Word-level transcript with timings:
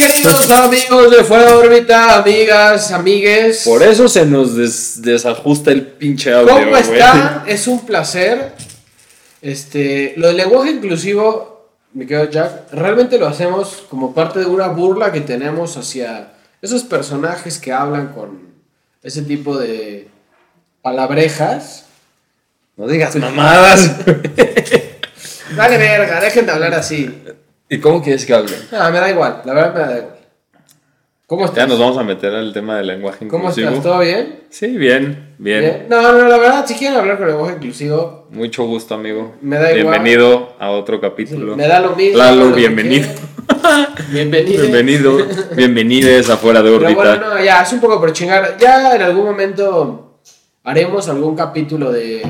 ¿Cómo 0.00 0.38
andan, 0.38 0.70
queridos 0.70 0.90
amigos 0.90 1.10
de 1.10 1.24
Fuera 1.24 1.46
de 1.46 1.52
órbita, 1.52 2.18
amigas, 2.18 2.90
amigues? 2.92 3.62
Por 3.64 3.82
eso 3.82 4.08
se 4.08 4.24
nos 4.24 4.56
des- 4.56 5.02
desajusta 5.02 5.70
el 5.72 5.82
pinche 5.86 6.32
audio, 6.32 6.54
¿Cómo 6.54 6.76
están? 6.76 7.44
Es 7.46 7.66
un 7.66 7.84
placer. 7.84 8.52
Este, 9.42 10.14
lo 10.16 10.28
del 10.28 10.36
lenguaje 10.38 10.70
inclusivo, 10.70 11.68
mi 11.92 12.06
querido 12.06 12.30
Jack, 12.30 12.72
realmente 12.72 13.18
lo 13.18 13.26
hacemos 13.26 13.84
como 13.90 14.14
parte 14.14 14.38
de 14.40 14.46
una 14.46 14.68
burla 14.68 15.12
que 15.12 15.20
tenemos 15.20 15.76
hacia 15.76 16.32
esos 16.62 16.82
personajes 16.84 17.58
que 17.58 17.72
hablan 17.72 18.08
con 18.08 18.50
ese 19.02 19.22
tipo 19.22 19.56
de 19.58 20.08
palabrejas. 20.82 21.84
No 22.76 22.86
digas 22.86 23.16
mamadas. 23.16 23.96
Dale 25.56 25.76
verga, 25.78 26.20
dejen 26.20 26.46
de 26.46 26.52
hablar 26.52 26.74
así. 26.74 27.14
¿Y 27.72 27.78
cómo 27.78 28.02
quieres 28.02 28.26
que 28.26 28.34
hable? 28.34 28.52
No, 28.72 28.90
me 28.90 28.98
da 28.98 29.08
igual, 29.10 29.42
la 29.44 29.54
verdad 29.54 29.74
me 29.74 29.80
da 29.80 29.98
igual. 29.98 30.14
¿Cómo 31.26 31.44
estás? 31.44 31.58
Ya 31.58 31.66
nos 31.68 31.78
vamos 31.78 31.96
a 31.98 32.02
meter 32.02 32.34
al 32.34 32.52
tema 32.52 32.78
del 32.78 32.88
lenguaje 32.88 33.28
¿Cómo 33.28 33.44
inclusivo. 33.44 33.68
estás? 33.68 33.84
¿Todo 33.84 34.00
bien? 34.00 34.40
Sí, 34.50 34.76
bien, 34.76 35.34
bien, 35.38 35.60
Bien. 35.60 35.86
No, 35.88 36.02
no, 36.02 36.28
la 36.28 36.36
verdad, 36.38 36.66
si 36.66 36.74
quieren 36.74 36.98
hablar 36.98 37.18
con 37.18 37.28
lenguaje 37.28 37.54
inclusivo, 37.54 38.26
Mucho 38.30 38.64
gusto, 38.64 38.96
amigo. 38.96 39.36
Me 39.40 39.56
da 39.56 39.72
igual. 39.72 40.00
Bienvenido 40.00 40.56
a 40.58 40.70
otro 40.70 41.00
capítulo. 41.00 41.56
me 41.56 41.68
da 41.68 41.78
lo 41.78 41.94
mismo. 41.94 42.18
Lalo, 42.18 42.46
lo 42.46 42.56
bienvenido. 42.56 43.08
Bienvenido. 44.10 44.62
Bienvenido. 44.62 45.18
Bienvenides 45.54 46.28
a 46.30 46.36
Fuera 46.36 46.62
de 46.62 46.70
Pero 46.72 46.84
órbita. 46.84 47.00
bueno, 47.18 47.34
no, 47.34 47.44
ya, 47.44 47.62
es 47.62 47.72
un 47.72 47.80
poco 47.80 48.00
por 48.00 48.12
chingar. 48.12 48.56
Ya 48.58 48.96
en 48.96 49.02
algún 49.02 49.24
momento 49.26 50.18
haremos 50.64 51.08
algún 51.08 51.36
capítulo 51.36 51.92
de, 51.92 52.22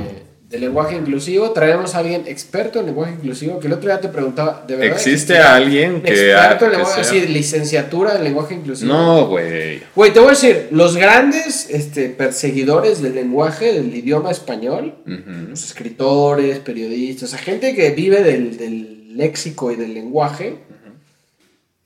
de 0.50 0.58
lenguaje 0.58 0.96
inclusivo. 0.96 1.52
Traeremos 1.52 1.94
a 1.94 2.00
alguien 2.00 2.24
experto 2.26 2.80
en 2.80 2.86
lenguaje 2.86 3.12
inclusivo. 3.12 3.60
Que 3.60 3.68
el 3.68 3.72
otro 3.72 3.88
día 3.88 4.00
te 4.00 4.08
preguntaba, 4.08 4.64
¿de 4.66 4.74
verdad? 4.74 4.96
¿Existe 4.96 5.38
alguien 5.38 6.02
que, 6.02 6.10
experto 6.10 6.64
en 6.64 6.72
lenguaje, 6.72 7.00
así, 7.00 7.20
licenciatura 7.28 8.16
en 8.16 8.24
lenguaje 8.24 8.54
inclusivo? 8.54 8.92
No, 8.92 9.28
güey. 9.28 9.80
Güey, 9.94 10.12
te 10.12 10.18
voy 10.18 10.30
a 10.30 10.32
decir, 10.32 10.66
los 10.72 10.96
grandes 10.96 11.70
este, 11.70 12.08
perseguidores 12.08 13.00
del 13.00 13.14
lenguaje, 13.14 13.72
del 13.72 13.94
idioma 13.94 14.32
español, 14.32 14.96
los 15.06 15.64
escritores, 15.64 16.58
periodistas, 16.58 17.28
o 17.28 17.36
sea, 17.36 17.38
gente 17.38 17.72
que 17.76 17.90
vive 17.90 18.24
del, 18.24 18.56
del 18.56 19.16
léxico 19.16 19.70
y 19.70 19.76
del 19.76 19.94
lenguaje, 19.94 20.56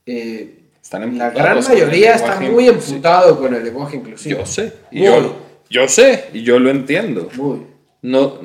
eh, 0.06 0.54
Están 0.82 1.18
la 1.18 1.30
gran 1.30 1.62
mayoría 1.62 2.14
está 2.14 2.40
muy 2.40 2.68
emputado 2.68 3.38
con 3.38 3.54
el 3.54 3.62
lenguaje 3.62 3.96
inclusivo. 3.96 4.40
Yo 4.40 4.46
sé. 4.46 4.72
Y 4.90 5.04
yo, 5.04 5.36
yo 5.68 5.86
sé. 5.86 6.24
Y 6.32 6.42
yo 6.42 6.58
lo 6.58 6.70
entiendo. 6.70 7.28
muy. 7.36 7.73
No, 8.04 8.38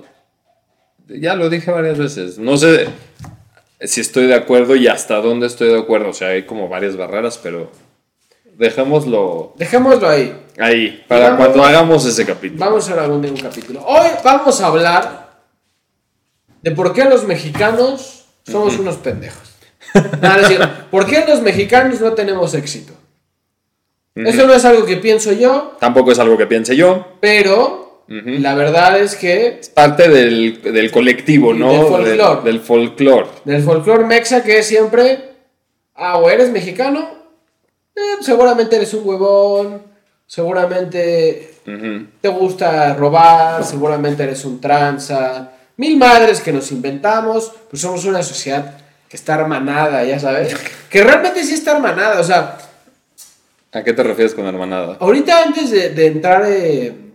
ya 1.09 1.35
lo 1.35 1.49
dije 1.49 1.69
varias 1.69 1.97
veces. 1.97 2.37
No 2.39 2.55
sé 2.55 2.87
si 3.81 3.99
estoy 3.99 4.27
de 4.27 4.35
acuerdo 4.35 4.75
y 4.77 4.87
hasta 4.87 5.17
dónde 5.17 5.47
estoy 5.47 5.67
de 5.69 5.77
acuerdo. 5.79 6.09
O 6.09 6.13
sea, 6.13 6.29
hay 6.29 6.43
como 6.45 6.69
varias 6.69 6.95
barreras, 6.95 7.37
pero 7.37 7.69
dejémoslo 8.57 9.53
Dejémoslo 9.57 10.07
ahí. 10.07 10.33
ahí 10.57 11.03
para 11.09 11.31
vamos- 11.31 11.37
cuando 11.47 11.63
hagamos 11.65 12.05
ese 12.05 12.25
capítulo. 12.25 12.63
Vamos 12.63 12.89
a 12.89 13.03
algún 13.03 13.21
día 13.21 13.31
un 13.31 13.37
capítulo. 13.39 13.83
Hoy 13.85 14.07
vamos 14.23 14.61
a 14.61 14.67
hablar 14.67 15.29
de 16.61 16.71
por 16.71 16.93
qué 16.93 17.03
los 17.05 17.25
mexicanos 17.25 18.25
somos 18.45 18.77
unos 18.79 18.95
pendejos. 18.95 19.43
Nada, 20.21 20.37
es 20.41 20.49
decir, 20.49 20.59
¿por 20.91 21.05
qué 21.05 21.25
los 21.27 21.41
mexicanos 21.41 21.99
no 21.99 22.13
tenemos 22.13 22.53
éxito? 22.53 22.93
Eso 24.15 24.45
no 24.47 24.53
es 24.53 24.63
algo 24.65 24.85
que 24.85 24.97
pienso 24.97 25.31
yo, 25.33 25.75
Tampoco 25.79 26.11
es 26.13 26.19
algo 26.19 26.37
que 26.37 26.45
piense 26.47 26.75
yo. 26.77 27.17
pero 27.19 27.88
La 28.09 28.55
verdad 28.55 28.99
es 28.99 29.15
que 29.15 29.59
Es 29.59 29.69
parte 29.69 30.09
del, 30.09 30.61
del 30.63 30.89
colectivo, 30.89 31.53
¿no? 31.53 31.71
del 31.71 31.81
folclor. 31.85 32.43
Del, 32.43 32.53
del 32.53 32.61
folclore. 32.61 33.27
del 33.45 33.63
folclore 33.63 34.05
mexa 34.05 34.41
que 34.41 34.57
es 34.57 34.65
siempre, 34.65 35.19
ah, 35.93 36.17
o 36.17 36.27
eres 36.27 36.49
mexicano, 36.49 37.07
eh, 37.95 37.99
seguramente 38.21 38.77
eres 38.77 38.95
un 38.95 39.07
huevón, 39.07 39.83
seguramente 40.25 41.53
te 42.21 42.29
gusta 42.29 42.95
robar, 42.95 43.63
seguramente 43.63 44.23
eres 44.23 44.43
un 44.43 44.59
tranza, 44.59 45.51
mil 45.77 45.95
madres 45.97 46.41
que 46.41 46.51
nos 46.51 46.71
inventamos, 46.71 47.51
pues 47.69 47.79
somos 47.79 48.05
una 48.05 48.23
sociedad 48.23 48.75
que 49.07 49.17
está 49.17 49.35
hermanada, 49.35 50.03
ya 50.03 50.19
sabes, 50.19 50.55
que 50.89 51.03
realmente 51.03 51.43
sí 51.43 51.53
está 51.53 51.73
hermanada, 51.73 52.19
o 52.19 52.23
sea, 52.23 52.57
¿A 53.71 53.83
qué 53.83 53.93
te 53.93 54.01
refieres 54.01 54.33
con 54.33 54.47
hermanada? 54.47 54.97
ahorita 54.99 55.43
antes 55.43 55.69
de, 55.69 55.89
de 55.89 56.07
entrar 56.07 56.43
eh, 56.47 57.08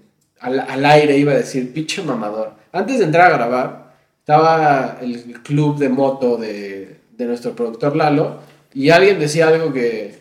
al, 0.44 0.60
al 0.60 0.84
aire, 0.84 1.16
iba 1.16 1.32
a 1.32 1.36
decir, 1.36 1.72
pinche 1.72 2.02
mamador, 2.02 2.52
antes 2.72 2.98
de 2.98 3.04
entrar 3.04 3.32
a 3.32 3.36
grabar, 3.36 3.94
estaba 4.20 4.98
el 5.00 5.42
club 5.42 5.78
de 5.78 5.88
moto 5.88 6.36
de, 6.36 6.96
de 7.10 7.24
nuestro 7.24 7.54
productor 7.54 7.96
Lalo, 7.96 8.38
y 8.72 8.90
alguien 8.90 9.18
decía 9.18 9.48
algo 9.48 9.72
que 9.72 10.18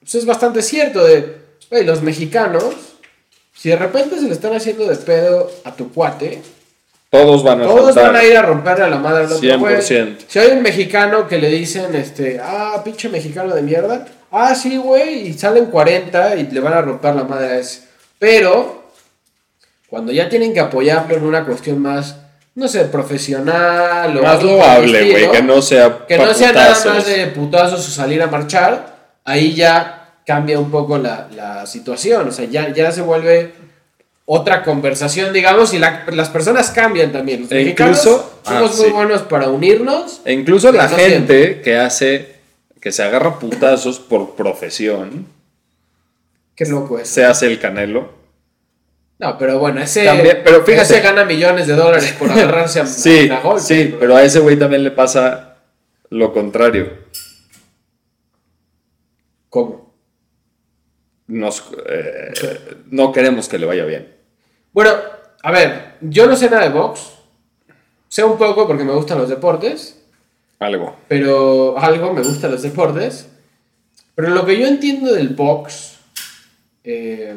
pues, 0.00 0.14
es 0.16 0.26
bastante 0.26 0.62
cierto, 0.62 1.04
de, 1.04 1.36
"Güey, 1.70 1.84
los 1.84 2.02
mexicanos, 2.02 2.64
si 3.54 3.68
de 3.68 3.76
repente 3.76 4.16
se 4.16 4.22
le 4.26 4.32
están 4.32 4.54
haciendo 4.54 4.86
de 4.86 4.96
pedo 4.96 5.50
a 5.64 5.72
tu 5.72 5.92
cuate, 5.92 6.42
Todos 7.10 7.42
van 7.42 7.60
a 7.60 7.64
todos 7.66 7.94
van 7.94 8.14
a 8.14 8.24
ir 8.24 8.36
a 8.36 8.42
romperle 8.42 8.84
a 8.84 8.88
la 8.88 8.98
madre 8.98 9.24
al 9.24 9.32
otro 9.32 9.58
güey. 9.58 9.76
100%. 9.78 10.16
Si 10.28 10.38
hay 10.38 10.52
un 10.52 10.62
mexicano 10.62 11.26
que 11.26 11.38
le 11.38 11.48
dicen, 11.48 11.94
este, 11.96 12.40
ah, 12.40 12.80
pinche 12.84 13.08
mexicano 13.08 13.52
de 13.54 13.62
mierda, 13.62 14.06
ah, 14.30 14.54
sí, 14.54 14.76
güey, 14.76 15.26
y 15.28 15.32
salen 15.34 15.66
40 15.66 16.36
y 16.36 16.46
le 16.46 16.60
van 16.60 16.72
a 16.72 16.82
romper 16.82 17.14
la 17.16 17.24
madre 17.24 17.46
a 17.48 17.58
ese. 17.58 17.82
Pero, 18.20 18.79
cuando 19.90 20.12
ya 20.12 20.28
tienen 20.28 20.54
que 20.54 20.60
apoyarlo 20.60 21.16
en 21.16 21.24
una 21.24 21.44
cuestión 21.44 21.80
más, 21.82 22.16
no 22.54 22.68
sé, 22.68 22.84
profesional 22.84 24.16
o 24.16 24.22
Más 24.22 24.42
loable, 24.42 25.10
güey. 25.10 25.30
Que 25.30 25.42
no 25.42 25.60
sea 25.60 26.06
que 26.08 26.16
no 26.16 26.32
sea 26.32 26.52
nada 26.52 26.76
más 26.84 27.06
de 27.06 27.26
putazos 27.26 27.86
o 27.86 27.90
salir 27.90 28.22
a 28.22 28.28
marchar, 28.28 28.96
ahí 29.24 29.54
ya 29.54 30.14
cambia 30.26 30.58
un 30.60 30.70
poco 30.70 30.96
la, 30.98 31.28
la 31.34 31.66
situación. 31.66 32.28
O 32.28 32.32
sea, 32.32 32.44
ya, 32.44 32.72
ya 32.72 32.92
se 32.92 33.02
vuelve 33.02 33.52
otra 34.26 34.62
conversación, 34.62 35.32
digamos, 35.32 35.74
y 35.74 35.78
la- 35.80 36.04
las 36.12 36.28
personas 36.28 36.70
cambian 36.70 37.10
también. 37.10 37.42
Los 37.42 37.50
E 37.52 37.62
incluso- 37.62 38.30
somos 38.44 38.70
ah, 38.72 38.76
muy 38.76 38.86
sí. 38.86 38.92
buenos 38.92 39.22
para 39.22 39.48
unirnos. 39.48 40.20
E 40.24 40.32
incluso 40.32 40.70
la 40.70 40.86
no 40.86 40.96
gente 40.96 41.60
que 41.62 41.76
hace, 41.76 42.36
que 42.80 42.92
se 42.92 43.02
agarra 43.02 43.40
putazos 43.40 43.98
por 43.98 44.36
profesión, 44.36 45.26
Qué 46.54 46.64
loco 46.66 46.98
es. 46.98 47.08
se 47.08 47.24
hace 47.24 47.46
el 47.46 47.58
canelo. 47.58 48.19
No, 49.20 49.36
pero 49.36 49.58
bueno, 49.58 49.80
ese, 49.82 50.04
También- 50.06 50.40
pero 50.42 50.64
fíjate. 50.64 50.82
ese 50.94 51.00
gana 51.02 51.24
millones 51.26 51.66
de 51.66 51.74
dólares 51.74 52.14
por 52.18 52.30
agarrarse 52.32 52.80
a, 52.80 52.86
Sí, 52.86 53.28
a 53.28 53.40
golpes, 53.40 53.64
sí, 53.66 53.84
bro. 53.88 53.98
pero 54.00 54.16
a 54.16 54.22
ese 54.24 54.40
güey 54.40 54.58
también 54.58 54.82
le 54.82 54.90
pasa 54.90 55.58
lo 56.08 56.32
contrario. 56.32 56.90
¿Cómo? 59.48 59.92
Nos, 61.26 61.64
eh, 61.88 62.32
no 62.90 63.12
queremos 63.12 63.48
que 63.48 63.58
le 63.58 63.66
vaya 63.66 63.84
bien. 63.84 64.08
Bueno, 64.72 64.92
a 65.42 65.52
ver, 65.52 65.94
yo 66.00 66.26
no 66.26 66.36
sé 66.36 66.48
nada 66.50 66.62
de 66.64 66.70
box. 66.70 67.12
Sé 68.08 68.24
un 68.24 68.38
poco 68.38 68.66
porque 68.66 68.84
me 68.84 68.92
gustan 68.92 69.18
los 69.18 69.28
deportes. 69.28 69.96
Algo. 70.58 70.94
pero 71.08 71.78
algo 71.78 72.12
me 72.12 72.22
gustan 72.22 72.50
los 72.50 72.60
deportes. 72.62 73.28
Pero 74.14 74.28
lo 74.30 74.44
que 74.44 74.58
yo 74.58 74.66
entiendo 74.66 75.12
del 75.12 75.30
box 75.30 75.96
eh, 76.84 77.34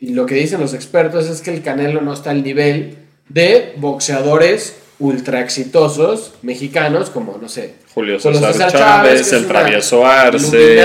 y 0.00 0.14
lo 0.14 0.26
que 0.26 0.34
dicen 0.34 0.60
los 0.60 0.74
expertos 0.74 1.28
es 1.28 1.42
que 1.42 1.52
el 1.52 1.62
Canelo 1.62 2.00
no 2.00 2.12
está 2.12 2.30
al 2.30 2.42
nivel 2.42 2.96
de 3.28 3.74
boxeadores 3.76 4.76
ultra 4.98 5.40
exitosos 5.40 6.34
mexicanos 6.42 7.10
como, 7.10 7.38
no 7.38 7.48
sé, 7.48 7.74
Julio 7.94 8.20
César, 8.20 8.52
César 8.52 8.72
Chávez, 8.72 9.32
el 9.32 9.46
travieso 9.46 10.06
Arce. 10.06 10.76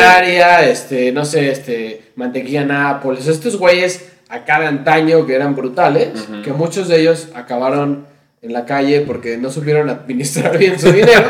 este, 0.63 1.11
no 1.11 1.25
sé, 1.25 1.51
este, 1.51 2.11
Mantequilla 2.15 2.65
Nápoles, 2.65 3.27
estos 3.27 3.57
güeyes 3.57 4.05
acá 4.29 4.59
de 4.59 4.67
antaño 4.67 5.25
que 5.25 5.35
eran 5.35 5.55
brutales, 5.55 6.09
que 6.43 6.51
muchos 6.51 6.87
de 6.87 7.01
ellos 7.01 7.27
acabaron 7.35 8.07
en 8.41 8.53
la 8.53 8.65
calle 8.65 9.01
porque 9.01 9.37
no 9.37 9.49
supieron 9.49 9.89
administrar 9.89 10.57
bien 10.57 10.79
su 10.79 10.91
dinero. 10.91 11.29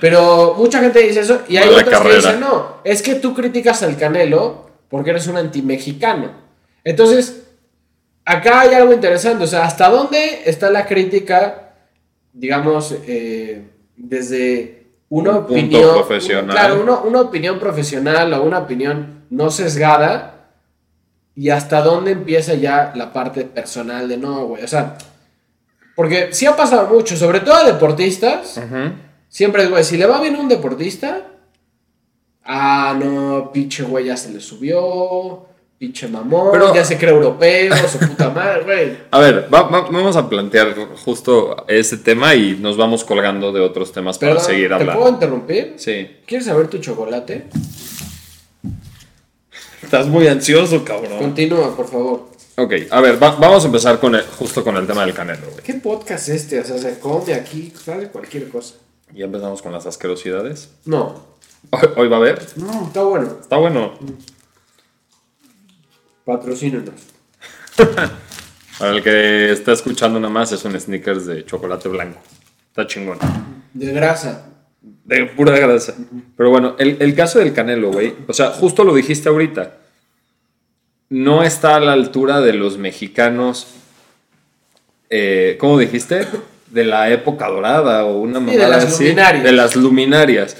Pero 0.00 0.54
mucha 0.58 0.80
gente 0.80 1.00
dice 1.00 1.20
eso 1.20 1.42
y 1.48 1.56
hay 1.56 1.68
otros 1.68 2.00
que 2.00 2.16
dicen, 2.16 2.40
no, 2.40 2.78
es 2.84 3.02
que 3.02 3.14
tú 3.14 3.34
criticas 3.34 3.82
al 3.82 3.96
Canelo 3.96 4.70
porque 4.88 5.10
eres 5.10 5.26
un 5.28 5.36
antimexicano. 5.36 6.42
Entonces, 6.84 7.44
acá 8.24 8.60
hay 8.60 8.74
algo 8.74 8.92
interesante, 8.92 9.44
o 9.44 9.46
sea, 9.46 9.64
¿hasta 9.64 9.88
dónde 9.88 10.42
está 10.46 10.70
la 10.70 10.86
crítica, 10.86 11.74
digamos, 12.32 12.94
eh, 13.06 13.62
desde 13.96 14.86
una 15.08 15.32
Un 15.32 15.36
opinión 15.36 15.94
profesional. 15.94 16.56
Claro, 16.56 16.82
una, 16.82 16.98
una 17.00 17.20
opinión 17.20 17.58
profesional 17.58 18.32
o 18.32 18.42
una 18.42 18.58
opinión 18.58 19.24
no 19.30 19.50
sesgada 19.50 20.32
y 21.34 21.50
hasta 21.50 21.82
dónde 21.82 22.12
empieza 22.12 22.54
ya 22.54 22.92
la 22.94 23.12
parte 23.12 23.44
personal 23.44 24.08
de 24.08 24.16
no, 24.16 24.46
güey, 24.46 24.64
o 24.64 24.68
sea, 24.68 24.96
porque 25.94 26.32
sí 26.32 26.46
ha 26.46 26.56
pasado 26.56 26.88
mucho, 26.88 27.16
sobre 27.16 27.40
todo 27.40 27.54
a 27.54 27.64
deportistas, 27.64 28.60
siempre 29.28 29.64
es, 29.64 29.70
güey, 29.70 29.84
si 29.84 29.96
le 29.96 30.06
va 30.06 30.20
bien 30.20 30.36
a 30.36 30.40
un 30.40 30.48
deportista, 30.48 31.26
ah, 32.44 32.96
no, 32.98 33.50
pinche 33.52 33.82
güey 33.82 34.06
ya 34.06 34.16
se 34.16 34.30
le 34.30 34.40
subió, 34.40 35.46
pinche 35.82 36.06
mamón, 36.06 36.52
Pero- 36.52 36.72
ya 36.72 36.84
se 36.84 36.96
cree 36.96 37.10
europeo, 37.10 37.74
su 37.88 37.98
puta 37.98 38.30
madre, 38.30 38.62
güey. 38.62 38.98
A 39.10 39.18
ver, 39.18 39.48
va- 39.52 39.64
va- 39.64 39.80
vamos 39.90 40.14
a 40.14 40.28
plantear 40.28 40.76
justo 41.04 41.56
ese 41.66 41.96
tema 41.96 42.36
y 42.36 42.54
nos 42.54 42.76
vamos 42.76 43.02
colgando 43.02 43.50
de 43.50 43.60
otros 43.60 43.90
temas 43.90 44.16
para 44.16 44.38
seguir 44.38 44.68
¿te 44.68 44.74
hablando. 44.74 44.94
puedo 45.00 45.12
interrumpir? 45.14 45.74
Sí. 45.78 46.06
¿Quieres 46.24 46.46
saber 46.46 46.68
tu 46.68 46.78
chocolate? 46.78 47.48
Estás 49.82 50.06
muy 50.06 50.28
ansioso, 50.28 50.84
cabrón. 50.84 51.18
Continúa, 51.18 51.74
por 51.74 51.88
favor. 51.88 52.28
Ok, 52.58 52.72
a 52.88 53.00
ver, 53.00 53.20
va- 53.20 53.34
vamos 53.34 53.64
a 53.64 53.66
empezar 53.66 53.98
con 53.98 54.14
el- 54.14 54.22
justo 54.22 54.62
con 54.62 54.76
el 54.76 54.86
tema 54.86 55.04
del 55.04 55.14
canelo, 55.14 55.46
güey. 55.50 55.64
¿Qué 55.64 55.74
podcast 55.74 56.28
es 56.28 56.42
este? 56.42 56.60
O 56.60 56.64
sea, 56.64 56.78
se 56.78 57.00
come 57.00 57.34
aquí, 57.34 57.72
sale 57.84 58.06
cualquier 58.06 58.48
cosa. 58.50 58.74
Ya 59.12 59.24
empezamos 59.24 59.60
con 59.60 59.72
las 59.72 59.84
asquerosidades. 59.86 60.68
No, 60.84 61.32
Hoy, 61.70 61.88
hoy 61.96 62.08
va 62.08 62.16
a 62.18 62.20
haber. 62.20 62.46
no, 62.56 62.86
está 62.86 63.02
bueno. 63.02 63.36
Está 63.40 63.56
bueno. 63.56 63.92
Patrocínenos. 66.24 66.94
Para 68.78 68.92
el 68.96 69.02
que 69.02 69.52
está 69.52 69.72
escuchando 69.72 70.18
nada 70.18 70.32
más, 70.32 70.52
es 70.52 70.64
un 70.64 70.78
sneakers 70.78 71.26
de 71.26 71.44
chocolate 71.44 71.88
blanco. 71.88 72.20
Está 72.68 72.86
chingón. 72.86 73.18
De 73.74 73.92
grasa. 73.92 74.48
De 74.80 75.26
pura 75.26 75.58
grasa. 75.58 75.94
Pero 76.36 76.50
bueno, 76.50 76.74
el, 76.78 76.96
el 77.00 77.14
caso 77.14 77.38
del 77.38 77.52
Canelo, 77.52 77.92
güey. 77.92 78.14
O 78.26 78.32
sea, 78.32 78.50
justo 78.50 78.82
lo 78.84 78.94
dijiste 78.94 79.28
ahorita. 79.28 79.76
No 81.10 81.42
está 81.42 81.76
a 81.76 81.80
la 81.80 81.92
altura 81.92 82.40
de 82.40 82.54
los 82.54 82.78
mexicanos. 82.78 83.66
Eh, 85.10 85.56
¿Cómo 85.60 85.78
dijiste? 85.78 86.26
De 86.70 86.84
la 86.84 87.10
época 87.10 87.48
dorada 87.48 88.04
o 88.06 88.18
una 88.20 88.40
de 88.40 88.46
mamada 88.46 88.68
las 88.68 88.84
así. 88.86 89.04
luminarias. 89.04 89.44
De 89.44 89.52
las 89.52 89.76
luminarias. 89.76 90.56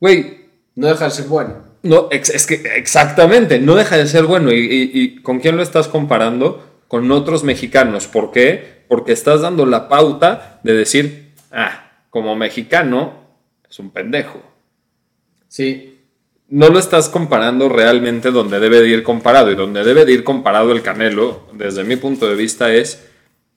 Güey, 0.00 0.40
No 0.74 0.88
deja 0.88 1.04
de 1.04 1.10
ser 1.12 1.26
bueno. 1.26 1.69
No, 1.82 2.08
es 2.10 2.46
que 2.46 2.54
exactamente, 2.76 3.58
no 3.58 3.74
deja 3.74 3.96
de 3.96 4.06
ser 4.06 4.24
bueno. 4.24 4.52
¿Y, 4.52 4.58
y- 4.58 4.90
y 5.00 5.16
con 5.22 5.40
quién 5.40 5.56
lo 5.56 5.62
estás 5.62 5.88
comparando? 5.88 6.66
Con 6.88 7.10
otros 7.12 7.44
mexicanos. 7.44 8.06
¿Por 8.06 8.30
qué? 8.32 8.82
Porque 8.88 9.12
estás 9.12 9.40
dando 9.42 9.64
la 9.66 9.88
pauta 9.88 10.60
de 10.64 10.72
decir, 10.74 11.32
ah, 11.52 11.90
como 12.10 12.34
mexicano, 12.36 13.14
es 13.68 13.78
un 13.78 13.90
pendejo. 13.90 14.42
Sí. 15.48 15.98
No 16.48 16.68
lo 16.68 16.80
estás 16.80 17.08
comparando 17.08 17.68
realmente 17.68 18.32
donde 18.32 18.58
debe 18.58 18.80
de 18.80 18.88
ir 18.88 19.02
comparado. 19.04 19.52
Y 19.52 19.54
donde 19.54 19.84
debe 19.84 20.04
de 20.04 20.12
ir 20.12 20.24
comparado 20.24 20.72
el 20.72 20.82
Canelo, 20.82 21.46
desde 21.52 21.84
mi 21.84 21.94
punto 21.96 22.28
de 22.28 22.34
vista, 22.34 22.72
es 22.74 23.06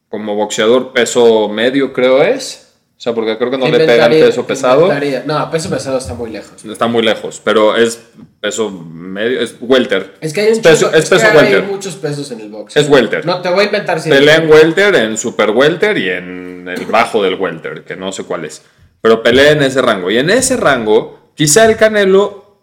como 0.10 0.36
boxeador 0.36 0.94
peso 0.94 1.50
medio, 1.50 1.92
creo 1.92 2.22
es. 2.22 2.63
O 2.96 3.02
sea, 3.04 3.14
porque 3.14 3.38
creo 3.38 3.52
que 3.52 3.58
no 3.58 3.66
le 3.68 3.72
pegan 3.80 4.12
Inventaría- 4.12 4.26
peso 4.28 4.48
pesado. 4.48 4.90
No, 5.26 5.52
peso 5.52 5.70
pesado 5.70 5.98
está 5.98 6.14
muy 6.14 6.30
lejos. 6.30 6.64
Está 6.64 6.88
muy 6.88 7.02
lejos, 7.04 7.42
pero 7.44 7.76
es 7.76 8.00
peso 8.40 8.70
medio, 8.72 9.42
es 9.42 9.56
welter. 9.60 10.16
Es 10.22 10.32
que 10.32 10.42
hay, 10.42 10.54
un 10.54 10.62
peso, 10.62 10.88
chingo- 10.90 10.96
es 10.98 11.10
peso 11.10 11.26
que 11.32 11.38
hay 11.40 11.62
muchos 11.64 11.96
pesos 11.96 12.32
en 12.32 12.40
el 12.42 12.50
box. 12.50 12.78
Es 12.78 12.88
welter. 12.88 13.26
No, 13.26 13.42
te 13.42 13.50
voy 13.50 13.62
a 13.62 13.66
inventar 13.66 14.00
si 14.00 14.10
Pelea 14.10 14.38
en 14.38 14.50
welter, 14.50 14.96
en 14.96 15.18
super 15.18 15.50
welter 15.50 15.98
y 15.98 16.10
en 16.10 16.68
el 16.70 16.86
bajo 16.86 17.22
del 17.24 17.36
welter, 17.36 17.84
que 17.84 17.96
no 17.98 18.12
sé 18.14 18.24
cuál 18.24 18.46
es. 18.46 18.62
Pero 19.02 19.22
pelea 19.22 19.52
en 19.52 19.64
ese 19.64 19.82
rango. 19.82 20.10
Y 20.10 20.18
en 20.18 20.30
ese 20.30 20.56
rango, 20.56 21.32
quizá 21.36 21.66
el 21.66 21.76
Canelo 21.76 22.62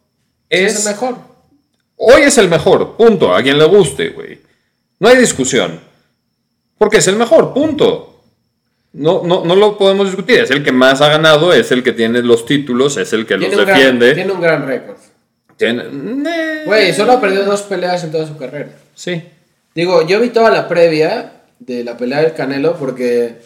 es 0.49 0.73
es... 0.73 0.87
el 0.87 0.93
mejor. 0.93 1.17
Hoy 1.97 2.23
es 2.23 2.39
el 2.39 2.49
mejor, 2.49 2.97
punto. 2.97 3.35
A 3.35 3.43
quien 3.43 3.59
le 3.59 3.65
guste, 3.67 4.09
güey. 4.11 4.41
No 5.01 5.09
hay 5.09 5.19
discusión. 5.19 5.81
Porque 6.79 6.97
es 6.99 7.09
el 7.09 7.17
mejor, 7.17 7.53
punto. 7.53 8.10
No, 8.93 9.23
no, 9.25 9.45
no 9.45 9.55
lo 9.55 9.79
podemos 9.79 10.07
discutir. 10.07 10.41
Es 10.41 10.51
el 10.51 10.65
que 10.65 10.73
más 10.73 11.01
ha 11.01 11.09
ganado, 11.09 11.53
es 11.53 11.71
el 11.71 11.83
que 11.83 11.93
tiene 11.93 12.23
los 12.23 12.45
títulos, 12.45 12.97
es 12.97 13.13
el 13.13 13.25
que 13.27 13.37
los 13.37 13.51
gran, 13.51 13.67
defiende. 13.67 14.15
tiene 14.15 14.33
un 14.33 14.41
gran 14.41 14.67
récord. 14.67 14.97
Tiene-. 15.57 16.65
Güey, 16.65 16.93
solo 16.93 17.13
ha 17.13 17.21
perdido 17.21 17.45
dos 17.45 17.63
peleas 17.63 18.03
en 18.03 18.11
toda 18.11 18.27
su 18.27 18.37
carrera. 18.37 18.71
Sí. 18.95 19.23
Digo, 19.75 20.07
yo 20.07 20.21
vi 20.21 20.31
toda 20.31 20.51
la 20.51 20.67
previa 20.69 21.33
de 21.61 21.85
la 21.85 21.97
pelea 21.97 22.23
del 22.23 22.35
Canelo 22.35 22.77
porque 22.77 23.37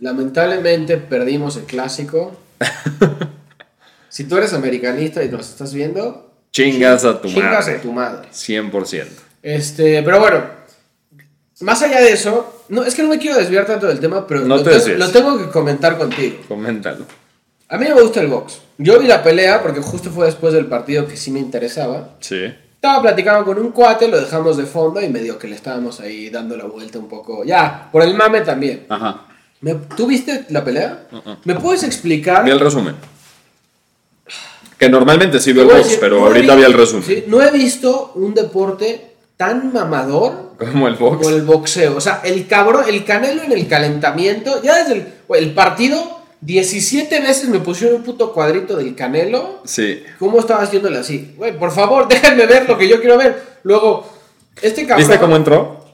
lamentablemente 0.00 0.96
perdimos 0.98 1.56
el 1.56 1.64
clásico. 1.64 2.38
si 4.08 4.24
tú 4.24 4.36
eres 4.36 4.52
americanista 4.52 5.22
y 5.24 5.28
nos 5.28 5.48
estás 5.48 5.74
viendo, 5.74 6.26
Chingas 6.52 7.04
a 7.04 7.20
tu 7.20 7.28
chingas 7.28 7.66
madre. 7.66 7.78
a 7.78 7.82
tu 7.82 7.92
madre. 7.92 8.28
100%. 8.32 9.06
Este, 9.42 10.02
pero 10.02 10.18
bueno, 10.18 10.42
más 11.60 11.82
allá 11.82 12.00
de 12.00 12.12
eso, 12.12 12.62
no, 12.68 12.84
es 12.84 12.94
que 12.94 13.02
no 13.02 13.08
me 13.08 13.18
quiero 13.18 13.36
desviar 13.38 13.66
tanto 13.66 13.86
del 13.86 14.00
tema, 14.00 14.26
pero 14.26 14.40
No 14.42 14.56
lo, 14.56 14.62
te 14.62 14.70
te- 14.70 14.76
desvíes. 14.76 14.98
lo 14.98 15.08
tengo 15.10 15.38
que 15.38 15.48
comentar 15.50 15.96
contigo. 15.98 16.36
Coméntalo. 16.48 17.04
A 17.68 17.76
mí 17.76 17.86
me 17.86 18.00
gusta 18.00 18.20
el 18.20 18.28
box. 18.28 18.60
Yo 18.78 18.98
vi 18.98 19.06
la 19.06 19.22
pelea 19.22 19.62
porque 19.62 19.80
justo 19.80 20.10
fue 20.10 20.26
después 20.26 20.52
del 20.54 20.66
partido 20.66 21.06
que 21.06 21.16
sí 21.16 21.30
me 21.30 21.40
interesaba. 21.40 22.10
Sí. 22.20 22.44
Estaba 22.74 23.02
platicando 23.02 23.44
con 23.44 23.58
un 23.58 23.72
cuate, 23.72 24.06
lo 24.08 24.20
dejamos 24.20 24.56
de 24.56 24.64
fondo 24.64 25.00
y 25.02 25.08
medio 25.08 25.36
que 25.38 25.48
le 25.48 25.56
estábamos 25.56 25.98
ahí 26.00 26.30
dando 26.30 26.56
la 26.56 26.64
vuelta 26.64 26.98
un 26.98 27.08
poco. 27.08 27.44
Ya, 27.44 27.88
por 27.90 28.02
el 28.02 28.14
mame 28.14 28.40
también. 28.42 28.86
Ajá. 28.88 29.24
Me- 29.60 29.74
¿Tú 29.74 30.06
viste 30.06 30.46
la 30.50 30.64
pelea? 30.64 31.08
Uh-uh. 31.10 31.36
¿Me 31.44 31.56
puedes 31.56 31.82
explicar? 31.82 32.44
Vi 32.44 32.52
el 32.52 32.60
resumen. 32.60 32.94
Que 34.78 34.88
normalmente 34.88 35.40
sí 35.40 35.52
veo 35.52 35.64
el 35.64 35.68
box, 35.70 35.82
decir, 35.84 35.98
pero 36.00 36.20
no 36.20 36.26
ahorita 36.26 36.54
vi- 36.54 36.60
vi 36.60 36.66
el 36.66 36.72
resumen. 36.72 37.02
sí, 37.02 37.24
no 37.26 37.42
he 37.42 37.50
visto 37.50 38.12
un 38.14 38.32
deporte 38.32 39.07
tan 39.38 39.72
mamador 39.72 40.52
Como 40.58 40.86
el 40.88 40.96
box. 40.96 41.16
como 41.16 41.30
el 41.30 41.42
boxeo. 41.42 41.96
O 41.96 42.00
sea, 42.02 42.20
el 42.24 42.46
cabrón, 42.46 42.84
el 42.88 43.04
canelo 43.06 43.42
en 43.44 43.52
el 43.52 43.66
calentamiento, 43.68 44.60
ya 44.62 44.76
desde 44.84 44.92
el, 44.94 45.06
el 45.36 45.54
partido, 45.54 46.18
17 46.42 47.20
veces 47.20 47.48
me 47.48 47.58
pusieron 47.60 47.96
un 47.96 48.02
puto 48.02 48.32
cuadrito 48.34 48.76
del 48.76 48.94
canelo. 48.94 49.62
Sí. 49.64 50.02
¿Cómo 50.18 50.40
estaba 50.40 50.62
haciéndole 50.62 50.98
así? 50.98 51.34
Güey, 51.36 51.58
por 51.58 51.70
favor, 51.70 52.06
déjenme 52.10 52.44
ver 52.46 52.68
lo 52.68 52.76
que 52.76 52.86
yo 52.88 53.00
quiero 53.00 53.16
ver. 53.16 53.42
Luego, 53.62 54.06
este 54.60 54.82
cabrón. 54.86 54.98
¿Viste 55.08 55.18
cómo 55.20 55.36
entró? 55.36 55.84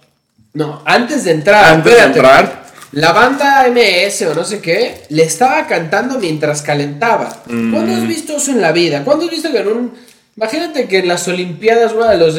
No, 0.54 0.82
antes 0.84 1.24
de 1.24 1.32
entrar. 1.32 1.64
Antes 1.66 1.94
de 1.94 2.02
entrar. 2.02 2.64
La 2.92 3.12
banda 3.12 3.66
MS 3.68 4.22
o 4.30 4.34
no 4.34 4.44
sé 4.44 4.60
qué 4.60 5.02
le 5.08 5.24
estaba 5.24 5.66
cantando 5.66 6.18
mientras 6.20 6.62
calentaba. 6.62 7.42
¿Cuándo 7.44 7.80
Mm. 7.92 7.96
has 8.02 8.06
visto 8.06 8.36
eso 8.36 8.52
en 8.52 8.60
la 8.62 8.70
vida? 8.70 9.02
¿Cuándo 9.04 9.24
has 9.24 9.30
visto 9.32 9.50
que 9.50 9.58
en 9.58 9.68
un. 9.68 9.92
Imagínate 10.36 10.88
que 10.88 10.98
en 10.98 11.08
las 11.08 11.26
Olimpiadas, 11.28 11.92
uno 11.92 12.08
de 12.08 12.16
los. 12.16 12.38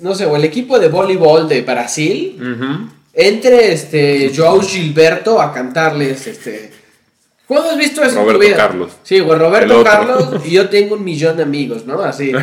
No 0.00 0.14
sé, 0.14 0.26
o 0.26 0.36
el 0.36 0.44
equipo 0.44 0.78
de 0.78 0.88
voleibol 0.88 1.48
de 1.48 1.62
Brasil 1.62 2.38
Ujú. 2.40 2.88
entre 3.12 3.72
este 3.72 4.30
Joao 4.34 4.60
Gilberto 4.60 5.40
a 5.40 5.52
cantarles 5.52 6.26
este. 6.26 6.70
¿Cuándo 7.46 7.70
has 7.70 7.78
visto 7.78 8.02
eso 8.02 8.10
en 8.10 8.16
Roberto 8.16 8.40
tu 8.40 8.46
vida? 8.46 8.56
Carlos. 8.56 8.92
Sí, 9.02 9.20
güey, 9.20 9.38
Roberto. 9.38 9.82
Carlos 9.82 10.28
y 10.44 10.50
yo 10.50 10.68
tengo 10.68 10.94
un 10.94 11.02
millón 11.02 11.36
de 11.36 11.42
amigos, 11.42 11.86
¿no? 11.86 12.00
Así. 12.00 12.32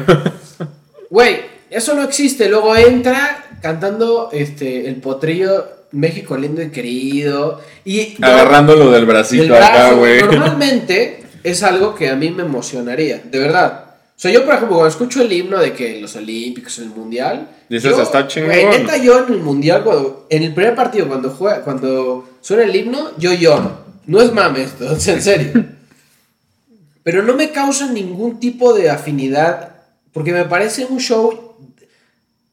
Güey, 1.08 1.38
eso 1.70 1.94
no 1.94 2.04
existe. 2.04 2.50
Luego 2.50 2.76
entra 2.76 3.46
cantando 3.62 4.30
este 4.34 4.88
el 4.90 4.96
potrillo 4.96 5.66
México 5.92 6.36
lindo 6.36 6.62
y 6.62 6.72
querido. 6.72 7.62
Y 7.86 8.16
Agarrándolo 8.22 8.86
del 8.86 8.94
del 8.94 9.06
bracito 9.06 9.56
acá, 9.56 9.92
güey. 9.92 10.22
Normalmente 10.22 11.24
es 11.44 11.64
algo 11.64 11.96
que 11.96 12.10
a 12.10 12.16
mí 12.16 12.32
me 12.32 12.44
emocionaría, 12.44 13.22
de 13.24 13.40
verdad. 13.40 13.85
O 14.16 14.18
sea, 14.18 14.32
yo, 14.32 14.46
por 14.46 14.54
ejemplo, 14.56 14.78
cuando 14.78 14.90
escucho 14.90 15.22
el 15.22 15.32
himno 15.32 15.60
de 15.60 15.74
que 15.74 16.00
los 16.00 16.16
Olímpicos, 16.16 16.80
el 16.80 16.90
Mundial. 16.90 17.50
Dices, 17.68 17.92
yo, 17.96 18.02
"Está 18.02 18.28
chingón". 18.28 18.50
güey, 18.50 18.66
neta, 18.66 18.96
yo 18.96 19.26
en 19.26 19.34
el 19.34 19.40
Mundial, 19.42 19.84
cuando, 19.84 20.26
en 20.30 20.44
el 20.44 20.54
primer 20.54 20.74
partido, 20.74 21.08
cuando, 21.08 21.30
juega, 21.32 21.62
cuando 21.64 22.28
suena 22.40 22.64
el 22.64 22.74
himno, 22.74 23.12
yo 23.18 23.34
lloro. 23.34 23.84
No 24.06 24.22
es 24.22 24.32
mame 24.32 24.64
esto, 24.64 24.90
es 24.96 25.08
en 25.10 25.22
serio. 25.22 25.52
Pero 27.04 27.24
no 27.24 27.36
me 27.36 27.52
causa 27.52 27.88
ningún 27.92 28.40
tipo 28.40 28.74
de 28.74 28.90
afinidad, 28.90 29.74
porque 30.14 30.32
me 30.32 30.46
parece 30.46 30.86
un 30.86 31.00
show 31.00 31.56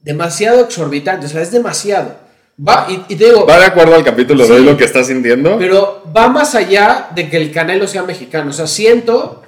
demasiado 0.01 0.63
exorbitante, 0.65 1.27
o 1.27 1.29
sea, 1.29 1.43
es 1.43 1.53
demasiado. 1.53 2.17
Va, 2.59 2.87
y, 2.89 3.15
y 3.15 3.17
te 3.17 3.27
digo, 3.27 3.47
¿Va 3.47 3.59
de 3.59 3.67
acuerdo 3.67 3.95
al 3.95 4.05
capítulo 4.05 4.47
de 4.47 4.53
hoy 4.53 4.65
lo 4.65 4.77
que 4.77 4.85
estás 4.85 5.07
sintiendo? 5.07 5.57
pero 5.59 6.03
va 6.15 6.29
más 6.29 6.55
allá 6.55 7.09
de 7.15 7.31
que 7.31 7.37
el 7.37 7.51
Canelo 7.53 7.87
sea 7.87 8.03
mexicano. 8.03 8.51
O 8.51 8.53
sea, 8.53 8.67
siento 8.67 9.43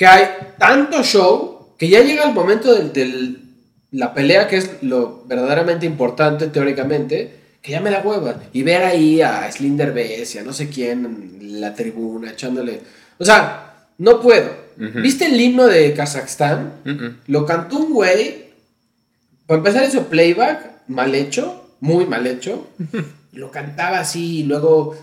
que 0.00 0.06
hay 0.06 0.28
tanto 0.56 1.02
show 1.02 1.74
que 1.76 1.90
ya 1.90 2.00
llega 2.00 2.24
el 2.24 2.32
momento 2.32 2.74
de 2.74 3.36
la 3.90 4.14
pelea, 4.14 4.48
que 4.48 4.56
es 4.56 4.82
lo 4.82 5.26
verdaderamente 5.26 5.84
importante 5.84 6.46
teóricamente, 6.46 7.34
que 7.60 7.72
ya 7.72 7.82
me 7.82 7.90
da 7.90 8.00
hueva. 8.02 8.40
Y 8.54 8.62
ver 8.62 8.82
ahí 8.82 9.20
a 9.20 9.52
Slinder 9.52 9.92
Bess 9.92 10.34
y 10.34 10.38
a 10.38 10.42
no 10.42 10.54
sé 10.54 10.70
quién 10.70 11.04
en 11.04 11.60
la 11.60 11.74
tribuna 11.74 12.30
echándole. 12.30 12.80
O 13.18 13.26
sea, 13.26 13.88
no 13.98 14.22
puedo. 14.22 14.48
¿Viste 14.78 15.26
el 15.26 15.38
himno 15.38 15.66
de 15.66 15.92
Kazajstán? 15.92 17.18
Lo 17.26 17.44
cantó 17.44 17.76
un 17.76 17.92
güey. 17.92 18.46
Para 19.46 19.58
empezar, 19.58 19.86
hizo 19.86 20.04
playback 20.04 20.88
mal 20.88 21.14
hecho, 21.14 21.76
muy 21.80 22.06
mal 22.06 22.26
hecho. 22.26 22.68
Lo 23.32 23.50
cantaba 23.50 24.00
así 24.00 24.38
y 24.38 24.42
luego 24.44 24.96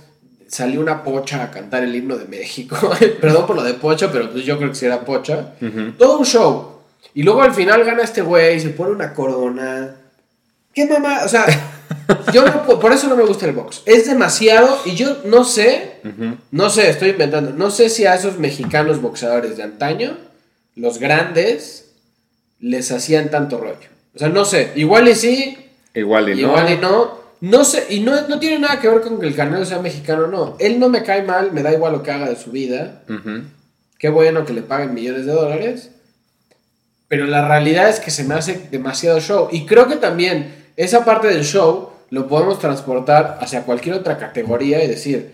salió 0.48 0.80
una 0.82 1.04
pocha 1.04 1.44
a 1.44 1.52
cantar 1.52 1.84
el 1.84 1.96
himno 1.96 2.18
de 2.18 2.26
México. 2.26 2.78
Perdón 3.22 3.46
por 3.48 3.56
lo 3.56 3.64
de 3.64 3.74
pocha, 3.74 4.12
pero 4.12 4.32
pues 4.32 4.46
yo 4.46 4.58
creo 4.58 4.70
que 4.70 4.76
sí 4.76 4.86
era 4.86 5.02
pocha. 5.02 5.54
Todo 5.98 6.20
un 6.20 6.26
show. 6.26 6.78
Y 7.14 7.24
luego 7.24 7.42
al 7.42 7.54
final 7.54 7.84
gana 7.84 8.04
este 8.04 8.22
güey, 8.22 8.60
se 8.60 8.70
pone 8.70 8.92
una 8.92 9.14
corona. 9.14 9.96
¿Qué 10.74 10.86
mamá? 10.86 11.22
O 11.26 11.28
sea, 11.28 11.46
yo 12.34 12.46
no 12.46 12.80
por 12.80 12.94
eso 12.94 13.08
no 13.08 13.16
me 13.16 13.24
gusta 13.24 13.46
el 13.46 13.54
box. 13.54 13.82
Es 13.86 14.08
demasiado 14.08 14.80
y 14.86 14.96
yo 14.96 15.18
no 15.26 15.44
sé, 15.44 16.02
no 16.52 16.70
sé, 16.70 16.90
estoy 16.90 17.10
inventando, 17.10 17.52
no 17.52 17.72
sé 17.72 17.90
si 17.90 18.06
a 18.06 18.16
esos 18.16 18.38
mexicanos 18.38 19.02
boxeadores 19.02 19.58
de 19.58 19.64
antaño, 19.64 20.18
los 20.76 21.00
grandes, 21.00 21.94
les 22.60 22.92
hacían 22.92 23.32
tanto 23.32 23.58
rollo. 23.58 23.88
O 24.16 24.20
sea, 24.20 24.30
no 24.30 24.46
sé. 24.46 24.72
Igual 24.76 25.08
y 25.08 25.16
sí, 25.16 25.58
Igual 25.94 26.30
y 26.30 26.34
no. 26.34 26.48
igual 26.50 26.74
y 26.74 26.78
no. 26.78 27.27
No 27.40 27.64
sé, 27.64 27.86
y 27.90 28.00
no, 28.00 28.28
no 28.28 28.40
tiene 28.40 28.60
nada 28.60 28.80
que 28.80 28.90
ver 28.90 29.02
con 29.02 29.20
que 29.20 29.28
el 29.28 29.36
Canelo 29.36 29.66
sea 29.66 29.80
mexicano, 29.80 30.28
no. 30.28 30.56
Él 30.60 30.80
no 30.80 30.90
me 30.90 31.04
cae 31.04 31.24
mal, 31.24 31.52
me 31.52 31.62
da 31.62 31.74
igual 31.74 31.94
lo 31.94 32.04
que 32.04 32.12
haga 32.12 32.30
de 32.30 32.36
su 32.36 32.52
vida. 32.52 33.04
Ujú. 33.08 33.44
Qué 34.00 34.10
bueno 34.10 34.46
que 34.46 34.54
le 34.54 34.62
paguen 34.62 34.94
millones 34.94 35.26
de 35.26 35.34
dólares. 35.34 35.92
Pero 37.08 37.26
la 37.26 37.48
realidad 37.48 37.90
es 37.90 38.00
que 38.00 38.12
se 38.12 38.24
me 38.24 38.36
hace 38.36 38.68
demasiado 38.72 39.20
show. 39.20 39.50
Y 39.52 39.66
creo 39.66 39.88
que 39.88 39.96
también 39.96 40.54
esa 40.76 41.06
parte 41.06 41.28
del 41.28 41.44
show 41.44 41.92
lo 42.10 42.28
podemos 42.28 42.60
transportar 42.60 43.38
hacia 43.42 43.64
cualquier 43.64 43.96
otra 43.96 44.18
categoría 44.18 44.84
y 44.84 44.88
decir, 44.88 45.34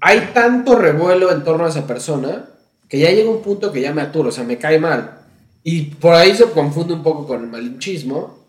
hay 0.00 0.30
tanto 0.32 0.76
revuelo 0.76 1.32
en 1.32 1.44
torno 1.44 1.66
a 1.66 1.68
esa 1.68 1.86
persona 1.86 2.46
que 2.88 2.98
ya 2.98 3.10
llega 3.10 3.30
un 3.30 3.42
punto 3.42 3.72
que 3.72 3.80
ya 3.80 3.92
me 3.92 4.02
aturo, 4.02 4.30
o 4.30 4.32
sea, 4.32 4.44
me 4.44 4.58
cae 4.58 4.78
mal. 4.78 5.18
Y 5.62 5.82
por 5.82 6.14
ahí 6.14 6.34
se 6.34 6.44
confunde 6.44 6.94
un 6.94 7.02
poco 7.02 7.26
con 7.26 7.42
el 7.42 7.48
malinchismo 7.48 8.46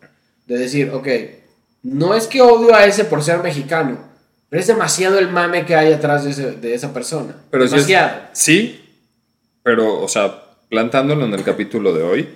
de 0.48 0.58
decir, 0.58 0.90
ok, 0.92 1.08
no 1.84 2.14
es 2.16 2.28
que 2.28 2.42
odio 2.42 2.76
a 2.76 2.86
ese 2.86 3.06
por 3.06 3.24
ser 3.24 3.40
mexicano, 3.42 3.98
pero 4.50 4.60
es 4.62 4.68
demasiado 4.68 5.18
el 5.20 5.30
mame 5.30 5.66
que 5.66 5.76
hay 5.76 5.92
atrás 5.94 6.24
de, 6.26 6.32
ese- 6.32 6.52
de 6.54 6.74
esa 6.74 6.94
persona. 6.94 7.36
Pero 7.50 7.68
si 7.68 7.76
es- 7.76 7.88
demasiado. 7.88 8.22
sí, 8.34 8.78
pero, 9.64 10.02
o 10.02 10.08
sea, 10.08 10.44
plantándolo 10.70 11.26
en 11.26 11.34
el 11.34 11.44
capítulo 11.44 11.94
de 11.94 12.04
hoy, 12.04 12.30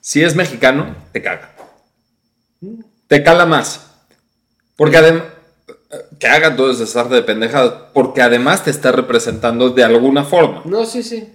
si 0.00 0.22
es 0.22 0.34
mexicano, 0.36 0.94
te 1.12 1.20
caga. 1.22 1.54
Te 3.08 3.22
cala 3.22 3.46
más. 3.46 3.86
Porque 4.76 4.96
además, 4.96 5.24
que 6.18 6.26
haga 6.26 6.56
todo 6.56 6.70
ese 6.70 6.98
arte 6.98 7.14
de 7.16 7.22
pendejadas, 7.22 7.72
porque 7.92 8.22
además 8.22 8.64
te 8.64 8.70
está 8.70 8.92
representando 8.92 9.70
de 9.70 9.84
alguna 9.84 10.24
forma. 10.24 10.62
No, 10.64 10.86
sí, 10.86 11.02
sí. 11.02 11.28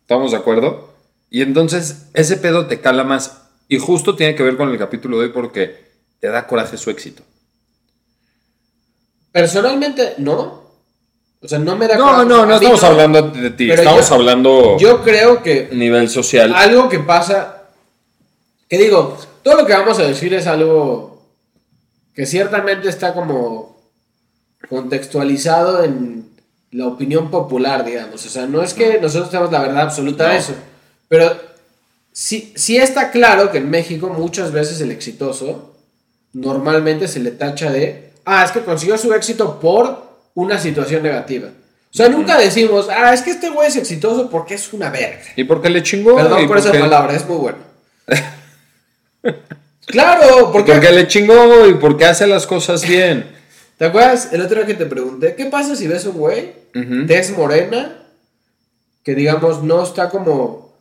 ¿Estamos 0.00 0.30
de 0.32 0.38
acuerdo? 0.38 0.94
Y 1.30 1.42
entonces 1.42 2.06
ese 2.14 2.36
pedo 2.36 2.66
te 2.66 2.80
cala 2.80 3.04
más. 3.04 3.42
Y 3.68 3.78
justo 3.78 4.14
tiene 4.16 4.34
que 4.34 4.42
ver 4.42 4.56
con 4.56 4.70
el 4.70 4.78
capítulo 4.78 5.18
de 5.18 5.26
hoy 5.26 5.32
porque 5.32 5.84
te 6.20 6.28
da 6.28 6.46
coraje 6.46 6.76
su 6.76 6.90
éxito. 6.90 7.22
Personalmente, 9.32 10.14
no. 10.18 10.64
O 11.42 11.48
sea, 11.48 11.58
no 11.58 11.76
me 11.76 11.86
da 11.86 11.96
No, 11.96 12.04
coraje. 12.06 12.24
no, 12.26 12.46
no 12.46 12.54
estamos 12.56 12.82
hablando 12.82 13.22
de 13.22 13.50
ti, 13.50 13.68
Pero 13.68 13.82
estamos 13.82 14.08
yo- 14.08 14.14
hablando 14.14 14.76
Yo 14.78 15.02
creo 15.02 15.42
que 15.42 15.68
nivel 15.72 16.08
social. 16.08 16.54
algo 16.54 16.88
que 16.88 16.98
pasa. 17.00 17.64
Que 18.68 18.78
digo, 18.78 19.16
todo 19.42 19.56
lo 19.58 19.66
que 19.66 19.74
vamos 19.74 19.98
a 19.98 20.02
decir 20.04 20.32
es 20.34 20.46
algo 20.46 21.22
que 22.14 22.26
ciertamente 22.26 22.88
está 22.88 23.12
como 23.12 23.76
contextualizado 24.68 25.84
en 25.84 26.30
la 26.72 26.86
opinión 26.88 27.30
popular, 27.30 27.84
digamos. 27.84 28.24
O 28.24 28.28
sea, 28.28 28.46
no 28.46 28.62
es 28.62 28.74
que 28.74 28.98
nosotros 29.00 29.30
tenemos 29.30 29.52
la 29.52 29.60
verdad 29.60 29.82
absoluta 29.82 30.30
de 30.30 30.38
eso. 30.38 30.54
Pero 31.08 31.36
sí, 32.12 32.52
sí 32.56 32.76
está 32.78 33.10
claro 33.10 33.52
que 33.52 33.58
en 33.58 33.70
México 33.70 34.08
muchas 34.08 34.50
veces 34.50 34.80
el 34.80 34.90
exitoso 34.90 35.75
normalmente 36.36 37.08
se 37.08 37.20
le 37.20 37.30
tacha 37.30 37.70
de, 37.70 38.10
ah, 38.24 38.44
es 38.44 38.52
que 38.52 38.60
consiguió 38.60 38.98
su 38.98 39.12
éxito 39.14 39.58
por 39.58 40.06
una 40.34 40.58
situación 40.58 41.02
negativa. 41.02 41.48
O 41.48 41.96
sea, 41.96 42.10
nunca 42.10 42.38
decimos, 42.38 42.88
ah, 42.90 43.14
es 43.14 43.22
que 43.22 43.30
este 43.30 43.48
güey 43.48 43.68
es 43.68 43.76
exitoso 43.76 44.28
porque 44.28 44.54
es 44.54 44.72
una 44.72 44.90
verga. 44.90 45.24
¿Y 45.34 45.44
por 45.44 45.62
qué 45.62 45.70
le 45.70 45.82
chingó? 45.82 46.16
Perdón 46.16 46.44
¿Y 46.44 46.46
por 46.46 46.58
esa 46.58 46.72
palabra, 46.72 47.14
es 47.14 47.26
muy 47.26 47.38
bueno. 47.38 47.58
claro, 49.86 50.52
porque... 50.52 50.72
¿Por 50.72 50.80
qué 50.82 50.92
le 50.92 51.08
chingó 51.08 51.66
y 51.66 51.74
por 51.74 51.96
qué 51.96 52.04
hace 52.04 52.26
las 52.26 52.46
cosas 52.46 52.86
bien? 52.86 53.34
¿Te 53.78 53.86
acuerdas 53.86 54.30
el 54.32 54.42
otro 54.42 54.58
día 54.58 54.66
que 54.66 54.74
te 54.74 54.86
pregunté, 54.86 55.34
qué 55.36 55.46
pasa 55.46 55.74
si 55.74 55.86
ves 55.86 56.04
un 56.04 56.18
güey, 56.18 56.52
tez 57.06 57.36
morena, 57.36 58.02
que 59.02 59.14
digamos 59.14 59.62
no 59.62 59.82
está 59.82 60.10
como 60.10 60.74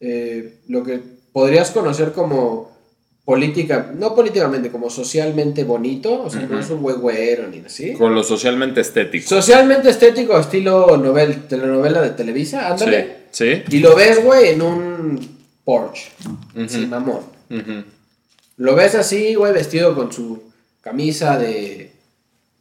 eh, 0.00 0.60
lo 0.68 0.82
que 0.84 1.00
podrías 1.32 1.70
conocer 1.70 2.12
como 2.12 2.77
política, 3.28 3.92
no 3.94 4.14
políticamente, 4.14 4.70
como 4.70 4.88
socialmente 4.88 5.62
bonito, 5.62 6.22
o 6.22 6.30
sea, 6.30 6.46
no 6.46 6.58
es 6.58 6.70
un 6.70 6.80
güey 6.80 6.96
güero 6.96 7.46
ni 7.48 7.58
así. 7.58 7.92
Con 7.92 8.14
lo 8.14 8.22
socialmente 8.22 8.80
estético. 8.80 9.28
Socialmente 9.28 9.90
estético, 9.90 10.40
estilo 10.40 10.96
novel, 10.96 11.46
telenovela 11.46 12.00
de 12.00 12.08
Televisa, 12.12 12.70
ándale. 12.70 13.26
Sí, 13.30 13.56
sí. 13.56 13.76
Y 13.76 13.80
lo 13.80 13.94
ves, 13.94 14.24
güey, 14.24 14.48
en 14.48 14.62
un 14.62 15.36
Porsche, 15.62 16.08
sin 16.68 16.88
mamón. 16.88 17.20
Lo 18.56 18.74
ves 18.74 18.94
así, 18.94 19.34
güey, 19.34 19.52
vestido 19.52 19.94
con 19.94 20.10
su 20.10 20.44
camisa 20.80 21.38
de 21.38 21.92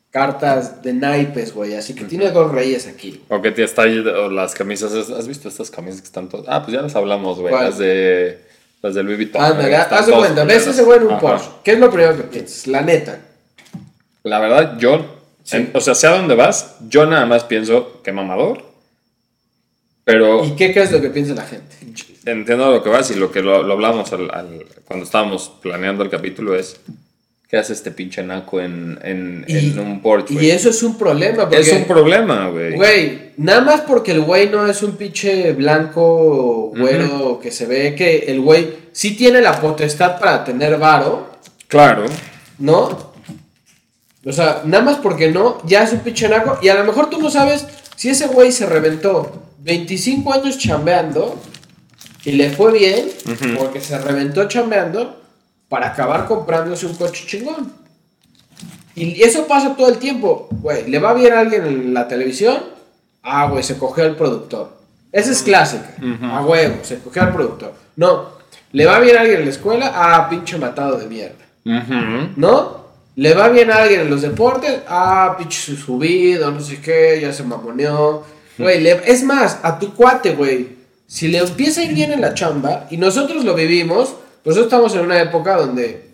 cartas 0.10 0.84
de 0.84 0.92
naipes, 0.92 1.54
güey. 1.54 1.76
Así 1.76 1.96
que 1.96 2.04
tiene 2.04 2.30
dos 2.32 2.52
reyes 2.52 2.88
aquí. 2.88 3.22
O 3.30 3.42
que 3.42 3.52
te 3.52 3.64
está 3.64 3.84
ahí, 3.84 4.00
o 4.00 4.30
las 4.30 4.54
camisas, 4.54 4.92
¿has 4.94 5.28
visto 5.30 5.48
estas 5.48 5.72
camisas 5.72 6.02
que 6.02 6.08
están 6.08 6.28
todas? 6.28 6.48
Ah, 6.50 6.62
pues 6.62 6.74
ya 6.74 6.82
las 6.82 6.98
hablamos, 6.98 7.40
güey. 7.40 7.54
Las 7.54 7.78
de, 7.78 8.47
las 8.82 8.94
de 8.96 9.04
Louis 9.04 9.18
Vuitton. 9.18 9.42
Ándale, 9.42 9.76
haz 9.76 10.06
de 10.06 10.12
cuenta, 10.14 10.44
ves 10.44 10.68
ese 10.68 10.84
güey 10.84 10.98
en 11.00 11.06
un 11.06 11.12
Ajá. 11.14 11.20
Porsche. 11.22 11.50
¿Qué 11.64 11.72
es 11.74 11.80
lo 11.80 11.90
primero 11.92 12.16
que 12.18 12.24
piensas? 12.24 12.68
La 12.68 12.82
neta. 12.82 13.20
La 14.24 14.40
verdad, 14.40 14.78
yo, 14.78 15.16
Sí. 15.44 15.58
en- 15.58 15.72
o 15.74 15.80
sea, 15.82 15.96
sea 15.96 16.12
dónde 16.12 16.36
vas, 16.36 16.76
yo 16.88 17.06
nada 17.06 17.26
más 17.26 17.44
pienso 17.46 18.02
que 18.04 18.12
mamador. 18.12 18.64
Pero 20.04 20.44
¿Y 20.46 20.52
qué 20.56 20.72
crees 20.74 20.92
lo 20.92 21.02
que 21.02 21.10
piensa 21.10 21.34
la 21.34 21.44
gente? 21.46 21.76
entiendo 22.26 22.72
lo 22.72 22.84
que 22.84 22.90
vas 22.90 23.10
y 23.12 23.16
lo 23.16 23.32
que 23.32 23.42
lo, 23.42 23.64
lo 23.64 23.74
hablamos 23.74 24.12
al- 24.14 24.30
al- 24.34 24.66
cuando 24.86 25.06
estábamos 25.06 25.52
planeando 25.62 26.04
el 26.04 26.10
capítulo 26.10 26.56
es, 26.56 26.78
¿qué 27.48 27.58
hace 27.58 27.74
este 27.74 27.92
pinche 27.92 28.24
naco 28.24 28.60
en, 28.60 29.00
en, 29.04 29.46
en 29.48 29.80
un 29.80 30.01
Porsche? 30.01 30.34
y 30.34 30.50
eso 30.50 30.70
es 30.70 30.84
un 30.84 30.98
problema. 30.98 31.50
Porque, 31.50 31.60
es 31.60 31.74
un 31.74 31.86
problema, 31.86 32.50
güey. 32.50 32.75
Güey, 32.75 33.32
nada 33.38 33.62
más 33.62 33.82
porque 33.82 34.12
el 34.12 34.22
güey 34.22 34.50
no 34.50 34.68
es 34.68 34.84
un 34.84 34.98
pinche 34.98 35.54
blanco, 35.54 36.74
güero, 36.75 37.39
que 37.42 37.51
se 37.51 37.66
ve 37.66 37.96
que 37.96 38.20
el 38.27 38.42
güey 38.42 38.88
sí 38.92 39.16
tiene 39.16 39.42
la 39.42 39.60
potestad 39.60 40.20
para 40.20 40.44
tener 40.44 40.77
varo. 40.77 41.38
Claro. 41.68 42.06
¿no? 42.60 43.13
O 44.25 44.32
sea, 44.32 44.62
nada 44.66 44.84
más 44.84 44.98
porque 44.98 45.32
no, 45.32 45.62
ya 45.66 45.84
es 45.84 45.94
un 45.94 46.00
pinche 46.00 46.27
naco. 46.27 46.60
Y 46.62 46.70
a 46.70 46.75
lo 46.75 46.84
mejor 46.84 47.10
tú 47.10 47.20
no 47.20 47.30
sabes 47.30 47.66
si 47.96 48.10
ese 48.10 48.27
güey 48.27 48.51
se 48.51 48.66
reventó 48.66 49.44
25 49.60 50.34
años 50.34 50.58
chambeando 50.58 51.39
y 52.25 52.34
le 52.34 52.50
fue 52.50 52.77
bien, 52.77 53.10
porque 53.58 53.80
se 53.80 53.98
reventó 53.98 54.48
chambeando 54.48 55.22
para 55.70 55.88
acabar 55.88 56.26
comprándose 56.26 56.86
un 56.86 56.96
coche 56.96 57.26
chingón. 57.28 57.72
Y 58.96 59.22
eso 59.22 59.46
pasa 59.48 59.76
todo 59.76 59.90
el 59.90 59.98
tiempo, 59.98 60.48
güey. 60.52 60.90
¿Le 60.90 60.98
va 61.00 61.14
bien 61.14 61.34
a 61.34 61.40
alguien 61.40 61.66
en 61.66 61.94
la 61.94 62.08
televisión? 62.08 62.58
Ah, 63.22 63.48
güey, 63.48 63.64
se 63.64 63.78
cogió 63.78 64.04
al 64.06 64.16
productor. 64.16 64.76
Esa 65.12 65.32
es 65.32 65.44
clásica. 65.44 65.94
A 66.24 66.42
huevo, 66.42 66.78
se 66.84 67.00
cogió 67.00 67.22
al 67.22 67.34
productor. 67.34 67.74
No. 67.96 68.38
¿Le 68.72 68.86
va 68.86 69.00
bien 69.00 69.18
a 69.18 69.22
alguien 69.22 69.40
en 69.40 69.46
la 69.46 69.52
escuela? 69.52 69.92
Ah, 69.94 70.28
pinche 70.30 70.58
matado 70.58 70.98
de 70.98 71.08
mierda. 71.08 71.46
¿No? 72.36 72.88
¿Le 73.16 73.34
va 73.34 73.50
bien 73.50 73.72
a 73.72 73.78
alguien 73.78 74.02
en 74.02 74.10
los 74.10 74.22
deportes? 74.22 74.80
Ah, 74.88 75.36
pinche 75.38 75.76
subido, 75.76 76.52
no 76.52 76.60
sé 76.62 76.80
qué, 76.82 77.20
ya 77.22 77.34
se 77.34 77.44
mamoneó. 77.44 78.24
Güey, 78.58 78.82
le- 78.82 79.02
es 79.12 79.24
más, 79.24 79.60
a 79.64 79.78
tu 79.80 79.94
cuate, 79.94 80.32
güey, 80.34 80.78
si 81.08 81.28
le 81.28 81.40
empieza 81.40 81.82
a 81.82 81.84
ir 81.84 81.94
bien 81.94 82.12
en 82.12 82.22
la 82.22 82.34
chamba, 82.34 82.88
y 82.90 82.98
nosotros 82.98 83.44
lo 83.44 83.54
vivimos, 83.54 84.16
nosotros 84.48 84.66
estamos 84.68 84.96
en 84.96 85.01
una 85.01 85.22
época 85.22 85.58
donde, 85.58 86.06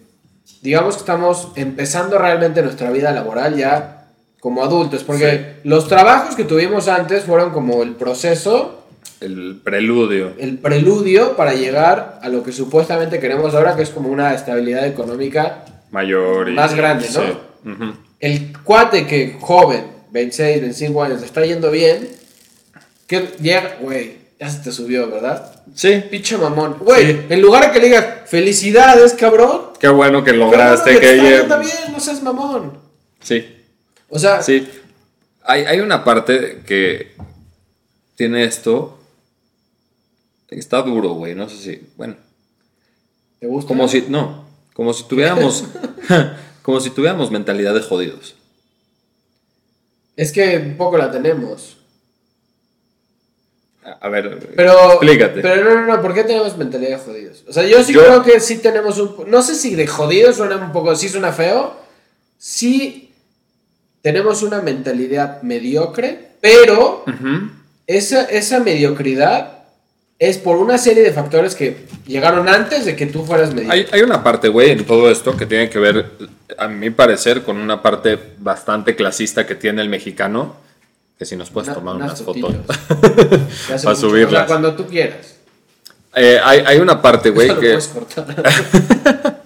digamos 0.62 0.96
que 0.96 1.02
estamos 1.02 1.50
empezando 1.56 2.18
realmente 2.18 2.62
nuestra 2.64 2.90
vida 2.92 3.12
laboral 3.12 3.56
ya 3.56 4.08
como 4.40 4.64
adultos, 4.64 5.04
porque 5.04 5.58
los 5.64 5.88
trabajos 5.88 6.36
que 6.36 6.44
tuvimos 6.44 6.88
antes 6.88 7.24
fueron 7.24 7.52
como 7.52 7.82
el 7.84 7.92
proceso 7.92 8.84
El 9.22 9.62
preludio. 9.64 10.34
el 10.38 10.58
preludio 10.58 11.38
para 11.38 11.54
llegar 11.54 12.20
a 12.22 12.28
lo 12.30 12.44
que 12.44 12.52
supuestamente 12.52 13.20
queremos 13.20 13.54
ahora, 13.54 13.76
que 13.76 13.84
es 13.84 13.90
como 13.92 14.10
una 14.10 14.34
estabilidad 14.34 14.86
económica. 14.88 15.64
Mayor 15.92 16.50
y... 16.50 16.54
Más 16.54 16.74
grande, 16.74 17.06
¿no? 17.14 17.22
Sí. 17.22 17.70
Ujú. 17.70 17.94
El 18.20 18.54
cuate 18.64 19.06
que 19.06 19.38
joven, 19.40 19.86
26, 20.12 20.62
25 20.62 21.04
años, 21.04 21.22
está 21.24 21.46
yendo 21.46 21.70
bien, 21.70 22.10
que 23.06 23.30
llega, 23.40 23.78
güey, 23.80 24.23
ya 24.44 24.50
se 24.50 24.60
te 24.60 24.72
subió, 24.74 25.10
¿verdad? 25.10 25.56
Sí. 25.74 26.04
Pinche 26.12 26.38
mamón. 26.38 26.78
Güey, 26.80 27.06
Sí. 27.14 27.22
en 27.30 27.42
lugar 27.42 27.66
de 27.68 27.72
que 27.72 27.80
le 27.80 27.86
digas, 27.86 28.06
felicidades, 28.30 29.14
cabrón. 29.14 29.70
Qué 29.80 29.88
bueno 29.88 30.22
que 30.24 30.34
lograste 30.34 30.92
bueno 30.92 31.00
que 31.00 31.08
te 31.08 31.36
está 31.38 31.58
bien, 31.60 31.74
no 31.92 32.00
seas 32.02 32.22
mamón. 32.22 32.78
Sí. 33.22 33.46
O 34.10 34.20
sea, 34.20 34.42
Sí. 34.42 34.68
Hay, 35.46 35.62
hay 35.64 35.80
una 35.80 36.04
parte 36.04 36.62
que 36.66 37.16
tiene 38.16 38.44
esto. 38.44 39.00
que 40.48 40.58
Está 40.60 40.82
duro, 40.82 41.14
güey. 41.14 41.36
No 41.36 41.48
sé 41.50 41.58
si. 41.58 41.88
Bueno. 41.96 42.16
¿te 43.40 43.48
gusta? 43.48 43.68
Como 43.70 43.88
si. 43.88 44.06
No. 44.10 44.46
Como 44.74 44.94
si 44.94 45.04
tuviéramos. 45.06 45.66
como 46.64 46.80
si 46.82 46.90
tuviéramos 46.90 47.32
mentalidad 47.32 47.74
de 47.74 47.82
jodidos. 47.82 48.36
Es 50.16 50.32
que 50.32 50.58
un 50.58 50.78
poco 50.78 50.98
la 50.98 51.12
tenemos. 51.12 51.78
A 54.02 54.10
ver. 54.10 54.40
Pero, 54.56 54.92
Explícate. 54.94 55.42
pero 55.42 55.64
no, 55.64 55.82
no, 55.82 55.88
no, 55.96 56.02
¿por 56.02 56.14
qué 56.14 56.24
tenemos 56.24 56.58
mentalidad 56.58 56.92
de 56.92 56.98
jodidos? 57.04 57.44
O 57.48 57.54
sea, 57.54 57.64
yo 57.66 57.84
sí 57.84 57.94
Yo- 57.94 58.02
creo 58.04 58.24
que 58.24 58.40
sí 58.40 58.58
tenemos 58.60 58.98
un... 59.00 59.16
No 59.28 59.42
sé 59.42 59.56
si 59.56 59.76
de 59.76 59.88
jodidos 59.88 60.38
suena 60.38 60.58
un 60.58 60.72
poco, 60.72 60.96
sí 60.96 61.10
suena 61.10 61.32
feo. 61.32 61.76
Sí 62.38 63.12
tenemos 64.02 64.44
una 64.44 64.62
mentalidad 64.62 65.42
mediocre, 65.44 66.30
pero 66.42 67.04
Ujú. 67.08 67.50
esa, 67.88 68.24
esa 68.26 68.60
mediocridad 68.60 69.60
es 70.20 70.38
por 70.38 70.58
una 70.58 70.78
serie 70.78 71.04
de 71.04 71.12
factores 71.12 71.56
que 71.56 71.86
llegaron 72.06 72.48
antes 72.48 72.86
de 72.86 72.96
que 72.96 73.06
tú 73.08 73.26
fueras 73.26 73.54
medido. 73.54 73.72
Hay, 73.72 73.86
hay 73.92 74.02
una 74.02 74.24
parte, 74.24 74.48
güey, 74.50 74.72
en 74.72 74.86
todo 74.86 75.10
esto 75.10 75.36
que 75.36 75.46
tiene 75.46 75.70
que 75.70 75.80
ver, 75.80 76.12
a 76.58 76.68
mi 76.68 76.90
parecer, 76.90 77.44
con 77.44 77.58
una 77.58 77.82
parte 77.82 78.18
bastante 78.38 78.96
clasista 78.96 79.46
que 79.46 79.56
tiene 79.56 79.82
el 79.82 79.90
mexicano. 79.90 80.56
Que 81.24 81.28
si 81.28 81.38
nos 81.38 81.50
puedes 81.50 81.70
Una- 81.70 81.76
tomar 81.76 81.96
unas 81.96 82.20
unas 82.20 82.22
fotos 82.22 82.54
para 83.86 83.96
subirlas. 83.96 84.34
O 84.34 84.36
sea, 84.36 84.46
cuando 84.46 84.74
tú 84.76 84.86
quieras. 84.88 85.36
Eh, 86.14 86.38
hay, 86.44 86.60
hay 86.66 86.80
una 86.80 87.02
parte, 87.02 87.30
güey, 87.30 87.48
que. 87.48 87.56
puedes 87.56 87.88
cortar. 87.88 88.26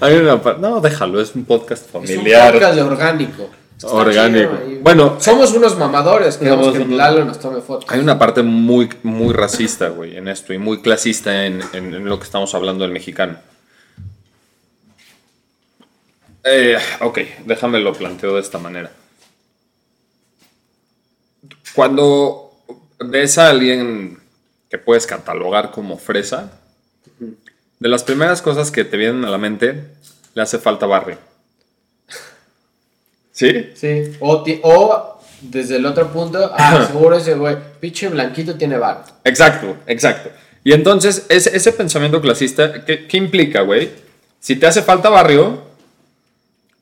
Hay 0.00 0.16
una 0.16 0.40
parte. 0.42 0.60
No, 0.62 0.80
déjalo, 0.80 1.20
es 1.20 1.34
un 1.34 1.44
podcast 1.44 1.82
Es 1.86 1.94
un 1.94 2.06
familiar. 2.06 2.52
podcast 2.54 2.74
de 2.76 2.82
orgánico. 2.82 3.50
Está 3.76 3.88
Orgánico. 3.88 4.52
Bueno, 4.80 5.18
somos 5.20 5.52
unos 5.52 5.76
mamadores. 5.76 6.38
Queremos 6.38 6.72
que 6.74 6.86
Lalo 6.86 7.26
nos 7.26 7.38
tome 7.38 7.60
fotos. 7.60 7.84
Hay 7.90 8.00
una 8.00 8.18
parte 8.18 8.42
muy, 8.42 8.88
muy 9.02 9.34
racista, 9.34 9.88
güey, 9.90 10.16
en 10.16 10.28
esto 10.28 10.54
y 10.54 10.58
muy 10.58 10.80
clasista 10.80 11.44
en, 11.44 11.60
en- 11.74 11.92
en 11.94 12.04
lo 12.06 12.18
que 12.18 12.24
estamos 12.24 12.54
hablando 12.54 12.84
del 12.84 12.92
mexicano. 12.92 13.36
Eh, 16.44 16.78
ok, 17.02 17.18
déjame 17.44 17.80
lo 17.80 17.92
planteo 17.92 18.34
de 18.36 18.40
esta 18.40 18.58
manera. 18.58 18.90
Cuando 21.78 22.50
ves 22.98 23.38
a 23.38 23.50
alguien 23.50 24.18
que 24.68 24.78
puedes 24.78 25.06
catalogar 25.06 25.70
como 25.70 25.96
fresa, 25.96 26.50
de 27.78 27.88
las 27.88 28.02
primeras 28.02 28.42
cosas 28.42 28.72
que 28.72 28.82
te 28.82 28.96
vienen 28.96 29.24
a 29.24 29.30
la 29.30 29.38
mente, 29.38 29.84
le 30.34 30.42
hace 30.42 30.58
falta 30.58 30.86
barrio. 30.86 31.18
¿Sí? 33.30 33.70
Sí. 33.76 34.16
O, 34.18 35.20
desde 35.40 35.76
el 35.76 35.86
otro 35.86 36.12
punto, 36.12 36.50
ah, 36.52 36.84
seguro 36.90 37.16
ese 37.16 37.34
güey, 37.34 37.56
pinche 37.78 38.08
blanquito 38.08 38.56
tiene 38.56 38.76
bar. 38.76 39.04
Exacto, 39.22 39.76
exacto. 39.86 40.30
Y 40.64 40.72
entonces, 40.72 41.26
ese, 41.28 41.56
ese 41.56 41.70
pensamiento 41.70 42.20
clasista, 42.20 42.84
¿qué, 42.84 43.06
qué 43.06 43.16
implica, 43.18 43.60
güey? 43.60 43.92
Si 44.40 44.56
te 44.56 44.66
hace 44.66 44.82
falta 44.82 45.10
barrio, 45.10 45.62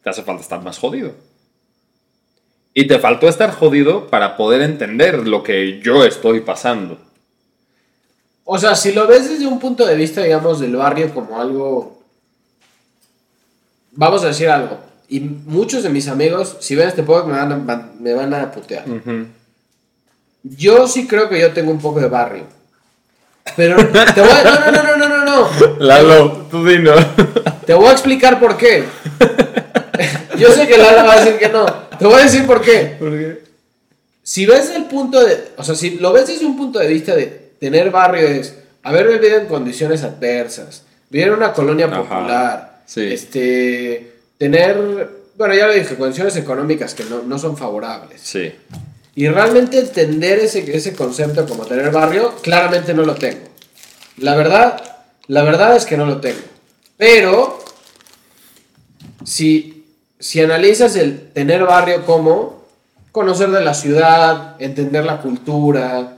te 0.02 0.08
hace 0.08 0.22
falta 0.22 0.40
estar 0.40 0.62
más 0.62 0.78
jodido. 0.78 1.12
Y 2.78 2.86
te 2.86 2.98
faltó 2.98 3.26
estar 3.26 3.52
jodido 3.52 4.06
para 4.08 4.36
poder 4.36 4.60
entender 4.60 5.26
lo 5.26 5.42
que 5.42 5.80
yo 5.80 6.04
estoy 6.04 6.40
pasando. 6.40 6.98
O 8.44 8.58
sea, 8.58 8.74
si 8.76 8.92
lo 8.92 9.06
ves 9.06 9.30
desde 9.30 9.46
un 9.46 9.58
punto 9.58 9.86
de 9.86 9.94
vista, 9.94 10.22
digamos, 10.22 10.60
del 10.60 10.76
barrio 10.76 11.12
como 11.14 11.40
algo... 11.40 12.02
Vamos 13.92 14.22
a 14.24 14.26
decir 14.28 14.50
algo. 14.50 14.78
Y 15.08 15.20
muchos 15.20 15.84
de 15.84 15.88
mis 15.88 16.06
amigos, 16.06 16.58
si 16.60 16.74
ven 16.76 16.88
este 16.88 17.02
podcast, 17.02 17.28
me 17.28 17.38
van 17.38 17.52
a, 17.52 17.56
van- 17.56 17.92
me 17.98 18.12
van 18.12 18.34
a 18.34 18.50
putear. 18.52 18.84
Yo 20.42 20.86
sí 20.86 21.06
creo 21.06 21.30
que 21.30 21.40
yo 21.40 21.52
tengo 21.54 21.70
un 21.70 21.80
poco 21.80 21.98
de 22.00 22.08
barrio. 22.08 22.44
Pero 23.56 23.76
te 24.14 24.20
voy 24.20 24.30
a... 24.30 24.44
No, 24.44 24.70
no, 24.70 24.82
no, 24.82 24.96
no, 24.98 25.08
no, 25.08 25.24
no. 25.24 25.76
Lalo, 25.78 26.46
tú 26.50 26.62
dino. 26.66 26.92
Te 27.64 27.72
voy 27.72 27.86
a 27.86 27.92
explicar 27.92 28.38
por 28.38 28.58
qué. 28.58 28.84
Yo 30.38 30.50
sé 30.52 30.66
que 30.66 30.78
Lalo 30.78 31.06
va 31.06 31.14
a 31.14 31.24
decir 31.24 31.38
que 31.38 31.48
no. 31.48 31.66
Te 31.98 32.04
voy 32.04 32.20
a 32.20 32.24
decir 32.24 32.46
por 32.46 32.60
qué. 32.60 33.42
Si 34.22 34.44
ves 34.46 34.70
el 34.70 34.86
punto 34.86 35.24
de. 35.24 35.52
O 35.56 35.62
sea, 35.62 35.74
si 35.74 35.98
lo 35.98 36.12
ves 36.12 36.26
desde 36.26 36.46
un 36.46 36.56
punto 36.56 36.78
de 36.78 36.88
vista 36.88 37.14
de 37.14 37.26
tener 37.60 37.90
barrio, 37.90 38.26
es 38.26 38.54
haber 38.82 39.08
vivido 39.08 39.38
en 39.38 39.46
condiciones 39.46 40.02
adversas, 40.02 40.82
vivir 41.10 41.28
en 41.28 41.34
una 41.34 41.52
colonia 41.52 41.90
popular, 41.90 42.82
sí. 42.86 43.02
este, 43.02 44.12
tener. 44.38 45.16
Bueno, 45.36 45.54
ya 45.54 45.66
lo 45.66 45.74
dije, 45.74 45.96
condiciones 45.96 46.36
económicas 46.36 46.94
que 46.94 47.04
no, 47.04 47.22
no 47.22 47.38
son 47.38 47.56
favorables. 47.56 48.20
Sí. 48.22 48.52
Y 49.14 49.28
realmente 49.28 49.78
entender 49.78 50.40
ese, 50.40 50.76
ese 50.76 50.94
concepto 50.94 51.46
como 51.46 51.64
tener 51.64 51.90
barrio, 51.90 52.34
claramente 52.42 52.94
no 52.94 53.02
lo 53.02 53.14
tengo. 53.14 53.48
La 54.18 54.34
verdad, 54.34 54.82
la 55.26 55.42
verdad 55.42 55.76
es 55.76 55.84
que 55.84 55.96
no 55.96 56.06
lo 56.06 56.20
tengo. 56.20 56.40
Pero, 56.96 57.58
si, 59.24 59.75
si 60.18 60.40
analizas 60.40 60.96
el 60.96 61.30
tener 61.32 61.64
barrio 61.64 62.04
como 62.04 62.64
conocer 63.12 63.50
de 63.50 63.64
la 63.64 63.74
ciudad, 63.74 64.56
entender 64.58 65.04
la 65.04 65.20
cultura, 65.20 66.16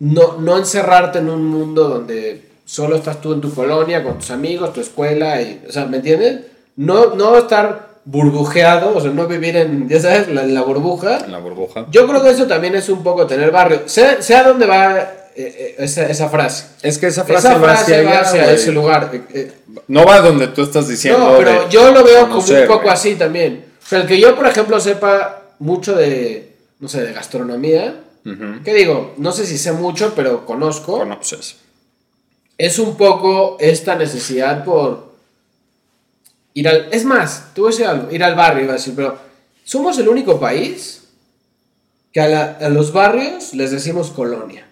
no, 0.00 0.38
no 0.38 0.58
encerrarte 0.58 1.18
en 1.18 1.30
un 1.30 1.46
mundo 1.46 1.88
donde 1.88 2.48
solo 2.64 2.96
estás 2.96 3.20
tú 3.20 3.32
en 3.32 3.40
tu 3.40 3.54
colonia, 3.54 4.04
con 4.04 4.18
tus 4.18 4.30
amigos, 4.30 4.72
tu 4.72 4.80
escuela, 4.80 5.40
y, 5.40 5.64
o 5.66 5.72
sea, 5.72 5.86
¿me 5.86 5.96
entiendes? 5.96 6.42
No, 6.76 7.14
no 7.14 7.38
estar 7.38 7.88
burbujeado, 8.04 8.96
o 8.96 9.00
sea, 9.00 9.10
no 9.10 9.26
vivir 9.26 9.56
en, 9.56 9.88
ya 9.88 10.00
sabes, 10.00 10.28
la, 10.28 10.44
la 10.44 10.62
burbuja. 10.62 11.18
En 11.18 11.32
la 11.32 11.38
burbuja. 11.38 11.86
Yo 11.90 12.06
creo 12.06 12.22
que 12.22 12.30
eso 12.30 12.46
también 12.46 12.74
es 12.74 12.88
un 12.88 13.02
poco 13.02 13.26
tener 13.26 13.50
barrio. 13.50 13.82
Sé, 13.86 14.22
sé 14.22 14.34
a 14.34 14.44
dónde 14.44 14.66
va 14.66 15.12
eh, 15.46 15.74
esa, 15.78 16.06
esa 16.06 16.28
frase. 16.28 16.66
Es 16.82 16.98
que 16.98 17.06
esa 17.06 17.24
frase, 17.24 17.48
Esa 17.48 17.58
va 17.58 17.72
hacia, 17.72 18.02
va 18.02 18.20
hacia 18.20 18.52
ese 18.52 18.72
lugar. 18.72 19.10
eh, 19.12 19.22
eh, 19.34 19.52
No 19.88 20.04
va 20.04 20.20
donde 20.20 20.48
tú 20.48 20.62
estás 20.62 20.88
diciendo. 20.88 21.18
no, 21.32 21.38
pero 21.38 21.68
yo 21.68 21.90
lo 21.92 22.02
veo 22.04 22.28
como 22.28 22.40
un 22.40 22.66
poco 22.66 22.80
güey. 22.80 22.90
así 22.92 23.14
también. 23.14 23.64
O 23.82 23.86
sea, 23.86 24.00
el 24.00 24.06
que 24.06 24.20
yo, 24.20 24.34
por 24.36 24.46
ejemplo, 24.46 24.78
sepa 24.80 25.42
mucho 25.60 25.94
de, 25.94 26.54
no 26.80 26.88
sé, 26.88 27.02
de 27.02 27.12
gastronomía. 27.12 28.00
¿qué 28.62 28.74
digo? 28.74 29.14
No 29.16 29.32
sé 29.32 29.46
si 29.46 29.56
sé 29.56 29.72
mucho, 29.72 30.12
pero 30.14 30.44
conozco. 30.44 30.98
Conoces. 30.98 31.56
Es 32.58 32.78
un 32.78 32.96
poco 32.96 33.56
esta 33.58 33.94
necesidad 33.94 34.64
por 34.64 35.14
ir 36.52 36.68
al... 36.68 36.88
Es 36.92 37.04
más, 37.06 37.46
tú 37.54 37.62
voy 37.62 37.68
a 37.68 37.72
decir 37.72 37.86
algo, 37.86 38.12
ir 38.12 38.22
al 38.22 38.34
barrio, 38.34 38.64
iba 38.64 38.72
a 38.74 38.76
decir, 38.76 38.92
pero 38.94 39.16
somos 39.64 39.96
el 39.98 40.08
único 40.08 40.38
país 40.38 41.04
que 42.12 42.20
a, 42.20 42.28
la- 42.28 42.58
a 42.60 42.68
los 42.68 42.92
barrios 42.92 43.54
les 43.54 43.70
decimos 43.70 44.10
colonia. 44.10 44.67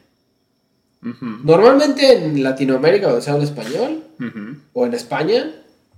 Normalmente 1.44 2.12
en 2.24 2.42
Latinoamérica, 2.42 3.06
donde 3.08 3.22
se 3.22 3.30
habla 3.30 3.44
español, 3.44 4.02
o 4.72 4.86
en 4.86 4.94
España, 4.94 5.52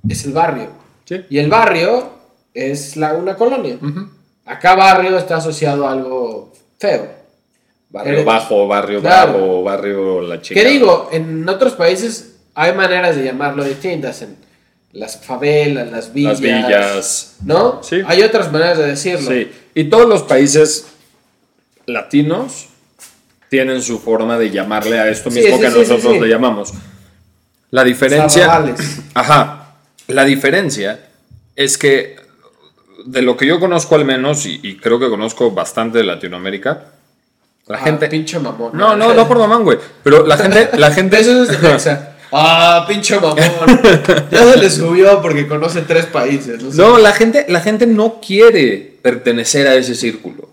es 0.09 0.25
el 0.25 0.33
barrio. 0.33 0.69
Sí. 1.05 1.25
Y 1.31 1.39
el 1.39 1.49
barrio 1.49 2.11
es 2.53 2.97
la, 2.97 3.15
una 3.15 3.35
colonia. 3.37 3.79
Ujú. 3.81 4.09
Acá 4.45 4.75
barrio 4.75 5.17
está 5.19 5.37
asociado 5.37 5.87
a 5.87 5.93
algo 5.93 6.53
feo. 6.79 7.09
Barrio 7.91 8.13
Eres- 8.15 8.25
bajo, 8.27 8.67
barrio 8.69 9.01
Claro. 9.01 9.33
bravo, 9.33 9.63
barrio 9.63 10.21
la 10.23 10.43
chica. 10.43 10.61
¿Qué 10.61 10.69
digo? 10.69 11.09
En 11.13 11.49
otros 11.49 11.73
países 11.75 12.37
hay 12.55 12.75
maneras 12.75 13.17
de 13.17 13.25
llamarlo 13.25 13.65
distintas. 13.65 14.21
En 14.23 14.37
las 14.93 15.17
favelas, 15.25 15.91
las 15.91 16.13
villas. 16.13 16.41
Las 16.41 16.67
villas. 16.67 17.37
¿No? 17.45 17.83
Sí. 17.83 18.03
Hay 18.07 18.23
otras 18.23 18.53
maneras 18.53 18.77
de 18.79 18.87
decirlo. 18.89 19.31
Sí. 19.31 19.51
Y 19.75 19.85
todos 19.85 20.07
los 20.09 20.23
países 20.25 20.87
latinos 21.87 22.68
tienen 23.49 23.83
su 23.83 23.99
forma 23.99 24.39
de 24.39 24.51
llamarle 24.51 24.99
a 24.99 25.09
esto 25.09 25.31
mismo 25.31 25.57
sí, 25.57 25.63
que 25.63 25.71
nosotros 25.71 26.21
le 26.21 26.29
llamamos. 26.29 26.73
La 27.71 27.85
diferencia. 27.85 28.65
Ajá. 29.15 29.75
La 30.07 30.25
diferencia 30.25 31.01
es 31.55 31.77
que 31.77 32.17
de 33.07 33.23
lo 33.23 33.37
que 33.37 33.47
yo 33.47 33.61
conozco 33.61 33.95
al 33.95 34.05
menos, 34.05 34.47
y, 34.47 34.61
y 34.63 34.77
creo 34.77 34.99
que 34.99 35.09
conozco 35.09 35.51
bastante 35.51 35.99
de 35.99 36.05
Latinoamérica, 36.05 36.93
la 37.69 37.77
Ah, 37.77 37.81
gente. 37.85 38.09
Pinche 38.09 38.39
mamón. 38.39 38.71
No, 38.73 38.97
no, 38.97 39.13
no 39.13 39.29
por 39.29 39.39
mamán, 39.39 39.63
güey. 39.63 39.79
Pero 40.03 40.27
la 40.27 40.37
gente, 40.39 40.71
la 40.77 40.91
gente. 40.91 41.19
Eso 41.21 41.43
es 41.43 41.61
de. 41.61 41.99
Ah, 42.33 42.85
pinche 42.89 43.17
mamón. 43.21 43.39
ya 44.31 44.53
se 44.53 44.57
le 44.59 44.71
subió 44.71 45.21
porque 45.21 45.47
conoce 45.47 45.83
tres 45.83 46.07
países. 46.07 46.63
No, 46.63 46.73
sé. 46.73 46.79
No, 46.79 46.99
la 46.99 47.13
gente, 47.13 47.45
la 47.49 47.61
gente 47.61 47.87
no 47.87 48.21
quiere 48.27 48.99
pertenecer 49.03 49.67
a 49.67 49.75
ese 49.75 49.95
círculo. 49.95 50.48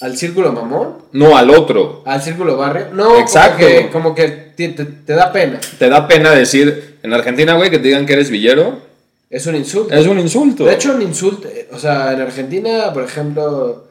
¿Al 0.00 0.16
círculo 0.16 0.52
mamón? 0.52 0.96
No 1.12 1.36
al 1.36 1.50
otro. 1.50 2.02
¿Al 2.04 2.20
círculo 2.20 2.56
barrio? 2.56 2.88
No, 2.92 3.18
Exacto. 3.18 3.64
Como 3.64 3.68
que, 3.78 3.88
como 3.90 4.14
que 4.14 4.28
te, 4.56 4.68
te- 4.70 4.84
te 4.84 5.12
da 5.14 5.32
pena. 5.32 5.60
Te 5.78 5.88
da 5.88 6.06
pena 6.08 6.32
decir 6.32 6.96
en 7.02 7.12
Argentina, 7.12 7.54
güey, 7.54 7.70
que 7.70 7.78
te 7.78 7.88
digan 7.88 8.04
que 8.06 8.12
eres 8.14 8.30
villero. 8.30 8.78
Es 9.30 9.46
un 9.46 9.54
insulto. 9.56 9.94
Es 9.94 10.06
un 10.06 10.18
insulto. 10.20 10.64
De 10.66 10.74
hecho, 10.74 10.94
un 10.94 11.02
insulto. 11.02 11.48
eh, 11.48 11.68
O 11.72 11.78
sea, 11.78 12.12
en 12.12 12.20
Argentina, 12.20 12.92
por 12.92 13.04
ejemplo, 13.04 13.84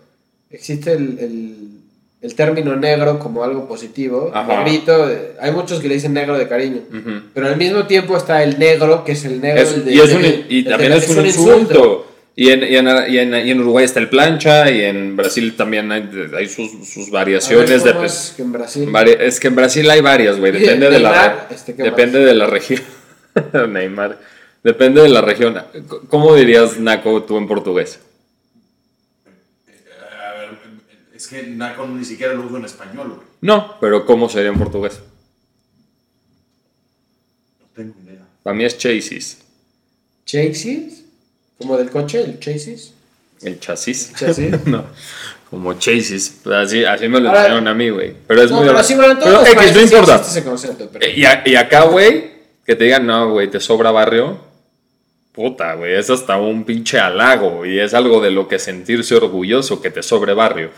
existe 0.52 0.94
el, 0.94 1.18
el- 1.20 1.58
el 2.22 2.36
término 2.36 2.74
negro 2.78 3.20
como 3.20 3.44
algo 3.44 3.68
positivo. 3.68 4.32
Ajá. 4.34 4.64
Negrito. 4.64 5.10
Hay 5.42 5.52
muchos 5.52 5.82
que 5.82 5.90
le 5.90 5.96
dicen 5.96 6.14
negro 6.14 6.38
de 6.38 6.48
cariño. 6.48 6.82
Pero 7.34 7.48
al 7.48 7.58
mismo 7.58 7.86
tiempo 7.86 8.16
está 8.16 8.44
el 8.44 8.58
negro, 8.60 9.04
que 9.04 9.12
es 9.14 9.26
el 9.26 9.42
negro. 9.42 9.62
Es- 9.62 9.74
el 9.74 9.84
de- 9.86 9.94
y, 9.94 10.00
es 10.00 10.14
un- 10.14 10.22
y 10.24 10.58
el 10.60 10.64
de- 10.64 10.70
también 10.70 10.94
es, 10.94 11.10
un 11.10 11.26
insulto. 11.26 12.06
Y 12.36 12.50
en, 12.50 12.64
y, 12.64 12.76
en, 12.78 12.88
y 13.14 13.18
en- 13.20 13.48
y 13.48 13.52
en 13.52 13.60
Uruguay 13.62 13.86
está 13.86 14.00
el 14.00 14.10
plancha, 14.10 14.70
y 14.72 14.82
en 14.82 15.16
Brasil 15.16 15.56
también 15.56 15.92
hay, 15.92 16.10
hay 16.36 16.48
sus, 16.50 16.72
sus 16.90 17.06
ver, 17.06 17.12
variaciones. 17.12 17.82
¿cómo 17.84 18.02
de, 18.02 18.08
es 18.08 18.34
que 18.36 18.42
en 18.42 18.52
Brasil. 18.52 18.90
vari- 18.90 19.18
es 19.20 19.40
que 19.40 19.48
en 19.50 19.56
Brasil 19.56 19.90
hay 19.90 20.02
varias, 20.02 20.40
güey. 20.40 20.52
Depende 20.52 20.90
de 20.90 21.00
la, 21.00 21.48
este, 21.52 21.76
¿qué 21.76 21.84
depende 21.84 22.20
de 22.20 22.34
la 22.34 22.48
región. 22.48 22.82
Neymar. 23.70 24.20
Depende 24.64 25.02
de 25.02 25.10
la 25.10 25.22
región. 25.22 25.62
¿Cómo 26.10 26.34
dirías 26.36 26.80
Naco 26.80 27.22
tú 27.24 27.38
en 27.38 27.48
portugués? 27.48 28.00
A 29.68 30.34
ver, 30.34 30.50
es 31.14 31.28
que 31.28 31.44
Naco 31.44 31.86
ni 31.86 32.04
siquiera 32.06 32.34
lo 32.34 32.48
uso 32.48 32.58
en 32.58 32.66
español, 32.66 33.10
güey. 33.10 33.28
No, 33.42 33.78
pero 33.80 34.06
¿cómo 34.06 34.28
sería 34.30 34.50
en 34.50 34.58
portugués? 34.58 35.02
No 37.60 37.66
tengo 37.76 37.94
idea. 38.06 38.26
Para 38.42 38.56
mí 38.56 38.64
es 38.64 38.78
chasis. 38.78 39.40
¿Chasis? 40.26 41.03
¿Como 41.58 41.78
del 41.78 41.90
coche? 41.90 42.22
¿El 42.22 42.40
chasis? 42.40 42.94
El 43.42 43.60
chasis. 43.60 44.12
¿Chasis? 44.18 44.52
no. 44.66 44.86
Como 45.50 45.74
chases. 45.76 46.38
Pues 46.44 46.56
Así, 46.56 46.84
así 46.84 47.08
me 47.08 47.20
lo 47.20 47.30
Ahora- 47.30 47.42
enseñaron 47.42 47.68
a 47.68 47.74
mí, 47.74 47.90
güey. 47.90 48.16
Pero 48.28 48.42
es 48.44 48.50
no, 48.52 48.58
muy. 48.58 48.68
pero 48.68 48.84
sí, 48.84 48.96
bueno, 48.96 49.12
en 49.14 49.20
todos 49.20 49.48
pero 49.48 49.62
X, 49.62 49.76
no 49.76 49.82
importa. 49.82 50.16
existe 50.16 50.40
ese 50.40 50.48
concepto, 50.50 50.90
pero- 50.92 51.08
Y, 51.10 51.26
a- 51.26 51.44
y 51.46 51.56
acá, 51.56 51.84
güey, 51.84 52.32
que 52.66 52.76
te 52.76 52.86
digan, 52.86 53.06
no, 53.06 53.30
güey, 53.32 53.50
te 53.50 53.60
sobra 53.60 53.92
barrio. 53.92 54.40
Puta, 55.32 55.74
güey, 55.76 55.96
es 55.96 56.10
hasta 56.10 56.38
un 56.38 56.64
pinche 56.64 57.00
halago. 57.00 57.66
Y 57.66 57.80
es 57.80 57.94
algo 57.94 58.22
de 58.22 58.32
lo 58.32 58.48
que 58.48 58.60
sentirse 58.60 59.16
orgulloso 59.16 59.82
que 59.82 59.90
te 59.92 60.04
sobre 60.04 60.34
barrio. 60.34 60.70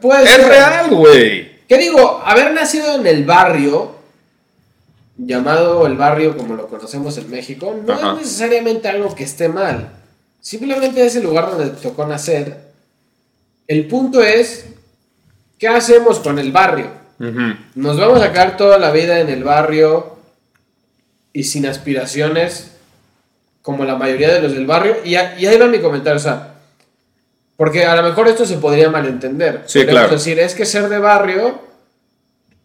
Puede 0.00 0.24
Es 0.24 0.46
real, 0.46 0.90
güey. 0.90 1.60
¿Qué 1.66 1.78
digo? 1.78 2.20
Haber 2.24 2.52
nacido 2.52 2.94
en 2.96 3.06
el 3.06 3.24
barrio, 3.24 3.96
llamado 5.26 5.86
el 5.86 5.96
barrio 5.96 6.36
como 6.36 6.54
lo 6.54 6.66
conocemos 6.68 7.16
en 7.18 7.30
México, 7.30 7.76
no 7.86 7.92
Ajá. 7.92 8.12
es 8.12 8.18
necesariamente 8.22 8.88
algo 8.88 9.14
que 9.14 9.24
esté 9.24 9.48
mal. 9.48 9.90
Simplemente 10.40 11.04
es 11.04 11.16
el 11.16 11.24
lugar 11.24 11.50
donde 11.50 11.70
te 11.70 11.80
tocó 11.82 12.06
nacer. 12.06 12.56
El 13.66 13.86
punto 13.86 14.22
es, 14.22 14.66
¿qué 15.58 15.68
hacemos 15.68 16.18
con 16.20 16.38
el 16.38 16.50
barrio? 16.52 16.86
Ujú. 17.20 17.54
Nos 17.74 17.98
vamos 17.98 18.22
a 18.22 18.32
quedar 18.32 18.56
toda 18.56 18.78
la 18.78 18.90
vida 18.90 19.20
en 19.20 19.28
el 19.28 19.44
barrio 19.44 20.16
y 21.32 21.44
sin 21.44 21.66
aspiraciones, 21.66 22.72
como 23.62 23.84
la 23.84 23.96
mayoría 23.96 24.32
de 24.32 24.40
los 24.40 24.52
del 24.52 24.66
barrio. 24.66 24.96
Y, 25.04 25.16
a- 25.16 25.38
y 25.38 25.46
ahí 25.46 25.58
va 25.58 25.66
mi 25.66 25.80
comentario, 25.80 26.16
o 26.16 26.22
sea, 26.22 26.54
porque 27.58 27.84
a 27.84 27.94
lo 27.94 28.02
mejor 28.02 28.26
esto 28.26 28.46
se 28.46 28.56
podría 28.56 28.88
malentender. 28.90 29.64
Sí, 29.66 29.84
claro. 29.84 30.08
decir, 30.08 30.38
es 30.40 30.54
que 30.54 30.64
ser 30.64 30.88
de 30.88 30.98
barrio 30.98 31.60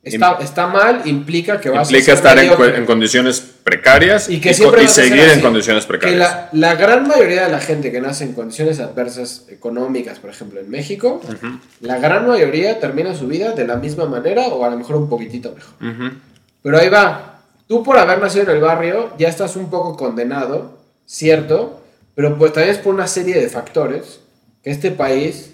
está, 0.06 0.38
está 0.42 0.68
mal, 0.68 1.02
implica 1.06 1.60
que 1.60 1.70
vas 1.70 1.90
Implica 1.90 2.12
a 2.12 2.16
estar 2.16 2.38
en, 2.40 2.76
en 2.76 2.86
condiciones 2.86 3.42
precarias 3.64 4.30
y 4.30 4.36
y, 4.36 4.40
que 4.42 4.50
co- 4.50 4.56
siempre 4.56 4.84
y 4.84 4.88
seguir 4.88 5.24
en 5.24 5.42
condiciones 5.42 5.84
Que 5.86 5.88
precarias. 5.90 6.20
la, 6.20 6.50
la 6.54 6.76
gran 6.76 7.08
mayoría 7.08 7.46
de 7.46 7.52
la 7.52 7.60
gente 7.60 7.92
que 7.92 8.00
nace 8.00 8.24
en 8.24 8.34
condiciones 8.34 8.80
adversas 8.80 9.46
económicas, 9.50 10.20
por 10.20 10.30
ejemplo, 10.30 10.60
en 10.60 10.70
México, 10.70 11.20
Ujú, 11.24 11.60
la 11.82 11.98
gran 12.00 12.28
mayoría 12.28 12.80
termina 12.80 13.14
su 13.16 13.28
vida 13.28 13.52
de 13.54 13.66
la 13.68 13.76
misma 13.78 14.06
manera 14.06 14.44
o 14.48 14.64
a 14.64 14.70
lo 14.70 14.78
mejor 14.78 14.96
un 14.98 15.10
poquitito 15.10 15.54
mejor. 15.54 15.74
ujú. 15.82 16.16
Pero 16.62 16.78
ahí 16.78 16.90
va. 16.90 17.42
Tú 17.68 17.82
por 17.84 17.98
haber 17.98 18.20
nacido 18.20 18.44
en 18.44 18.52
el 18.52 18.62
barrio 18.62 19.12
ya 19.18 19.28
estás 19.28 19.56
un 19.56 19.70
poco 19.72 19.98
condenado, 19.98 20.78
cierto, 21.08 21.82
pero 22.14 22.38
pues 22.38 22.54
también 22.54 22.76
es 22.76 22.82
por 22.82 22.94
una 22.94 23.08
serie 23.08 23.36
de 23.40 23.50
factores 23.50 24.20
que 24.64 24.70
este 24.72 24.92
país 24.92 25.52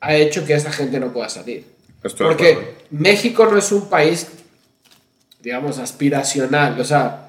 ha 0.00 0.14
hecho 0.14 0.44
que 0.46 0.54
esa 0.54 0.72
gente 0.72 0.98
no 1.00 1.12
pueda 1.12 1.28
salir. 1.28 1.66
Estoy 2.02 2.28
Porque. 2.28 2.74
México 2.90 3.46
no 3.46 3.58
es 3.58 3.70
un 3.72 3.88
país, 3.88 4.26
digamos, 5.42 5.78
aspiracional. 5.78 6.78
O 6.80 6.84
sea, 6.84 7.28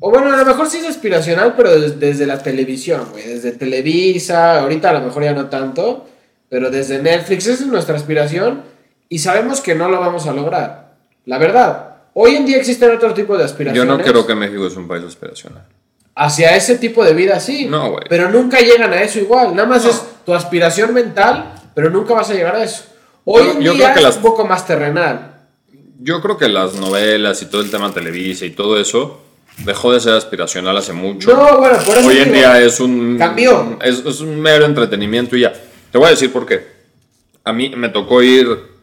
o 0.00 0.10
bueno, 0.10 0.32
a 0.32 0.36
lo 0.36 0.44
mejor 0.44 0.68
sí 0.68 0.78
es 0.78 0.86
aspiracional, 0.86 1.54
pero 1.56 1.78
des- 1.78 1.98
desde 2.00 2.26
la 2.26 2.38
televisión, 2.42 3.08
güey. 3.12 3.24
Desde 3.26 3.52
Televisa, 3.52 4.60
ahorita 4.60 4.90
a 4.90 4.94
lo 4.94 5.00
mejor 5.02 5.22
ya 5.24 5.32
no 5.32 5.46
tanto, 5.48 6.08
pero 6.48 6.70
desde 6.70 7.00
Netflix, 7.02 7.46
esa 7.46 7.62
es 7.64 7.68
nuestra 7.68 7.96
aspiración 7.96 8.62
y 9.08 9.18
sabemos 9.18 9.60
que 9.60 9.74
no 9.74 9.88
lo 9.88 10.00
vamos 10.00 10.26
a 10.26 10.32
lograr. 10.32 10.94
La 11.26 11.38
verdad, 11.38 11.96
hoy 12.14 12.36
en 12.36 12.46
día 12.46 12.56
existen 12.56 12.90
otro 12.94 13.14
tipo 13.14 13.34
de 13.34 13.40
Yo 13.40 13.44
aspiraciones. 13.46 13.98
no 13.98 14.02
creo 14.02 14.26
que 14.26 14.34
México 14.34 14.66
es 14.66 14.76
un 14.76 14.88
país 14.88 15.04
aspiracional. 15.04 15.64
Hacia 16.18 16.56
ese 16.56 16.78
tipo 16.78 17.04
de 17.04 17.12
vida, 17.12 17.38
sí. 17.40 17.66
No, 17.66 17.90
güey. 17.90 18.04
Pero 18.08 18.30
nunca 18.30 18.58
llegan 18.60 18.92
a 18.92 19.02
eso 19.02 19.18
igual. 19.18 19.54
Nada 19.54 19.68
más 19.68 19.84
No. 19.84 19.90
es 19.90 20.02
tu 20.24 20.34
aspiración 20.34 20.94
mental, 20.94 21.52
pero 21.74 21.90
nunca 21.90 22.14
vas 22.14 22.30
a 22.30 22.34
llegar 22.34 22.56
a 22.56 22.64
eso. 22.64 22.84
Hoy 23.28 23.44
Yo- 23.44 23.52
en 23.52 23.60
yo 23.60 23.72
día 23.74 23.82
creo 23.82 23.94
que 23.94 24.00
es 24.00 24.04
las- 24.06 24.16
un 24.16 24.22
poco 24.22 24.46
más 24.46 24.66
terrenal. 24.66 25.32
Yo 25.98 26.20
creo 26.22 26.36
que 26.38 26.48
las 26.48 26.74
novelas 26.76 27.42
y 27.42 27.46
todo 27.46 27.60
el 27.60 27.70
tema 27.70 27.92
Televisa 27.92 28.44
y 28.46 28.50
todo 28.50 28.78
eso 28.78 29.20
dejó 29.64 29.92
de 29.92 30.00
ser 30.00 30.12
aspiracional 30.14 30.76
hace 30.76 30.92
mucho. 30.92 31.34
No, 31.34 31.58
bueno, 31.58 31.76
por 31.84 31.96
eso 31.96 32.06
Hoy 32.06 32.18
en 32.18 32.24
digo, 32.24 32.36
día 32.36 32.60
es 32.60 32.78
un. 32.80 33.16
Cambió. 33.18 33.78
Es, 33.82 33.98
es 34.04 34.20
un 34.20 34.40
mero 34.40 34.64
entretenimiento 34.64 35.36
y 35.36 35.40
ya. 35.40 35.52
Te 35.90 35.98
voy 35.98 36.06
a 36.06 36.10
decir 36.10 36.32
por 36.32 36.46
qué. 36.46 36.66
A 37.44 37.52
mí 37.52 37.70
me 37.76 37.88
tocó 37.88 38.22
ir. 38.22 38.74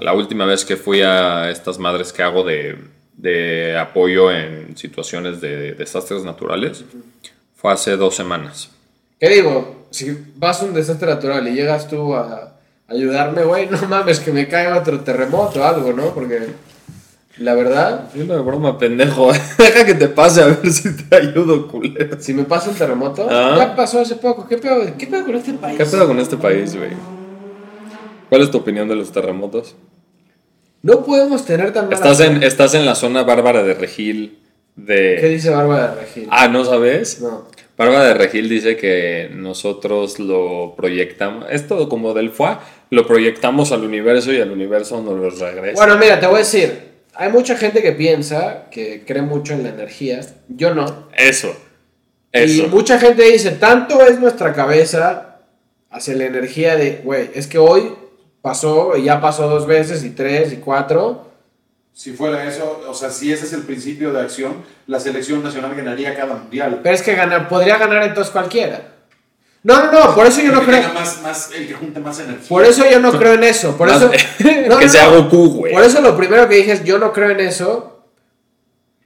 La 0.00 0.12
última 0.14 0.44
vez 0.46 0.64
que 0.64 0.76
fui 0.76 1.00
a 1.02 1.50
estas 1.50 1.78
madres 1.78 2.12
que 2.12 2.22
hago 2.22 2.44
de, 2.44 2.76
de 3.14 3.76
apoyo 3.78 4.30
en 4.30 4.76
situaciones 4.76 5.40
de 5.40 5.72
desastres 5.72 6.22
naturales 6.22 6.84
fue 7.56 7.72
hace 7.72 7.96
dos 7.96 8.14
semanas. 8.14 8.70
¿Qué 9.18 9.28
digo? 9.30 9.86
Si 9.90 10.16
vas 10.36 10.60
a 10.62 10.66
un 10.66 10.74
desastre 10.74 11.08
natural 11.08 11.48
y 11.48 11.52
llegas 11.54 11.88
tú 11.88 12.14
a 12.14 12.55
ayudarme, 12.88 13.42
güey, 13.44 13.68
no 13.68 13.78
mames 13.88 14.20
que 14.20 14.32
me 14.32 14.48
caiga 14.48 14.78
otro 14.78 15.00
terremoto 15.00 15.60
o 15.60 15.64
algo, 15.64 15.92
¿no? 15.92 16.14
Porque 16.14 16.40
la 17.38 17.54
verdad, 17.54 18.08
Es 18.14 18.22
una 18.22 18.36
broma, 18.38 18.78
pendejo. 18.78 19.30
Deja 19.58 19.84
que 19.84 19.94
te 19.94 20.08
pase 20.08 20.42
a 20.42 20.46
ver 20.46 20.70
si 20.72 20.96
te 20.96 21.16
ayudo, 21.16 21.68
culero. 21.68 22.16
si 22.20 22.32
me 22.32 22.44
pasa 22.44 22.70
un 22.70 22.76
terremoto, 22.76 23.26
Ah. 23.30 23.54
ya 23.58 23.76
pasó 23.76 24.00
hace 24.00 24.16
poco. 24.16 24.46
¿Qué 24.48 24.56
pedo, 24.58 24.80
¿Qué 24.96 25.06
pedo 25.06 25.24
con 25.26 25.34
este 25.34 25.52
país? 25.54 25.76
¿Qué 25.76 25.84
pedo 25.84 26.06
con 26.06 26.18
este 26.18 26.36
país, 26.36 26.74
güey? 26.76 26.90
¿Cuál 28.28 28.42
es 28.42 28.50
tu 28.50 28.58
opinión 28.58 28.88
de 28.88 28.96
los 28.96 29.12
terremotos? 29.12 29.76
No 30.82 31.04
podemos 31.04 31.44
tener 31.44 31.72
tan 31.72 31.84
mala 31.86 31.96
Estás 31.96 32.20
en, 32.20 32.42
estás 32.42 32.74
en 32.74 32.86
la 32.86 32.94
zona 32.94 33.22
bárbara 33.24 33.62
de 33.62 33.74
Regil 33.74 34.38
¿Qué 34.76 34.82
de... 35.20 35.28
dice 35.30 35.50
Bárbara 35.50 35.94
de 35.94 36.00
Regil? 36.02 36.28
Ah, 36.30 36.48
¿no 36.48 36.64
sabes? 36.64 37.20
No. 37.20 37.46
Bárbara 37.76 38.04
de 38.04 38.14
Regil 38.14 38.48
dice 38.48 38.76
que 38.76 39.28
nosotros 39.32 40.18
lo 40.18 40.74
proyectamos, 40.76 41.44
es 41.50 41.66
todo 41.68 41.88
como 41.88 42.14
del 42.14 42.30
FUA, 42.30 42.60
lo 42.90 43.06
proyectamos 43.06 43.70
al 43.72 43.84
universo 43.84 44.32
y 44.32 44.40
al 44.40 44.50
universo 44.50 45.02
nos 45.02 45.14
lo 45.14 45.30
regresa. 45.30 45.74
Bueno, 45.76 45.98
mira, 45.98 46.18
te 46.18 46.26
voy 46.26 46.36
a 46.36 46.38
decir. 46.38 46.86
Hay 47.18 47.30
mucha 47.32 47.56
gente 47.56 47.82
que 47.82 47.92
piensa, 47.92 48.68
que 48.70 49.04
cree 49.06 49.22
mucho 49.22 49.54
en 49.54 49.62
la 49.62 49.70
energía. 49.70 50.20
Yo 50.48 50.74
no. 50.74 51.08
Eso, 51.16 51.54
Y 52.32 52.60
eso. 52.60 52.68
mucha 52.68 52.98
gente 52.98 53.22
dice, 53.22 53.52
tanto 53.52 54.04
es 54.06 54.20
nuestra 54.20 54.52
cabeza 54.52 55.38
hacia 55.90 56.14
la 56.14 56.24
energía 56.24 56.76
de, 56.76 57.00
güey, 57.02 57.30
es 57.34 57.46
que 57.46 57.58
hoy 57.58 57.92
pasó, 58.42 58.96
y 58.96 59.04
ya 59.04 59.20
pasó 59.20 59.48
dos 59.48 59.66
veces, 59.66 60.04
y 60.04 60.10
tres, 60.10 60.52
y 60.52 60.56
cuatro. 60.56 61.25
Si 61.96 62.12
fuera 62.12 62.44
eso, 62.44 62.82
o 62.86 62.92
sea, 62.92 63.08
si 63.08 63.32
ese 63.32 63.46
es 63.46 63.54
el 63.54 63.62
principio 63.62 64.12
de 64.12 64.20
acción, 64.20 64.62
la 64.86 65.00
selección 65.00 65.42
nacional 65.42 65.74
ganaría 65.74 66.14
cada 66.14 66.34
mundial. 66.34 66.80
Pero 66.82 66.94
es 66.94 67.00
que 67.00 67.14
ganar, 67.14 67.48
podría 67.48 67.78
ganar 67.78 68.02
entonces 68.02 68.30
cualquiera. 68.30 68.92
No, 69.62 69.82
no, 69.86 69.90
no, 69.92 70.14
por 70.14 70.26
eso 70.26 70.42
yo 70.42 70.52
no 70.52 70.62
creo. 70.62 70.92
más, 70.92 71.22
más, 71.22 71.50
el 71.52 71.66
que 71.66 71.72
junte 71.72 71.98
más 71.98 72.20
energía. 72.20 72.48
Por 72.50 72.66
eso 72.66 72.84
yo 72.88 73.00
no 73.00 73.12
creo 73.12 73.32
en 73.32 73.44
eso. 73.44 73.78
Por 73.78 73.88
eso. 73.88 74.10
no, 74.68 74.78
que 74.78 74.84
no, 74.84 74.88
sea 74.90 75.06
no. 75.08 75.22
Goku, 75.22 75.54
güey. 75.56 75.72
Por 75.72 75.84
eso 75.84 76.02
lo 76.02 76.14
primero 76.18 76.46
que 76.50 76.56
dije 76.56 76.72
es, 76.72 76.84
yo 76.84 76.98
no 76.98 77.14
creo 77.14 77.30
en 77.30 77.40
eso. 77.40 78.04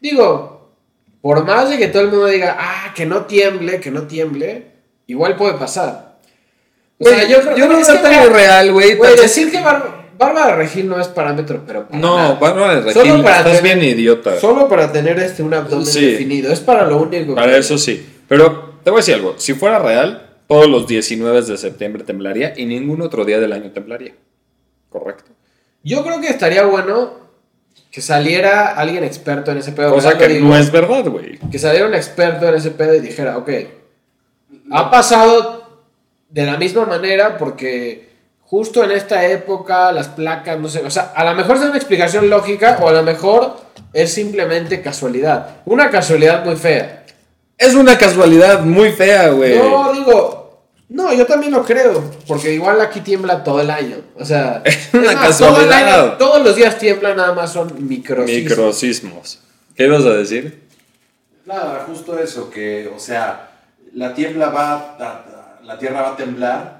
Digo, 0.00 0.72
por 1.20 1.44
más 1.44 1.70
de 1.70 1.78
que 1.78 1.86
todo 1.86 2.02
el 2.02 2.08
mundo 2.08 2.26
diga, 2.26 2.56
ah, 2.58 2.92
que 2.92 3.06
no 3.06 3.24
tiemble, 3.26 3.78
que 3.78 3.92
no 3.92 4.08
tiemble, 4.08 4.72
igual 5.06 5.36
puede 5.36 5.54
pasar. 5.54 6.18
O 6.98 7.04
sea, 7.08 7.22
yo, 7.28 7.40
creo- 7.40 7.56
yo 7.56 7.68
no 7.68 7.78
es 7.78 7.86
veo 7.86 7.96
que, 7.96 8.02
tan 8.02 8.10
mira, 8.10 8.24
irreal, 8.26 8.72
güey. 8.72 8.98
Tan- 8.98 9.14
decir 9.14 9.52
que 9.52 9.60
Bar- 9.60 9.99
Bárbara 10.20 10.54
Regil 10.54 10.86
no 10.86 11.00
es 11.00 11.08
parámetro, 11.08 11.62
pero 11.66 11.86
para 11.88 11.98
No, 11.98 12.16
nada. 12.16 12.34
Bárbara 12.34 12.80
de 12.82 12.92
Solo 12.92 13.04
Regil, 13.06 13.24
para 13.24 13.38
estás 13.38 13.60
tener- 13.62 13.78
bien 13.80 13.98
idiota. 13.98 14.38
Solo 14.38 14.68
para 14.68 14.92
tener 14.92 15.18
este 15.18 15.42
un 15.42 15.54
abdomen 15.54 15.86
Sí. 15.86 16.04
definido. 16.12 16.52
Es 16.52 16.60
para 16.60 16.84
lo 16.86 16.98
único. 16.98 17.34
Para 17.34 17.52
que- 17.52 17.58
eso 17.58 17.78
sí. 17.78 18.06
Pero 18.28 18.74
te 18.84 18.90
voy 18.90 18.98
a 18.98 19.00
decir 19.00 19.14
algo. 19.14 19.34
Si 19.38 19.54
fuera 19.54 19.78
real, 19.78 20.28
todos 20.46 20.68
los 20.68 20.86
19 20.86 21.40
de 21.40 21.56
septiembre 21.56 22.04
temblaría 22.04 22.52
y 22.54 22.66
ningún 22.66 23.00
otro 23.00 23.24
día 23.24 23.40
del 23.40 23.52
año 23.54 23.70
temblaría. 23.70 24.12
Correcto. 24.90 25.30
Yo 25.82 26.04
creo 26.04 26.20
que 26.20 26.28
estaría 26.28 26.64
bueno 26.66 27.14
que 27.90 28.02
saliera 28.02 28.74
alguien 28.74 29.02
experto 29.04 29.50
en 29.52 29.58
ese 29.58 29.72
pedo. 29.72 29.90
Cosa 29.94 30.18
que 30.18 30.28
Digo, 30.28 30.48
no 30.48 30.56
es 30.56 30.70
verdad, 30.70 31.04
güey. 31.06 31.38
que 31.50 31.58
saliera 31.58 31.86
un 31.86 31.94
experto 31.94 32.46
en 32.46 32.56
ese 32.56 32.72
pedo 32.72 32.94
y 32.94 33.00
dijera, 33.00 33.38
ok, 33.38 33.48
ha 34.70 34.90
pasado 34.90 35.80
de 36.28 36.44
la 36.44 36.58
misma 36.58 36.84
manera 36.84 37.38
porque 37.38 38.09
justo 38.50 38.82
en 38.82 38.90
esta 38.90 39.24
época 39.26 39.92
las 39.92 40.08
placas, 40.08 40.58
no 40.58 40.68
sé, 40.68 40.80
o 40.84 40.90
sea, 40.90 41.12
a 41.14 41.24
lo 41.24 41.34
mejor 41.34 41.56
es 41.56 41.62
una 41.62 41.76
explicación 41.76 42.28
lógica 42.28 42.78
o 42.82 42.88
a 42.88 42.92
lo 42.92 43.02
mejor 43.04 43.56
es 43.92 44.12
simplemente 44.12 44.82
casualidad. 44.82 45.58
Una 45.66 45.88
casualidad 45.88 46.44
muy 46.44 46.56
fea. 46.56 47.04
Es 47.56 47.74
una 47.74 47.96
casualidad 47.96 48.60
muy 48.62 48.90
fea, 48.90 49.28
güey. 49.30 49.56
No, 49.56 49.92
digo, 49.92 50.64
no, 50.88 51.12
yo 51.12 51.26
también 51.26 51.52
lo 51.52 51.64
creo, 51.64 52.02
porque 52.26 52.52
igual 52.52 52.80
aquí 52.80 53.00
tiembla 53.02 53.44
todo 53.44 53.60
el 53.60 53.70
año. 53.70 53.98
O 54.18 54.24
sea, 54.24 54.62
Es 54.64 54.88
una 54.94 55.12
más, 55.12 55.38
todo 55.38 55.60
el 55.60 55.68
casualidad. 55.68 56.00
año- 56.04 56.12
todos 56.18 56.42
los 56.42 56.56
días 56.56 56.76
tiembla, 56.78 57.14
nada 57.14 57.32
más 57.34 57.52
son 57.52 57.86
micro. 57.88 58.24
Microsismos. 58.24 59.38
¿Qué 59.76 59.84
ibas 59.84 60.04
a 60.04 60.10
decir? 60.14 60.66
Nada, 61.46 61.84
justo 61.86 62.18
eso, 62.18 62.50
que, 62.50 62.90
o 62.94 62.98
sea, 62.98 63.50
la 63.94 64.12
tiembla 64.14 64.48
va 64.50 64.72
a- 64.98 65.60
la 65.64 65.78
tierra 65.78 66.02
va 66.02 66.08
a 66.10 66.16
temblar 66.16 66.79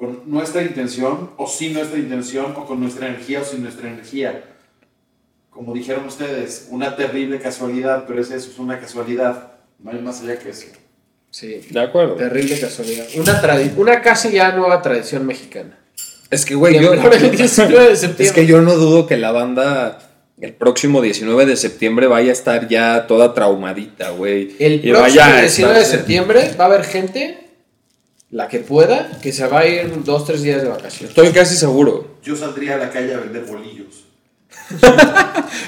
con 0.00 0.22
nuestra 0.24 0.62
intención, 0.62 1.30
o 1.36 1.46
sin 1.46 1.74
nuestra 1.74 1.98
intención, 1.98 2.54
o 2.56 2.64
con 2.64 2.80
nuestra 2.80 3.06
energía, 3.08 3.42
o 3.42 3.44
sin 3.44 3.62
nuestra 3.62 3.86
energía. 3.90 4.42
Como 5.50 5.74
dijeron 5.74 6.06
ustedes, 6.06 6.68
una 6.70 6.96
terrible 6.96 7.38
casualidad, 7.38 8.04
pero 8.08 8.22
es 8.22 8.30
eso, 8.30 8.50
es 8.50 8.58
una 8.58 8.80
casualidad. 8.80 9.52
No 9.78 9.90
hay 9.90 9.98
más 9.98 10.22
allá 10.22 10.38
que 10.38 10.48
eso. 10.48 10.68
Sí, 11.30 11.60
De 11.70 11.80
acuerdo. 11.80 12.14
terrible 12.14 12.58
casualidad. 12.58 13.06
Una, 13.16 13.42
tradi- 13.42 13.72
una 13.76 14.00
casi 14.00 14.30
ya 14.32 14.52
nueva 14.52 14.80
tradición 14.80 15.26
mexicana. 15.26 15.78
Es 16.30 16.46
que, 16.46 16.54
güey, 16.54 16.80
yo. 16.80 16.92
Temblor 16.92 17.14
el 17.14 17.30
19 17.36 17.88
de 17.90 17.96
septiembre. 17.96 18.24
Es 18.26 18.32
que 18.32 18.46
yo 18.46 18.62
no 18.62 18.74
dudo 18.76 19.06
que 19.06 19.18
la 19.18 19.32
banda 19.32 19.98
el 20.40 20.54
próximo 20.54 21.02
19 21.02 21.44
de 21.44 21.56
septiembre 21.56 22.06
vaya 22.06 22.30
a 22.30 22.32
estar 22.32 22.66
ya 22.68 23.06
toda 23.06 23.34
traumadita, 23.34 24.10
güey. 24.10 24.56
El 24.58 24.76
Y 24.76 24.90
próximo 24.92 25.00
vaya 25.02 25.36
a 25.36 25.40
19 25.42 25.78
de 25.78 25.84
septiembre 25.84 26.54
va 26.58 26.64
a 26.64 26.68
haber 26.68 26.84
gente 26.84 27.49
la 28.30 28.48
que 28.48 28.60
pueda, 28.60 29.10
que 29.22 29.32
se 29.32 29.46
va 29.46 29.60
a 29.60 29.66
ir 29.66 30.04
dos, 30.04 30.24
tres 30.24 30.42
días 30.42 30.62
de 30.62 30.68
vacaciones. 30.68 31.10
Estoy 31.10 31.30
casi 31.32 31.56
seguro. 31.56 32.16
Yo 32.22 32.36
saldría 32.36 32.74
a 32.74 32.78
la 32.78 32.90
calle 32.90 33.14
a 33.14 33.18
vender 33.18 33.44
bolillos. 33.44 34.04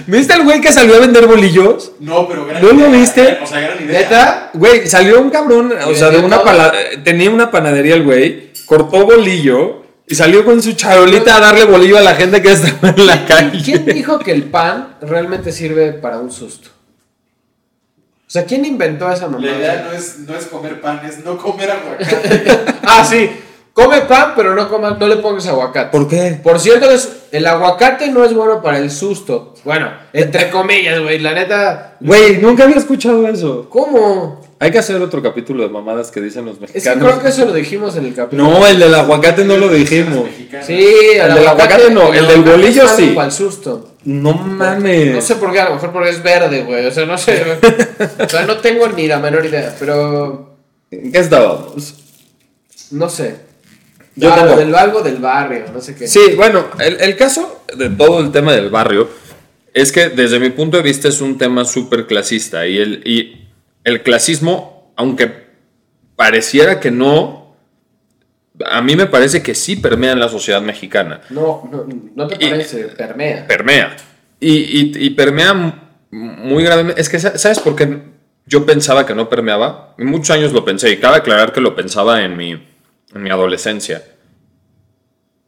¿Viste 0.07 0.33
al 0.33 0.45
güey 0.45 0.61
que 0.61 0.73
salió 0.73 0.97
a 0.97 1.01
vender 1.01 1.27
bolillos? 1.27 1.93
No, 2.01 2.29
pero 2.29 2.47
gran 2.47 2.63
¿No 2.63 2.69
lo 2.73 2.89
idea. 2.89 3.01
viste? 3.01 3.39
O 3.43 3.47
sea, 3.47 3.61
gran 3.61 3.83
idea. 3.85 4.01
¿Neta? 4.01 4.51
Güey, 4.55 4.87
salió 4.87 5.21
un 5.21 5.31
cabrón, 5.31 5.73
o 5.87 5.91
¿Y 5.91 5.95
sea, 5.97 6.11
de 6.11 6.19
una 6.19 6.43
pala- 6.43 6.73
tenía 7.05 7.31
una 7.31 7.51
panadería 7.51 7.95
el 7.95 8.05
güey, 8.05 8.53
cortó 8.67 9.05
bolillo 9.05 9.83
y 10.07 10.15
salió 10.15 10.45
con 10.45 10.63
su 10.63 10.73
charolita 10.75 11.37
a 11.37 11.41
darle 11.41 11.65
bolillo 11.65 11.99
a 11.99 12.03
la 12.03 12.15
gente 12.15 12.41
que 12.43 12.53
estaba 12.53 12.91
en 12.91 13.07
la 13.07 13.25
calle. 13.27 13.61
¿Quién 13.65 13.85
dijo 13.87 14.19
que 14.19 14.33
el 14.33 14.45
pan 14.45 14.97
realmente 15.01 15.51
sirve 15.53 15.93
para 15.93 16.19
un 16.19 16.31
susto? 16.31 16.69
O 18.33 18.35
sea, 18.35 18.47
¿quién 18.47 18.65
inventó 18.65 19.13
esa 19.13 19.29
La 19.29 19.39
idea 19.39 19.85
no 19.87 19.93
es, 19.93 20.21
no 20.21 20.35
es 20.35 20.47
comer 20.47 20.81
pan, 20.81 21.03
es 21.07 21.23
no 21.23 21.37
comer 21.37 21.71
aguacate. 21.71 22.43
Ah, 22.83 23.05
sí. 23.05 23.29
Come 23.75 24.01
pan, 24.03 24.33
pero 24.35 24.55
no, 24.55 24.71
coma- 24.71 24.97
no 24.99 25.07
le 25.07 25.17
pongas 25.17 25.47
aguacate. 25.49 25.91
¿Por 25.91 26.09
qué? 26.09 26.41
Por 26.43 26.59
cierto, 26.59 26.91
es- 26.91 27.11
el 27.31 27.47
aguacate 27.47 28.09
no 28.09 28.25
es 28.25 28.33
bueno 28.33 28.63
para 28.63 28.79
el 28.79 28.91
susto. 28.91 29.53
Bueno, 29.65 29.91
entre 30.15 30.49
comillas, 30.49 30.99
güey. 31.03 31.19
La 31.19 31.35
neta. 31.35 31.97
Güey, 32.01 32.39
nunca 32.39 32.65
había 32.65 32.77
escuchado 32.77 33.29
eso. 33.29 33.67
¿Cómo? 33.69 34.41
Hay 34.59 34.71
que 34.71 34.79
hacer 34.79 34.97
otro 35.03 35.23
capítulo 35.23 35.63
de 35.65 35.69
mamadas 35.69 36.11
que 36.11 36.23
dicen 36.23 36.47
los 36.47 36.55
Es 36.55 36.61
que 36.61 36.73
mexicanos. 36.73 37.09
creo 37.11 37.23
que 37.23 37.29
eso 37.29 37.45
lo 37.45 37.53
dijimos 37.53 37.97
en 37.97 38.07
el 38.07 38.15
capítulo. 38.15 38.49
No, 38.49 38.67
el 38.67 38.79
del 38.79 38.95
aguacate 38.95 39.45
no 39.45 39.59
lo 39.59 39.69
dijimos. 39.69 40.25
Sí, 40.67 40.87
El 41.17 41.35
del 41.35 41.49
aguacate 41.49 41.91
no, 41.91 42.15
el 42.15 42.27
del 42.27 42.41
bolillo 42.43 42.89
sí. 42.89 43.13
Para 43.15 43.27
el 43.27 43.33
susto. 43.33 43.89
No 44.05 44.33
mames. 44.35 45.15
No 45.15 45.21
sé 45.21 45.37
por 45.37 45.53
qué, 45.53 45.61
a 45.61 45.69
lo 45.69 45.75
mejor 45.75 45.93
porque 45.93 46.11
es 46.11 46.23
verde, 46.23 46.63
güey. 46.63 46.87
O 46.87 46.91
sea, 46.91 47.07
no 47.07 47.17
sé. 47.19 47.43
o 48.19 48.29
sea, 48.29 48.47
no 48.47 48.57
tengo 48.59 48.89
ni 48.89 49.07
la 49.07 49.19
menor 49.19 49.45
idea, 49.47 49.75
pero. 49.79 50.57
¿En 50.91 51.13
qué 51.13 51.19
estábamos? 51.19 51.95
No 52.91 53.09
sé. 53.09 53.37
Yo 54.15 54.33
tengo- 54.35 54.57
del 54.57 54.75
algo 54.75 55.01
del 55.03 55.17
barrio, 55.17 55.65
no 55.73 55.81
sé 55.81 55.95
qué. 55.95 56.07
Sí, 56.07 56.21
bueno, 56.37 56.67
el, 56.79 57.01
el 57.01 57.17
caso 57.17 57.63
de 57.77 57.89
todo 57.91 58.21
el 58.21 58.31
tema 58.31 58.53
del 58.53 58.69
barrio 58.69 59.09
es 59.73 59.91
que 59.91 60.11
desde 60.11 60.39
mi 60.39 60.51
punto 60.51 60.77
de 60.77 60.83
vista 60.83 61.09
es 61.09 61.21
un 61.23 61.39
tema 61.39 61.65
súper 61.65 62.07
clasista 62.07 62.67
y 62.67 62.77
el, 62.79 63.03
y 63.07 63.49
el 63.85 64.03
clasismo, 64.03 64.93
aunque 64.97 65.33
pareciera 66.15 66.79
que 66.79 66.91
no, 66.91 67.42
a 68.67 68.81
mí 68.83 68.97
me 68.97 69.07
parece 69.07 69.43
que 69.43 69.55
sí 69.55 69.77
permea 69.77 70.13
en 70.13 70.21
la 70.21 70.29
sociedad 70.29 70.61
mexicana. 70.63 71.21
No, 71.31 71.69
no, 71.71 71.87
no 72.15 72.27
te 72.27 72.37
Y- 72.45 72.49
parece, 72.51 72.85
permea. 72.85 73.47
Permea. 73.47 73.97
Y, 74.41 74.55
y- 74.55 74.93
y 75.07 75.11
permea 75.11 75.55
muy 76.11 76.65
gravemente. 76.65 77.01
Es 77.01 77.09
que, 77.09 77.19
sa- 77.19 77.39
¿sabes 77.39 77.59
por 77.61 77.77
qué 77.77 77.99
yo 78.47 78.67
pensaba 78.67 79.07
que 79.07 79.15
no 79.15 79.29
permeaba? 79.29 79.95
Muchos 79.99 80.31
años 80.31 80.53
lo 80.53 80.65
pensé 80.65 80.91
y 80.91 80.97
cabe 80.99 81.19
aclarar 81.19 81.53
que 81.53 81.61
lo 81.61 81.75
pensaba 81.77 82.23
en 82.25 82.37
mi, 82.37 82.51
en 82.53 83.23
mi 83.23 83.31
adolescencia. 83.31 84.03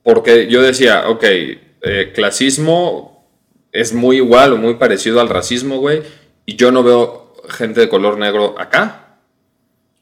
Porque 0.02 0.48
yo 0.48 0.60
decía, 0.62 1.08
ok, 1.08 1.24
eh, 1.24 2.12
clasismo 2.14 3.26
es 3.72 3.92
muy 3.92 4.16
igual 4.16 4.52
o 4.52 4.56
muy 4.56 4.74
parecido 4.74 5.20
al 5.20 5.28
racismo, 5.28 5.78
güey, 5.78 6.02
y 6.46 6.56
yo 6.56 6.70
no 6.70 6.82
veo 6.82 7.34
gente 7.48 7.80
de 7.80 7.88
color 7.88 8.18
negro 8.18 8.54
acá. 8.58 9.03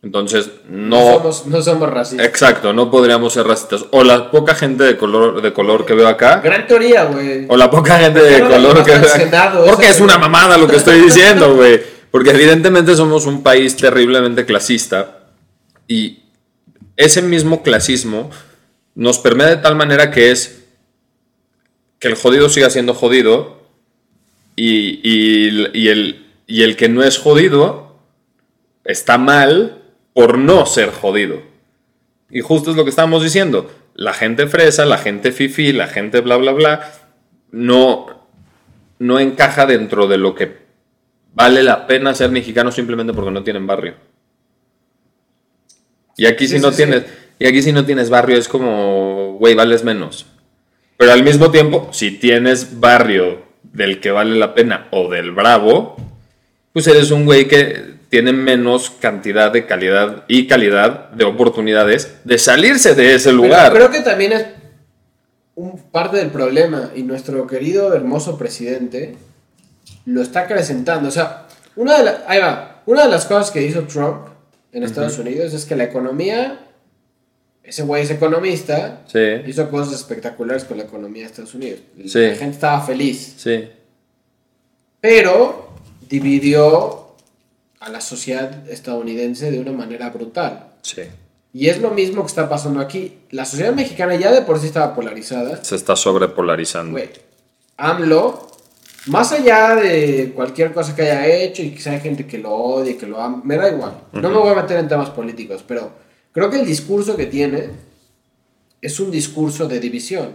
Entonces, 0.02 0.50
No 0.68 0.98
no... 0.98 1.12
somos, 1.14 1.46
no 1.46 1.62
somos 1.62 1.88
racistas. 1.88 2.26
Exacto, 2.26 2.72
no 2.72 2.90
podríamos 2.90 3.32
ser 3.32 3.46
racistas. 3.46 3.84
O 3.92 4.02
la 4.02 4.30
poca 4.32 4.54
gente 4.56 4.82
de 4.82 4.96
color, 4.96 5.40
de 5.40 5.52
color 5.52 5.86
que 5.86 5.94
veo 5.94 6.08
acá. 6.08 6.40
Gran 6.42 6.66
teoría, 6.66 7.04
güey. 7.04 7.46
O 7.48 7.56
la 7.56 7.70
poca 7.70 7.98
gente 7.98 8.18
¿Por 8.18 8.28
qué 8.28 8.34
de 8.34 8.40
no 8.42 8.48
color 8.50 8.84
que 8.84 8.98
Senado? 9.08 9.64
Porque 9.64 9.88
es 9.88 10.00
una 10.00 10.18
mamada 10.18 10.58
lo 10.58 10.66
que 10.66 10.76
estoy 10.76 11.00
diciendo, 11.04 11.54
güey. 11.54 11.80
Porque 12.10 12.30
evidentemente 12.30 12.96
somos 12.96 13.26
un 13.26 13.44
país 13.44 13.76
terriblemente 13.76 14.44
clasista. 14.44 15.20
Y 15.86 16.24
ese 16.96 17.22
mismo 17.22 17.62
clasismo 17.62 18.28
nos 18.96 19.20
permea 19.20 19.46
de 19.46 19.56
tal 19.56 19.76
manera 19.76 20.10
que 20.10 20.32
es 20.32 20.64
que 22.00 22.08
el 22.08 22.16
jodido 22.16 22.48
siga 22.48 22.70
siendo 22.70 22.92
jodido 22.94 23.62
y, 24.56 24.98
y- 25.08 25.68
y 25.72 25.88
el, 25.88 26.26
y 26.48 26.64
el 26.64 26.76
que 26.76 26.88
no 26.88 27.04
es 27.04 27.18
jodido 27.18 27.96
está 28.84 29.16
mal 29.16 29.78
por 30.14 30.38
no 30.38 30.66
ser 30.66 30.90
jodido. 30.90 31.42
Y 32.30 32.40
justo 32.40 32.70
es 32.70 32.76
lo 32.76 32.84
que 32.84 32.90
estamos 32.90 33.22
diciendo. 33.22 33.70
La 33.94 34.14
gente 34.14 34.46
fresa, 34.46 34.84
la 34.86 34.98
gente 34.98 35.32
fifi, 35.32 35.72
la 35.72 35.86
gente 35.86 36.20
bla, 36.20 36.36
bla, 36.36 36.52
bla, 36.52 36.92
no, 37.50 38.06
no 38.98 39.20
encaja 39.20 39.66
dentro 39.66 40.06
de 40.06 40.16
lo 40.18 40.34
que 40.34 40.56
vale 41.34 41.62
la 41.62 41.86
pena 41.86 42.14
ser 42.14 42.30
mexicano 42.30 42.72
simplemente 42.72 43.12
porque 43.12 43.30
no 43.30 43.42
tienen 43.42 43.66
barrio. 43.66 43.94
Y 46.16 46.26
aquí 46.26 46.46
Sí, 46.46 46.56
si 46.56 46.62
no 46.62 46.70
sí, 46.70 46.76
sí. 46.76 46.82
tienes, 46.84 47.04
y 47.38 47.46
aquí 47.46 47.62
si 47.62 47.72
no 47.72 47.84
tienes 47.84 48.10
barrio 48.10 48.36
es 48.36 48.48
como, 48.48 49.34
güey, 49.38 49.54
vales 49.54 49.84
menos. 49.84 50.26
Pero 50.96 51.12
al 51.12 51.24
mismo 51.24 51.50
tiempo, 51.50 51.88
si 51.92 52.12
tienes 52.12 52.78
barrio 52.80 53.42
del 53.62 54.00
que 54.00 54.10
vale 54.10 54.36
la 54.38 54.54
pena 54.54 54.88
o 54.90 55.08
del 55.10 55.32
bravo, 55.32 55.96
pues 56.72 56.86
eres 56.86 57.10
un 57.10 57.24
güey 57.24 57.48
que 57.48 57.94
tiene 58.12 58.34
menos 58.34 58.90
cantidad 58.90 59.50
de 59.50 59.64
calidad 59.64 60.24
y 60.28 60.46
calidad 60.46 61.08
de 61.12 61.24
oportunidades 61.24 62.16
de 62.24 62.36
salirse 62.36 62.94
de 62.94 63.14
ese 63.14 63.30
Pero 63.30 63.36
lugar. 63.42 63.72
creo 63.72 63.90
que 63.90 64.00
también 64.02 64.32
es 64.32 64.44
un 65.54 65.78
parte 65.90 66.18
del 66.18 66.28
problema 66.28 66.90
y 66.94 67.04
nuestro 67.04 67.46
querido 67.46 67.94
hermoso 67.94 68.36
presidente 68.36 69.16
lo 70.04 70.20
está 70.20 70.40
acrecentando. 70.40 71.08
O 71.08 71.10
sea, 71.10 71.46
una 71.74 71.96
de, 71.96 72.04
la- 72.04 72.22
ahí 72.28 72.38
va. 72.38 72.82
Una 72.84 73.04
de 73.04 73.10
las 73.10 73.24
cosas 73.24 73.50
que 73.50 73.62
hizo 73.62 73.84
Trump 73.84 74.26
en 74.72 74.82
Estados 74.82 75.16
Unidos 75.18 75.54
es 75.54 75.64
que 75.64 75.74
la 75.74 75.84
economía, 75.84 76.60
ese 77.62 77.82
güey 77.82 78.02
es 78.02 78.10
economista, 78.10 79.04
Sí, 79.06 79.20
hizo 79.46 79.70
cosas 79.70 79.94
espectaculares 79.94 80.64
con 80.64 80.76
la 80.76 80.84
economía 80.84 81.22
de 81.22 81.28
Estados 81.28 81.54
Unidos. 81.54 81.80
Sí. 82.06 82.20
La 82.26 82.34
gente 82.34 82.56
estaba 82.56 82.82
feliz, 82.84 83.36
sí, 83.38 83.70
pero 85.00 85.70
dividió 86.10 87.01
a 87.82 87.90
la 87.90 88.00
sociedad 88.00 88.68
estadounidense 88.68 89.50
de 89.50 89.58
una 89.60 89.72
manera 89.72 90.10
brutal. 90.10 90.72
sí. 90.82 91.02
Y 91.54 91.68
es 91.68 91.82
lo 91.82 91.90
mismo 91.90 92.22
que 92.22 92.28
está 92.28 92.48
pasando 92.48 92.80
aquí. 92.80 93.18
La 93.30 93.44
sociedad 93.44 93.74
mexicana 93.74 94.14
ya 94.14 94.32
de 94.32 94.40
por 94.40 94.58
sí 94.58 94.68
estaba 94.68 94.94
polarizada. 94.94 95.62
Se 95.62 95.76
está 95.76 95.94
sobrepolarizando. 95.96 96.92
Güey, 96.92 97.10
AMLO, 97.76 98.48
más 99.08 99.32
allá 99.32 99.74
de 99.74 100.32
cualquier 100.34 100.72
cosa 100.72 100.96
que 100.96 101.02
haya 101.02 101.26
hecho 101.26 101.62
y 101.62 101.72
que 101.72 101.80
sea 101.82 102.00
gente 102.00 102.26
que 102.26 102.38
lo 102.38 102.52
odie, 102.54 102.96
que 102.96 103.06
lo 103.06 103.20
ama, 103.20 103.42
me 103.44 103.58
da 103.58 103.68
igual. 103.68 104.00
No 104.12 104.30
me 104.30 104.36
voy 104.38 104.48
a 104.48 104.54
meter 104.54 104.78
en 104.78 104.88
temas 104.88 105.10
políticos, 105.10 105.62
pero 105.68 105.92
creo 106.32 106.48
que 106.48 106.60
el 106.60 106.64
discurso 106.66 107.16
que 107.18 107.26
tiene 107.26 107.68
es 108.80 108.98
un 108.98 109.10
discurso 109.10 109.68
de 109.68 109.78
división. 109.78 110.28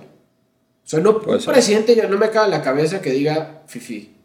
O 0.86 0.88
sea, 0.88 1.00
no, 1.00 1.22
un 1.26 1.42
ser. 1.42 1.52
presidente 1.52 1.96
ya 1.96 2.08
no 2.08 2.20
me 2.20 2.30
cabe 2.30 2.46
en 2.46 2.52
la 2.52 2.62
cabeza 2.62 3.02
que 3.02 3.10
diga 3.10 3.64
fifi. 3.66 4.17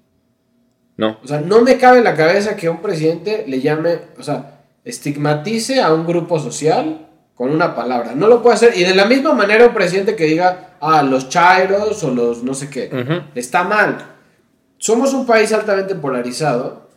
No, 1.02 1.18
O 1.24 1.26
sea, 1.26 1.40
no 1.40 1.62
me 1.62 1.78
cabe 1.78 1.98
en 1.98 2.04
la 2.04 2.14
cabeza 2.14 2.54
que 2.54 2.68
un 2.68 2.80
presidente 2.80 3.44
le 3.48 3.60
llame, 3.60 3.98
o 4.18 4.22
sea, 4.22 4.60
estigmatice 4.84 5.80
a 5.80 5.92
un 5.92 6.06
grupo 6.06 6.38
social 6.38 7.08
con 7.34 7.50
una 7.50 7.74
palabra. 7.74 8.12
No 8.14 8.28
lo 8.28 8.40
puede 8.40 8.54
hacer. 8.54 8.76
Y 8.76 8.84
de 8.84 8.94
la 8.94 9.04
misma 9.06 9.32
manera 9.34 9.66
un 9.66 9.74
presidente 9.74 10.14
que 10.14 10.26
diga, 10.26 10.76
ah, 10.80 11.02
los 11.02 11.28
chairos 11.28 12.02
o 12.04 12.10
los 12.14 12.44
no 12.44 12.54
sé 12.54 12.70
qué. 12.70 12.88
Está 13.34 13.64
mal. 13.64 13.98
Somos 14.78 15.12
un 15.12 15.26
país 15.26 15.52
altamente 15.52 15.94
polarizado. 15.96 16.88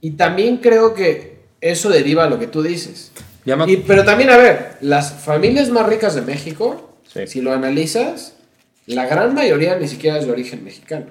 Y 0.00 0.12
también 0.12 0.58
creo 0.58 0.94
que 0.94 1.40
eso 1.60 1.88
deriva 1.90 2.24
a 2.24 2.28
lo 2.28 2.38
que 2.38 2.46
tú 2.46 2.62
dices. 2.62 3.10
Llama- 3.44 3.68
Y- 3.68 3.78
pero 3.78 4.04
también, 4.04 4.30
a 4.30 4.36
ver, 4.36 4.76
las 4.80 5.12
familias 5.12 5.70
más 5.70 5.86
ricas 5.88 6.14
de 6.14 6.22
México, 6.22 6.94
Sí. 7.12 7.26
si 7.26 7.40
lo 7.40 7.52
analizas, 7.52 8.34
la 8.86 9.06
gran 9.06 9.34
mayoría 9.34 9.76
ni 9.76 9.88
siquiera 9.88 10.18
es 10.18 10.26
de 10.26 10.32
origen 10.32 10.62
mexicano. 10.64 11.06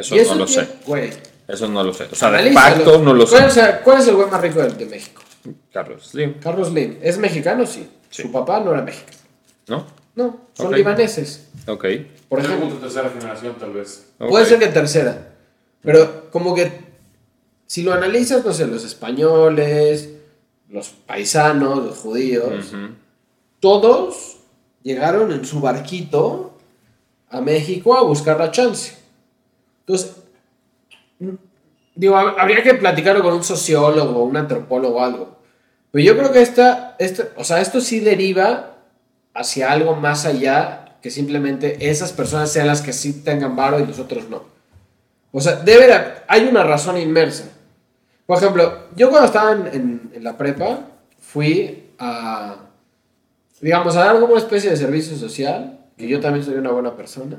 Eso 0.00 0.34
no 0.34 0.34
lo 0.34 0.46
sé. 0.46 0.68
Güey, 0.86 1.10
Eso 1.46 1.68
no 1.68 1.82
lo 1.82 1.92
sé. 1.94 2.04
O 2.10 2.14
sea, 2.14 2.30
de 2.30 2.52
facto 2.52 2.98
no 2.98 3.14
lo 3.14 3.26
sé. 3.26 3.36
¿Cuál 3.36 3.48
es, 3.48 3.56
el- 3.56 3.78
cuál 3.80 4.00
es 4.00 4.08
el 4.08 4.14
güey 4.16 4.30
más 4.30 4.40
rico 4.40 4.60
de, 4.60 4.68
de 4.70 4.86
México? 4.86 5.22
Carlos 5.72 6.08
Slim, 6.08 6.34
Carlos 6.40 6.68
Slim. 6.68 6.98
¿Es 7.02 7.16
mexicano? 7.18 7.64
Sí. 7.66 7.88
Sí. 8.10 8.22
Su 8.22 8.32
papá 8.32 8.60
no 8.60 8.72
era 8.72 8.82
mexicano. 8.82 9.16
¿no? 9.68 9.86
No, 10.14 10.40
son 10.54 10.66
Ok. 10.68 10.76
libaneses. 10.76 11.48
Ok. 11.66 11.84
Por 12.28 12.40
ejemplo. 12.40 12.68
tercera 12.78 13.08
generación, 13.10 13.54
tal 13.58 13.72
vez. 13.72 14.06
Puede 14.18 14.42
ok. 14.44 14.48
ser 14.48 14.58
que 14.58 14.66
tercera. 14.68 15.34
Pero 15.80 16.30
como 16.30 16.54
que 16.54 16.70
si 17.66 17.82
lo 17.82 17.92
analizas, 17.94 18.44
no 18.44 18.52
sé, 18.52 18.66
los 18.66 18.84
españoles, 18.84 20.10
los 20.68 20.88
paisanos, 20.88 21.84
los 21.84 21.96
judíos, 21.98 22.72
todos 23.60 24.36
llegaron 24.82 25.32
en 25.32 25.44
su 25.44 25.60
barquito 25.60 26.58
a 27.30 27.40
México 27.40 27.96
a 27.96 28.02
buscar 28.02 28.38
la 28.38 28.50
chance. 28.50 28.96
Entonces, 29.88 30.16
digo, 31.94 32.14
hab- 32.16 32.34
habría 32.38 32.62
que 32.62 32.74
platicarlo 32.74 33.22
con 33.22 33.34
un 33.34 33.44
sociólogo, 33.44 34.22
un 34.22 34.36
antropólogo 34.36 35.02
algo. 35.02 35.38
Pero 35.90 36.04
yo 36.04 36.16
creo 36.18 36.32
que 36.32 36.42
esta, 36.42 36.94
esta, 36.98 37.28
o 37.36 37.44
sea, 37.44 37.60
esto 37.60 37.80
sí 37.80 38.00
deriva 38.00 38.74
hacia 39.34 39.72
algo 39.72 39.94
más 39.96 40.26
allá 40.26 40.96
que 41.00 41.10
simplemente 41.10 41.88
esas 41.88 42.12
personas 42.12 42.52
sean 42.52 42.66
las 42.66 42.82
que 42.82 42.92
sí 42.92 43.22
tengan 43.22 43.56
varo 43.56 43.80
y 43.80 43.86
los 43.86 43.98
otros 43.98 44.28
no. 44.28 44.42
O 45.32 45.40
sea, 45.40 45.56
de- 45.56 46.02
hay 46.26 46.46
una 46.46 46.64
razón 46.64 46.98
inmersa. 46.98 47.44
Por 48.26 48.36
ejemplo, 48.38 48.88
yo 48.94 49.08
cuando 49.08 49.26
estaba 49.26 49.52
en 49.52 50.10
la 50.20 50.36
prepa, 50.36 50.80
fui 51.18 51.84
a, 51.98 52.56
digamos, 53.60 53.96
a 53.96 54.00
dar 54.04 54.20
como 54.20 54.32
una 54.34 54.42
especie 54.42 54.68
de 54.70 54.76
servicio 54.76 55.16
social, 55.16 55.78
que 55.96 56.06
yo 56.06 56.20
también 56.20 56.44
soy 56.44 56.54
una 56.56 56.70
buena 56.70 56.94
persona. 56.94 57.38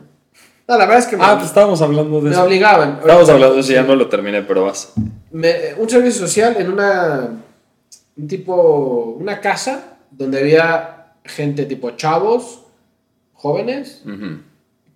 No, 0.69 0.77
la 0.77 0.86
verdad 0.86 0.99
es 0.99 1.08
que 1.08 1.17
me, 1.17 1.23
Ah, 1.25 1.34
pues 1.36 1.47
estábamos 1.47 1.82
hablando 1.82 2.17
de 2.21 2.29
me 2.29 2.32
eso. 2.32 2.43
obligaban. 2.43 2.99
Estábamos 3.01 3.27
hablando 3.29 3.55
de 3.55 3.62
eso, 3.62 3.73
ya 3.73 3.82
no 3.84 3.95
lo 3.95 4.08
terminé, 4.08 4.43
pero 4.43 4.65
vas. 4.65 4.93
Me- 5.32 5.73
un 5.77 5.89
servicio 5.89 6.21
social 6.27 6.55
en 6.60 6.71
una 6.71 7.29
un 8.15 8.27
tipo 8.27 9.15
una 9.19 9.39
casa 9.41 9.97
donde 10.12 10.39
había 10.39 11.13
gente 11.25 11.65
tipo 11.65 11.89
chavos 11.91 12.62
jóvenes 13.34 14.03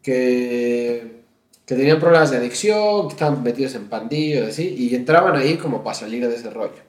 que, 0.02 1.22
que 1.66 1.76
tenían 1.76 2.00
problemas 2.00 2.32
de 2.32 2.38
adicción 2.38 3.08
que 3.08 3.14
estaban 3.14 3.42
metidos 3.44 3.76
en 3.76 3.88
pandillas 3.88 4.50
así 4.50 4.76
y 4.78 4.94
entraban 4.96 5.36
ahí 5.36 5.58
como 5.58 5.84
para 5.84 5.94
salir 5.96 6.28
de 6.28 6.36
ese 6.36 6.50
rollo 6.50 6.82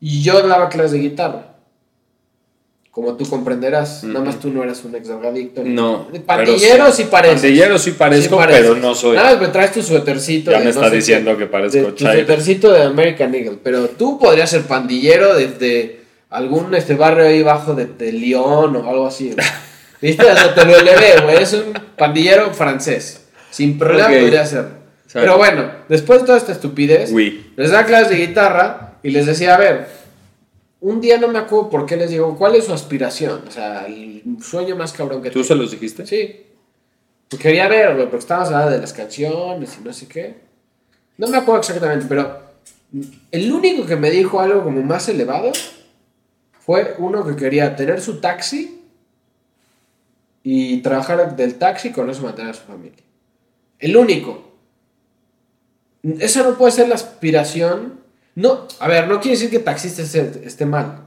y 0.00 0.22
yo 0.22 0.46
daba 0.46 0.68
clases 0.68 0.92
de 0.92 0.98
guitarra 1.00 1.56
como 2.98 3.14
tú 3.14 3.28
comprenderás 3.30 4.02
nada 4.02 4.24
más 4.24 4.40
tú 4.40 4.50
no 4.50 4.64
eras 4.64 4.84
un 4.84 4.92
ex 4.96 5.06
drogadicto 5.06 5.62
No. 5.64 6.08
pandillero 6.26 6.90
sí 6.90 7.04
pareces 7.04 7.42
Pandillero 7.42 7.78
sí 7.78 7.92
parezco, 7.92 8.40
Sí 8.42 8.46
pero 8.50 8.74
no 8.74 8.92
soy. 8.92 9.14
Nada 9.14 9.34
más 9.34 9.40
me 9.40 9.46
traes 9.48 9.70
tu 9.72 9.84
suétercito. 9.84 10.50
Ya 10.50 10.58
de 10.58 10.64
me 10.64 10.72
no 10.72 10.80
está 10.82 10.90
diciendo 10.90 11.30
qué, 11.36 11.44
que 11.44 11.46
parezco 11.46 11.78
de 11.78 11.92
Tu 11.92 12.04
suétercito 12.04 12.72
de 12.72 12.82
American 12.82 13.32
Eagle. 13.36 13.60
Pero 13.62 13.86
tú 13.90 14.18
podrías 14.18 14.50
ser 14.50 14.62
pandillero 14.62 15.36
desde 15.36 16.00
algún 16.28 16.74
este 16.74 16.94
barrio 16.96 17.26
ahí 17.26 17.40
bajo 17.44 17.74
de, 17.76 17.86
de 17.86 18.10
Lyon 18.10 18.74
o 18.74 18.90
algo 18.90 19.06
así. 19.06 19.30
güey. 19.32 19.46
¿Viste? 20.02 20.24
O 20.28 20.34
sea, 20.34 20.52
te 20.52 20.64
lo 20.64 20.76
elevé, 20.76 21.20
güey. 21.22 21.36
Es 21.40 21.52
un 21.52 21.72
pandillero 21.96 22.52
francés. 22.52 23.26
Sin 23.52 23.78
problema 23.78 24.08
podría 24.08 24.44
ser. 24.44 24.64
Pero 25.12 25.36
bueno, 25.38 25.70
después 25.88 26.18
de 26.22 26.26
toda 26.26 26.38
esta 26.38 26.50
estupidez, 26.50 27.10
Oui. 27.12 27.52
les 27.56 27.70
daba 27.70 27.86
clases 27.86 28.08
de 28.10 28.16
guitarra 28.26 28.94
y 29.04 29.10
les 29.10 29.24
decía, 29.26 29.54
a 29.54 29.58
ver, 29.58 29.86
un 30.80 31.00
día 31.00 31.18
no 31.18 31.28
me 31.28 31.38
acuerdo 31.38 31.70
por 31.70 31.86
qué 31.86 31.96
les 31.96 32.10
digo, 32.10 32.36
¿cuál 32.36 32.54
es 32.54 32.66
su 32.66 32.72
aspiración? 32.72 33.42
O 33.46 33.50
sea, 33.50 33.86
el 33.86 34.22
sueño 34.40 34.76
más 34.76 34.92
cabrón 34.92 35.22
que 35.22 35.30
¿Tú 35.30 35.34
tengo. 35.40 35.44
se 35.44 35.54
los 35.54 35.70
dijiste? 35.70 36.06
Sí. 36.06 36.44
Pues 37.28 37.42
quería 37.42 37.68
ver, 37.68 37.94
güey, 37.94 38.04
porque 38.06 38.18
estábamos 38.20 38.48
hablando 38.50 38.72
de 38.72 38.80
las 38.80 38.92
canciones 38.92 39.76
y 39.78 39.84
no 39.84 39.92
sé 39.92 40.06
qué. 40.08 40.36
No 41.18 41.26
me 41.26 41.36
acuerdo 41.36 41.60
exactamente, 41.60 42.06
pero 42.08 42.40
el 43.30 43.52
único 43.52 43.84
que 43.84 43.96
me 43.96 44.10
dijo 44.10 44.40
algo 44.40 44.62
como 44.64 44.80
más 44.82 45.08
elevado 45.08 45.52
fue 46.60 46.94
uno 46.98 47.26
que 47.26 47.36
quería 47.36 47.74
tener 47.76 48.00
su 48.00 48.20
taxi 48.20 48.80
y 50.42 50.78
trabajar 50.78 51.36
del 51.36 51.56
taxi 51.56 51.88
y 51.88 51.92
con 51.92 52.08
eso 52.08 52.22
mantener 52.22 52.52
a 52.52 52.54
su 52.54 52.62
familia. 52.62 53.02
El 53.78 53.96
único. 53.96 54.44
Esa 56.02 56.42
no 56.44 56.56
puede 56.56 56.72
ser 56.72 56.88
la 56.88 56.94
aspiración. 56.94 58.00
No, 58.38 58.68
a 58.78 58.86
ver, 58.86 59.08
no 59.08 59.18
quiere 59.20 59.36
decir 59.36 59.50
que 59.50 59.58
taxista 59.58 60.00
esté, 60.00 60.64
mal. 60.64 61.00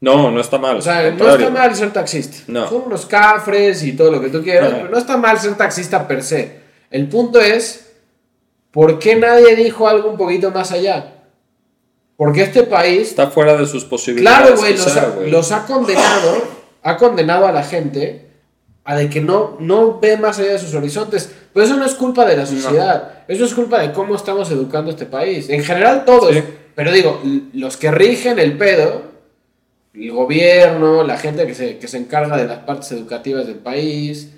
No, 0.00 0.30
no 0.30 0.40
está 0.40 0.56
mal. 0.56 0.78
O 0.78 0.80
sea, 0.80 1.10
no 1.10 1.34
está 1.34 1.50
mal 1.50 1.76
ser 1.76 1.92
taxista. 1.92 2.38
No. 2.46 2.66
Son 2.66 2.84
unos 2.86 3.04
cafres 3.04 3.82
y 3.82 3.92
todo 3.92 4.10
lo 4.10 4.22
que 4.22 4.30
tú 4.30 4.42
quieras, 4.42 4.68
Ajá. 4.70 4.76
pero 4.78 4.90
no 4.90 4.96
está 4.96 5.18
mal 5.18 5.38
ser 5.38 5.54
taxista 5.54 6.08
per 6.08 6.22
se. 6.22 6.60
El 6.90 7.10
punto 7.10 7.42
es, 7.42 7.92
¿por 8.70 8.98
qué 8.98 9.16
nadie 9.16 9.54
dijo 9.54 9.86
algo 9.86 10.08
un 10.08 10.16
poquito 10.16 10.50
más 10.50 10.72
allá? 10.72 11.12
Porque 12.16 12.44
este 12.44 12.62
país, 12.62 13.08
Está 13.10 13.26
fuera 13.26 13.54
de 13.54 13.66
sus 13.66 13.84
posibilidades. 13.84 14.58
claro, 14.58 14.78
los, 14.78 15.14
güey. 15.16 15.30
los 15.30 15.52
ha 15.52 15.66
condenado, 15.66 16.42
ha 16.82 16.96
condenado 16.96 17.46
a 17.46 17.52
la 17.52 17.64
gente 17.64 18.25
a 18.86 18.94
de 18.96 19.10
que 19.10 19.20
no, 19.20 19.56
no 19.60 19.98
ve 20.00 20.16
más 20.16 20.38
allá 20.38 20.52
de 20.52 20.58
sus 20.58 20.72
horizontes. 20.74 21.30
Pero 21.52 21.66
eso 21.66 21.76
no 21.76 21.84
es 21.84 21.94
culpa 21.94 22.24
de 22.24 22.36
la 22.36 22.46
sociedad, 22.46 23.24
eso 23.28 23.44
es 23.44 23.52
culpa 23.54 23.80
de 23.80 23.92
cómo 23.92 24.14
estamos 24.14 24.50
educando 24.50 24.90
este 24.90 25.06
país. 25.06 25.48
En 25.50 25.62
general 25.64 26.04
todos, 26.04 26.32
Sí. 26.34 26.42
pero 26.74 26.92
digo, 26.92 27.20
los 27.52 27.76
que 27.76 27.90
rigen 27.90 28.38
el 28.38 28.56
pedo, 28.56 29.02
el 29.94 30.12
gobierno, 30.12 31.02
la 31.02 31.16
gente 31.18 31.46
que 31.46 31.54
se, 31.54 31.78
que 31.78 31.88
se 31.88 31.96
encarga 31.98 32.36
de 32.36 32.46
las 32.46 32.58
partes 32.60 32.92
educativas 32.92 33.46
del 33.46 33.56
país, 33.56 34.32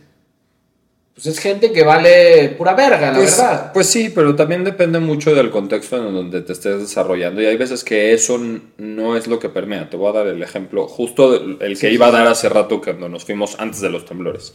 pues 1.20 1.26
es 1.36 1.40
gente 1.40 1.72
que 1.72 1.82
vale 1.82 2.50
pura 2.56 2.74
verga, 2.74 3.10
la 3.10 3.18
Pues, 3.18 3.36
verdad. 3.36 3.72
pues 3.72 3.88
sí, 3.88 4.12
pero 4.14 4.36
también 4.36 4.62
depende 4.62 5.00
mucho 5.00 5.34
del 5.34 5.50
contexto 5.50 5.96
en 5.96 6.14
donde 6.14 6.42
te 6.42 6.52
estés 6.52 6.78
desarrollando. 6.78 7.42
Y 7.42 7.46
hay 7.46 7.56
veces 7.56 7.82
que 7.82 8.12
eso 8.12 8.38
no 8.76 9.16
es 9.16 9.26
lo 9.26 9.40
que 9.40 9.48
permea. 9.48 9.90
Te 9.90 9.96
voy 9.96 10.10
a 10.10 10.12
dar 10.12 10.28
el 10.28 10.40
ejemplo, 10.44 10.86
justo 10.86 11.34
el 11.60 11.76
que 11.76 11.90
iba 11.90 12.06
a 12.06 12.10
dar 12.12 12.28
hace 12.28 12.48
rato 12.48 12.80
cuando 12.80 13.08
nos 13.08 13.24
fuimos 13.24 13.58
antes 13.58 13.80
de 13.80 13.90
los 13.90 14.04
temblores. 14.04 14.54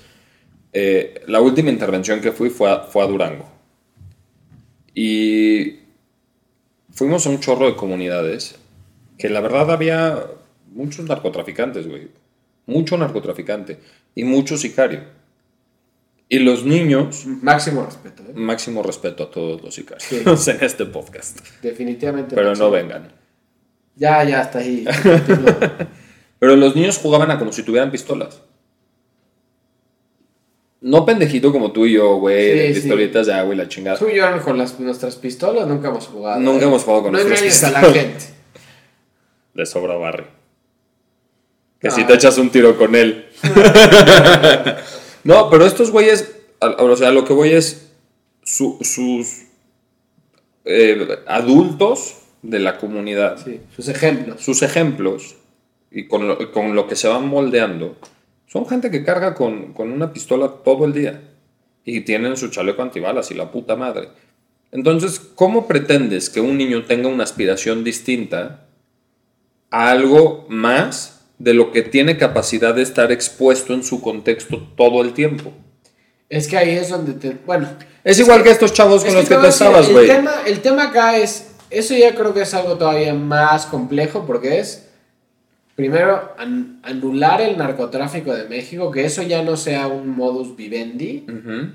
Eh, 0.72 1.22
la 1.28 1.42
última 1.42 1.70
intervención 1.70 2.22
que 2.22 2.32
fui 2.32 2.50
fue 2.50 2.72
a, 2.72 2.80
fue 2.80 3.04
a 3.04 3.08
Durango. 3.08 3.52
Y 4.96 5.80
fuimos 6.92 7.26
a 7.26 7.30
un 7.30 7.40
chorro 7.42 7.66
de 7.66 7.76
comunidades 7.76 8.56
que 9.18 9.28
la 9.30 9.42
verdad 9.42 9.70
había 9.70 10.24
muchos 10.72 11.06
narcotraficantes, 11.06 11.88
güey. 11.90 12.08
Mucho 12.68 12.98
narcotraficante 12.98 13.80
y 14.16 14.24
mucho 14.24 14.56
sicario. 14.56 15.02
Y 16.30 16.40
los 16.40 16.64
niños 16.66 17.26
Máximo 17.26 17.86
respeto, 17.86 18.24
¿eh? 18.24 18.32
Máximo 18.34 18.82
respeto 18.82 19.24
a 19.24 19.32
todos 19.32 19.62
los 19.62 19.76
sicarios 19.76 20.04
Sí. 20.04 20.24
en 20.52 20.64
este 20.64 20.86
podcast. 20.86 21.40
definitivamente. 21.62 22.36
Pero 22.36 22.48
máximo. 22.50 22.68
no 22.68 22.72
vengan. 22.72 23.12
Ya, 23.96 24.24
ya, 24.24 24.40
hasta 24.42 24.60
ahí. 24.60 24.86
Pero 26.40 26.56
los 26.56 26.76
niños 26.76 26.98
jugaban 26.98 27.30
a 27.32 27.38
como 27.38 27.52
si 27.52 27.64
tuvieran 27.64 27.92
pistolas. 27.92 28.42
No 30.82 31.06
pendejito 31.06 31.52
como 31.54 31.72
tú 31.72 31.86
y 31.86 31.94
yo, 31.94 32.16
güey, 32.18 32.52
Sí, 32.52 32.58
de 32.58 32.68
sí. 32.74 32.82
pistolitas 32.82 33.28
de 33.28 33.34
agua 33.34 33.54
y 33.54 33.58
la 33.58 33.68
chingada. 33.70 33.98
Tú 33.98 34.08
y 34.10 34.16
yo 34.18 34.26
con 34.44 34.58
las, 34.58 34.78
nuestras 34.80 35.16
pistolas 35.16 35.68
nunca 35.68 35.88
hemos 35.90 36.08
jugado. 36.08 36.40
Nunca 36.42 36.66
¿eh? 36.66 36.68
hemos 36.68 36.84
jugado 36.84 37.04
con 37.04 37.12
no 37.14 37.20
nuestras 37.20 37.40
engañes 37.42 37.64
a 37.64 37.72
la 37.72 37.80
pistolas. 37.82 38.04
gente. 38.06 38.26
Le 39.54 39.66
sobra 39.66 39.96
Barry. 39.96 40.26
Que 41.80 41.92
si 41.92 42.04
te 42.06 42.14
echas 42.16 42.38
un 42.38 42.50
tiro 42.50 42.78
con 42.78 42.96
él. 42.96 43.28
No, 45.24 45.50
pero 45.50 45.66
estos 45.66 45.92
güeyes, 45.92 46.36
o 46.60 46.96
sea, 46.96 47.12
lo 47.12 47.26
que 47.26 47.34
voy 47.34 47.52
es 47.52 47.92
su- 48.44 48.78
sus 48.82 49.44
eh, 50.66 51.20
adultos 51.28 52.18
de 52.42 52.60
la 52.60 52.78
comunidad. 52.78 53.38
Sí, 53.44 53.62
sus 53.76 53.88
ejemplos. 53.88 54.42
sus 54.42 54.62
ejemplos 54.62 55.36
y 55.92 56.08
con 56.08 56.28
lo, 56.28 56.52
con 56.52 56.76
lo 56.76 56.88
que 56.88 56.96
se 56.96 57.08
van 57.08 57.28
moldeando 57.28 57.96
son 58.48 58.66
gente 58.68 58.92
que 58.92 59.04
carga 59.04 59.34
con, 59.36 59.74
con 59.74 59.92
una 59.92 60.12
pistola 60.14 60.48
todo 60.64 60.86
el 60.86 60.94
día 60.94 61.22
y 61.86 62.02
tienen 62.02 62.38
su 62.38 62.50
chaleco 62.50 62.82
antibalas 62.82 63.32
y 63.32 63.34
la 63.34 63.52
puta 63.52 63.76
madre. 63.76 64.10
Entonces, 64.72 65.20
¿cómo 65.20 65.68
pretendes 65.68 66.30
que 66.30 66.40
un 66.42 66.58
niño 66.58 66.86
tenga 66.86 67.08
una 67.10 67.24
aspiración 67.24 67.84
distinta 67.84 68.66
a 69.70 69.90
algo 69.92 70.46
más 70.50 71.23
de 71.40 71.54
lo 71.54 71.72
que 71.72 71.82
tiene 71.82 72.18
capacidad 72.18 72.74
de 72.76 72.82
estar 72.84 73.12
expuesto 73.12 73.74
en 73.74 73.84
su 73.84 74.02
contexto 74.02 74.58
todo 74.78 75.02
el 75.02 75.14
tiempo? 75.14 75.52
Es 76.30 76.48
que 76.48 76.58
ahí 76.58 76.72
es 76.72 76.90
donde 76.90 77.14
te. 77.14 77.32
Bueno. 77.46 77.68
Es 78.04 78.20
igual 78.20 78.44
que 78.44 78.52
estos 78.52 78.74
chavos 78.74 79.04
con 79.06 79.14
los 79.14 79.28
que 79.28 79.36
te 79.36 79.42
tú 79.42 79.48
estabas, 79.48 79.88
el 79.88 79.94
güey. 79.94 80.08
tema, 80.08 80.32
el 80.46 80.60
tema 80.62 80.84
acá 80.90 81.18
es. 81.18 81.50
Eso 81.70 81.96
ya 81.96 82.14
creo 82.16 82.34
que 82.34 82.42
es 82.42 82.54
algo 82.54 82.78
todavía 82.78 83.14
más 83.14 83.66
complejo 83.66 84.26
porque 84.26 84.60
es. 84.60 84.90
Primero, 85.76 86.34
an- 86.38 86.80
anular 86.84 87.42
el 87.42 87.58
narcotráfico 87.58 88.32
de 88.34 88.48
México, 88.48 88.92
que 88.92 89.06
eso 89.06 89.24
ya 89.24 89.42
no 89.42 89.58
sea 89.58 89.88
un 89.88 90.08
modus 90.10 90.56
vivendi. 90.56 91.26
Ujú, 91.28 91.72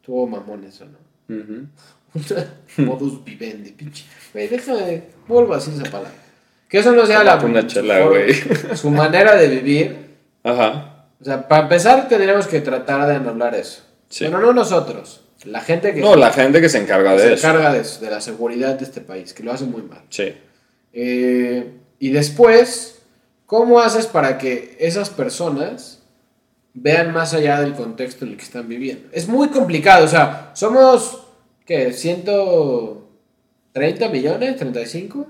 Tuvo 0.00 0.26
mamón 0.26 0.64
eso, 0.64 0.86
¿no? 0.86 1.68
modus 2.78 3.22
vivendi, 3.24 3.70
pinche. 3.72 4.04
Güey, 4.32 4.48
déjame. 4.48 5.02
Vuelvo 5.28 5.52
a 5.52 5.56
decir 5.56 5.74
esa 5.74 5.84
palabra. 5.84 6.12
Que 6.72 6.78
eso 6.78 6.90
no 6.92 7.04
sea 7.06 7.22
la. 7.22 7.36
Una 7.36 7.64
chela, 7.66 8.02
su- 8.02 8.08
güey. 8.08 8.32
Su 8.76 8.90
manera 8.90 9.36
de 9.36 9.46
vivir. 9.48 10.16
Ajá. 10.42 11.04
O 11.20 11.24
sea, 11.24 11.46
para 11.46 11.64
empezar, 11.64 12.08
tendríamos 12.08 12.46
que 12.48 12.60
tratar 12.62 13.06
de 13.06 13.14
anular 13.16 13.54
eso. 13.54 13.82
Sí. 14.08 14.24
Bueno, 14.24 14.40
no 14.40 14.52
nosotros. 14.54 15.20
La 15.44 15.60
gente 15.60 15.92
que 15.94 16.00
No, 16.00 16.16
la 16.16 16.30
gente 16.32 16.60
que 16.60 16.68
se 16.68 16.78
encarga 16.78 17.16
se 17.18 17.28
de 17.28 17.34
eso. 17.34 17.46
encarga 17.46 17.72
de 17.74 17.80
eso, 17.80 18.00
de 18.00 18.10
la 18.10 18.20
seguridad 18.20 18.74
de 18.76 18.84
este 18.84 19.00
país, 19.02 19.32
que 19.34 19.42
lo 19.42 19.52
hace 19.52 19.64
muy 19.64 19.82
mal. 19.82 20.02
Sí. 20.08 20.32
Eh, 20.94 21.72
y 21.98 22.10
después, 22.10 23.02
¿cómo 23.46 23.80
haces 23.80 24.06
para 24.06 24.38
que 24.38 24.76
esas 24.80 25.10
personas 25.10 25.98
vean 26.74 27.12
más 27.12 27.34
allá 27.34 27.60
del 27.60 27.74
contexto 27.74 28.24
en 28.24 28.30
el 28.32 28.36
que 28.38 28.44
están 28.44 28.68
viviendo? 28.68 29.08
Es 29.12 29.26
muy 29.28 29.48
complicado, 29.48 30.04
o 30.04 30.08
sea, 30.08 30.52
somos, 30.54 31.24
¿qué? 31.66 31.90
¿130 31.92 34.10
millones? 34.10 34.60
¿35? 34.60 35.26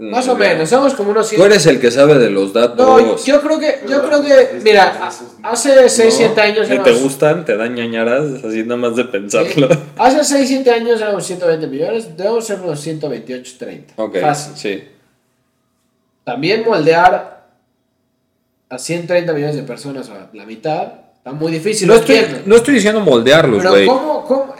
Más 0.00 0.26
o 0.28 0.34
menos, 0.34 0.66
somos 0.66 0.94
como 0.94 1.10
unos 1.10 1.28
100. 1.28 1.38
Tú 1.38 1.44
eres 1.46 1.66
el 1.66 1.78
que 1.78 1.90
sabe 1.90 2.18
de 2.18 2.30
los 2.30 2.54
datos. 2.54 2.78
No, 2.78 3.22
yo 3.22 3.40
creo 3.42 3.60
que, 3.60 3.80
yo 3.86 4.02
creo 4.02 4.22
que, 4.22 4.60
mira, 4.64 5.10
hace 5.42 5.88
6, 5.90 6.14
7 6.16 6.40
años 6.40 6.66
Si 6.68 6.78
te 6.78 6.92
gustan, 6.92 7.44
te 7.44 7.54
dan 7.54 7.74
ñañaras, 7.74 8.42
así 8.42 8.62
nada 8.62 8.76
más 8.76 8.96
de 8.96 9.04
pensarlo. 9.04 9.68
Sí. 9.68 9.78
Hace 9.98 10.24
6, 10.24 10.48
7 10.48 10.70
años 10.70 11.00
éramos 11.02 11.26
120 11.26 11.66
millones, 11.66 12.16
debemos 12.16 12.46
ser 12.46 12.60
unos 12.60 12.80
128, 12.80 13.56
30. 13.58 13.94
Ok, 13.96 14.18
Fácil. 14.20 14.52
sí. 14.56 14.84
También 16.24 16.64
moldear 16.64 17.46
a 18.70 18.78
130 18.78 19.32
millones 19.34 19.56
de 19.56 19.62
personas 19.64 20.08
a 20.08 20.30
la 20.32 20.46
mitad 20.46 20.92
está 21.18 21.32
muy 21.32 21.52
difícil. 21.52 21.86
No 21.86 21.96
estoy, 21.96 22.24
no 22.46 22.56
estoy 22.56 22.74
diciendo 22.74 23.00
moldearlos, 23.00 23.58
Pero 23.58 23.70
güey. 23.70 23.86
¿cómo, 23.86 24.24
cómo? 24.24 24.54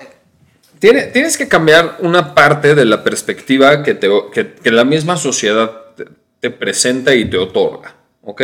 Tiene- 0.81 1.05
Tienes 1.05 1.37
que 1.39 1.47
cambiar 1.47 1.99
una 2.01 2.35
parte 2.35 2.75
de 2.75 2.85
la 2.85 3.05
perspectiva 3.05 3.83
que, 3.85 3.95
te, 3.95 4.09
que, 4.33 4.55
que 4.55 4.71
la 4.73 4.85
misma 4.85 5.17
sociedad 5.17 5.71
te, 5.95 6.07
te 6.41 6.51
presenta 6.51 7.15
y 7.15 7.27
te 7.31 7.37
otorga. 7.39 7.95
¿Ok? 8.23 8.43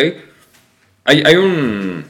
Hay, 1.04 1.22
hay 1.26 1.36
un... 1.36 2.04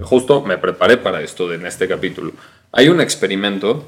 Justo 0.00 0.40
me 0.42 0.56
preparé 0.58 0.96
para 0.96 1.20
esto 1.20 1.52
en 1.52 1.66
este 1.66 1.86
capítulo. 1.86 2.32
Hay 2.72 2.88
un 2.88 3.00
experimento 3.00 3.86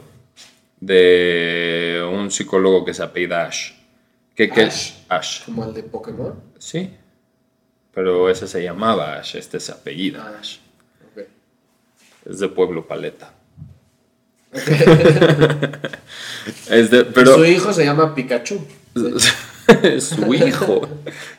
de 0.81 2.07
un 2.13 2.31
psicólogo 2.31 2.85
que 2.85 2.93
se 2.93 3.03
apellida 3.03 3.47
Ash. 3.47 3.73
Que, 4.35 4.51
que 4.51 4.63
Ash. 4.65 4.93
Ash. 5.09 5.45
Como 5.47 5.65
el 5.65 5.73
de 5.73 5.83
Pokémon. 5.85 6.35
Sí. 6.59 6.91
Pero 7.95 8.29
ese 8.29 8.47
se 8.49 8.63
llamaba 8.63 9.15
Ash, 9.17 9.37
este 9.37 9.59
se 9.61 9.73
apellida 9.73 10.37
Ash. 10.39 10.59
Es 12.27 12.39
de 12.41 12.49
Pueblo 12.49 12.87
Paleta. 12.87 13.33
es 16.71 16.91
de, 16.91 17.05
pero 17.05 17.35
Su 17.35 17.45
hijo 17.45 17.73
se 17.73 17.85
llama 17.85 18.15
Pikachu. 18.15 18.65
su 20.01 20.35
hijo 20.35 20.89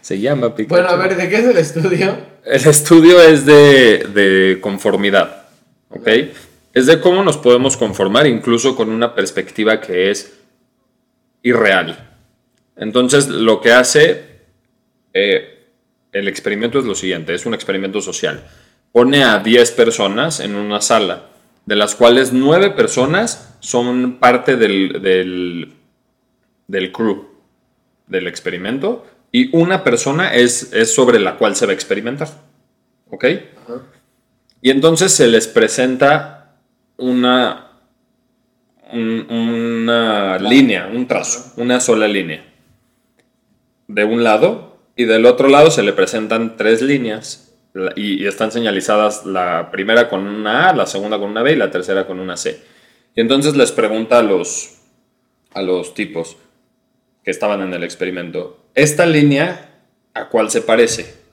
se 0.02 0.20
llama 0.20 0.54
Pikachu. 0.56 0.76
Bueno, 0.76 0.90
a 0.90 0.98
ver, 0.98 1.16
¿de 1.16 1.30
qué 1.30 1.38
es 1.38 1.46
el 1.46 1.58
estudio? 1.58 2.18
El 2.44 2.68
estudio 2.68 3.22
es 3.22 3.46
de, 3.46 4.08
de 4.14 4.60
conformidad, 4.62 5.46
¿ok? 5.90 6.08
Es 6.74 6.88
de 6.88 7.00
cómo 7.00 7.24
nos 7.24 7.38
podemos 7.38 7.78
conformar 7.78 8.28
incluso 8.28 8.76
con 8.76 8.90
una 8.90 9.16
perspectiva 9.16 9.80
que 9.80 10.12
es 10.12 10.34
irreal. 11.42 12.10
Entonces, 12.76 13.30
lo 13.30 13.62
que 13.62 13.72
hace 13.72 14.24
eh, 15.14 15.70
el 16.12 16.28
experimento 16.28 16.80
es 16.80 16.86
lo 16.86 16.96
siguiente, 16.96 17.34
es 17.34 17.46
un 17.46 17.54
experimento 17.54 18.02
social. 18.02 18.44
Pone 18.92 19.24
a 19.24 19.40
10 19.40 19.72
personas 19.72 20.40
en 20.40 20.56
una 20.56 20.82
sala, 20.82 21.30
de 21.66 21.76
las 21.76 21.96
cuales 21.96 22.32
9 22.34 22.72
personas 22.72 23.56
son 23.60 24.18
parte 24.20 24.56
del, 24.56 25.02
del, 25.02 25.74
del 26.68 26.92
crew, 26.92 27.28
del 28.08 28.28
experimento, 28.28 29.06
y 29.32 29.56
una 29.56 29.84
persona 29.84 30.34
es, 30.34 30.72
es 30.74 30.94
sobre 30.94 31.20
la 31.20 31.38
cual 31.38 31.56
se 31.56 31.66
va 31.66 31.72
a 31.72 31.76
experimentar. 31.76 32.30
¿Ok? 33.10 33.26
Ajá. 33.26 33.82
Y 34.62 34.70
entonces 34.70 35.12
se 35.12 35.28
les 35.28 35.48
presenta 35.48 36.56
una, 36.98 37.72
un- 38.92 39.28
una 39.30 40.38
línea, 40.40 40.88
un 40.92 41.08
trazo, 41.08 41.54
una 41.58 41.80
sola 41.80 42.08
línea. 42.08 42.44
De 43.88 44.04
un 44.06 44.24
lado 44.24 44.78
y 44.96 45.06
del 45.06 45.26
otro 45.26 45.50
lado 45.50 45.70
se 45.72 45.84
le 45.84 45.94
presentan 45.94 46.58
tres 46.58 46.82
líneas 46.82 47.45
y, 47.96 48.26
están 48.26 48.52
señalizadas 48.52 49.26
la 49.26 49.70
primera 49.72 50.10
con 50.10 50.28
una 50.28 50.70
A, 50.70 50.76
la 50.76 50.86
segunda 50.86 51.20
con 51.20 51.30
una 51.30 51.42
B 51.42 51.54
y 51.54 51.56
la 51.58 51.72
tercera 51.72 52.08
con 52.08 52.20
una 52.20 52.38
C. 52.38 52.60
Y 53.16 53.22
entonces 53.22 53.56
les 53.56 53.72
pregunta 53.72 54.20
a 54.20 54.24
los, 54.24 54.78
a 55.54 55.62
los 55.62 55.94
tipos 55.94 56.38
que 57.24 57.32
estaban 57.32 57.62
en 57.62 57.74
el 57.74 57.84
experimento, 57.84 58.66
¿esta 58.76 59.06
línea 59.06 59.70
a 60.14 60.30
cuál 60.30 60.50
se 60.50 60.62
parece? 60.62 61.26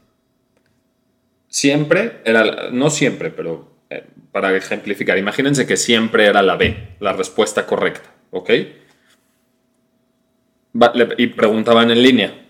siempre 1.53 2.23
era, 2.25 2.71
no 2.73 2.89
siempre, 2.89 3.31
pero 3.31 3.69
eh, 3.91 4.05
para 4.33 4.57
ejemplificar, 4.57 5.19
imagínense 5.19 5.67
que 5.67 5.77
siempre 5.77 6.25
era 6.25 6.43
la 6.43 6.57
B, 6.57 6.97
la 6.99 7.13
respuesta 7.13 7.67
correcta, 7.67 8.11
¿ok? 8.31 8.51
Y 11.19 11.27
preguntaban 11.29 11.91
en 11.91 12.03
línea, 12.03 12.49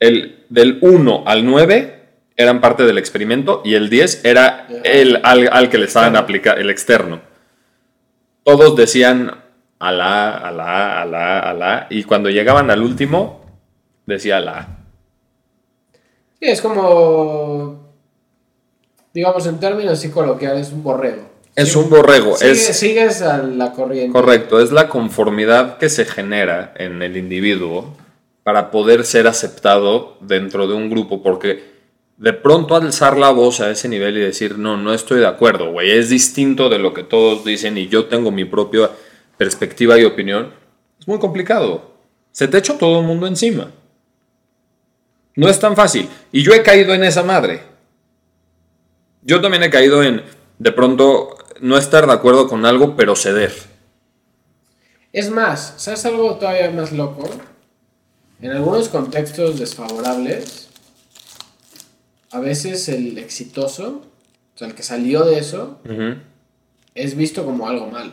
el, 0.00 0.46
del 0.48 0.78
1 0.80 1.24
al 1.26 1.44
9 1.44 1.97
eran 2.38 2.60
parte 2.62 2.84
del 2.84 2.96
experimento 2.98 3.60
y 3.64 3.74
el 3.74 3.90
10 3.90 4.24
era 4.24 4.66
el 4.84 5.20
al, 5.24 5.48
al 5.52 5.68
que 5.68 5.76
le 5.76 5.84
estaban 5.86 6.16
aplicando, 6.16 6.60
el 6.60 6.70
externo. 6.70 7.20
Todos 8.44 8.76
decían 8.76 9.32
a 9.80 9.92
la, 9.92 10.30
A, 10.30 10.48
a 10.48 10.52
la, 10.52 10.64
A, 10.64 11.02
a 11.02 11.04
la, 11.04 11.38
A, 11.40 11.50
a 11.50 11.54
la, 11.54 11.86
y 11.90 12.04
cuando 12.04 12.30
llegaban 12.30 12.70
al 12.70 12.80
último, 12.82 13.44
decía 14.06 14.40
la 14.40 14.58
A. 14.58 14.68
Sí, 16.40 16.46
es 16.48 16.60
como, 16.62 17.92
digamos, 19.12 19.44
en 19.46 19.58
términos 19.58 20.04
coloquiales, 20.14 20.70
un 20.72 20.82
borrego. 20.84 21.28
Es 21.56 21.74
un 21.74 21.90
borrego, 21.90 22.36
sigue- 22.36 22.52
es... 22.52 22.66
Sigues 22.78 23.20
a 23.22 23.38
la 23.38 23.72
corriente. 23.72 24.12
Correcto, 24.12 24.60
es 24.60 24.70
la 24.70 24.88
conformidad 24.88 25.78
que 25.78 25.88
se 25.88 26.04
genera 26.04 26.72
en 26.76 27.02
el 27.02 27.16
individuo 27.16 27.96
para 28.44 28.70
poder 28.70 29.04
ser 29.04 29.26
aceptado 29.26 30.16
dentro 30.20 30.68
de 30.68 30.74
un 30.74 30.88
grupo, 30.88 31.20
porque 31.20 31.77
de 32.18 32.32
pronto 32.32 32.74
alzar 32.74 33.16
la 33.16 33.30
voz 33.30 33.60
a 33.60 33.70
ese 33.70 33.88
nivel 33.88 34.16
y 34.18 34.20
decir, 34.20 34.58
no, 34.58 34.76
no 34.76 34.92
estoy 34.92 35.20
de 35.20 35.26
acuerdo, 35.26 35.70
güey, 35.70 35.92
es 35.92 36.10
distinto 36.10 36.68
de 36.68 36.78
lo 36.78 36.92
que 36.92 37.04
todos 37.04 37.44
dicen 37.44 37.78
y 37.78 37.88
yo 37.88 38.06
tengo 38.06 38.32
mi 38.32 38.44
propia 38.44 38.90
perspectiva 39.36 39.98
y 39.98 40.04
opinión, 40.04 40.52
es 40.98 41.06
muy 41.06 41.20
complicado. 41.20 41.92
Se 42.32 42.48
te 42.48 42.58
echa 42.58 42.76
todo 42.76 43.00
el 43.00 43.06
mundo 43.06 43.26
encima. 43.26 43.70
No 45.36 45.48
es 45.48 45.60
tan 45.60 45.76
fácil. 45.76 46.08
Y 46.32 46.42
yo 46.42 46.52
he 46.52 46.64
caído 46.64 46.92
en 46.92 47.04
esa 47.04 47.22
madre. 47.22 47.62
Yo 49.22 49.40
también 49.40 49.62
he 49.62 49.70
caído 49.70 50.02
en, 50.02 50.22
de 50.58 50.72
pronto, 50.72 51.36
no 51.60 51.78
estar 51.78 52.06
de 52.06 52.12
acuerdo 52.12 52.48
con 52.48 52.66
algo, 52.66 52.96
pero 52.96 53.14
ceder. 53.14 53.52
Es 55.12 55.30
más, 55.30 55.74
¿sabes 55.76 56.04
algo 56.04 56.34
todavía 56.36 56.70
más 56.70 56.92
loco? 56.92 57.28
En 58.40 58.50
algunos 58.50 58.88
contextos 58.88 59.58
desfavorables, 59.58 60.67
a 62.30 62.40
veces 62.40 62.88
el 62.88 63.18
exitoso, 63.18 64.02
o 64.54 64.58
sea, 64.58 64.68
el 64.68 64.74
que 64.74 64.82
salió 64.82 65.24
de 65.24 65.38
eso, 65.38 65.80
es 66.94 67.16
visto 67.16 67.44
como 67.44 67.68
algo 67.68 67.86
malo. 67.88 68.12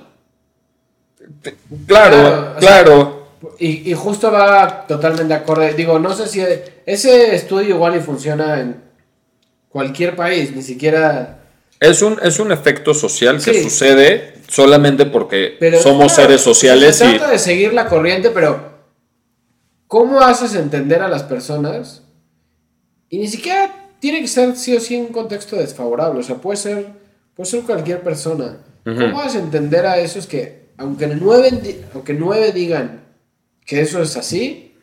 Claro, 1.87 2.55
Claro, 2.59 3.27
sea-. 3.39 3.49
Y, 3.59 3.91
y 3.91 3.93
justo 3.93 4.31
va 4.31 4.85
totalmente 4.87 5.33
acorde. 5.33 5.73
Digo, 5.73 5.99
no 5.99 6.13
sé 6.13 6.27
si 6.27 6.41
ese 6.85 7.35
estudio 7.35 7.75
igual 7.75 7.95
y 7.95 7.99
funciona 7.99 8.59
en 8.59 8.81
cualquier 9.69 10.15
país, 10.15 10.55
ni 10.55 10.61
siquiera... 10.61 11.39
Es 11.79 12.01
un, 12.01 12.17
es 12.23 12.39
un 12.39 12.51
efecto 12.51 12.93
social 12.93 13.43
que 13.43 13.61
sucede 13.61 14.35
solamente 14.47 15.05
porque 15.05 15.57
Pero, 15.59 15.79
somos 15.81 16.13
claro, 16.13 16.29
seres 16.29 16.41
sociales 16.41 16.95
Se 16.95 17.05
y... 17.05 17.09
trata 17.17 17.31
de 17.31 17.39
seguir 17.39 17.73
la 17.73 17.87
corriente, 17.87 18.29
pero 18.29 18.71
¿cómo 19.87 20.21
haces 20.21 20.55
entender 20.55 21.01
a 21.01 21.09
las 21.09 21.23
personas? 21.23 22.03
Y 23.09 23.19
ni 23.19 23.27
siquiera 23.27 23.84
tiene 24.05 24.21
que 24.21 24.27
ser 24.27 24.55
sí 24.55 24.75
o 24.75 24.79
sí 24.79 24.97
un 24.97 25.07
contexto 25.07 25.55
desfavorable, 25.55 26.19
o 26.19 26.23
sea, 26.23 26.35
puede 26.35 26.57
ser, 26.57 26.89
puede 27.35 27.49
ser 27.49 27.63
cualquier 27.63 28.01
persona. 28.01 28.57
¿Cómo 28.83 29.19
haces 29.19 29.41
entender 29.41 29.87
a 29.87 29.97
esos 29.97 30.27
que, 30.27 30.67
aunque 30.77 31.07
nueve, 31.07 31.79
aunque 31.91 32.13
nueve 32.13 32.51
digan 32.51 33.01
que 33.65 33.81
eso 33.81 34.03
es 34.03 34.15
así, 34.15 34.75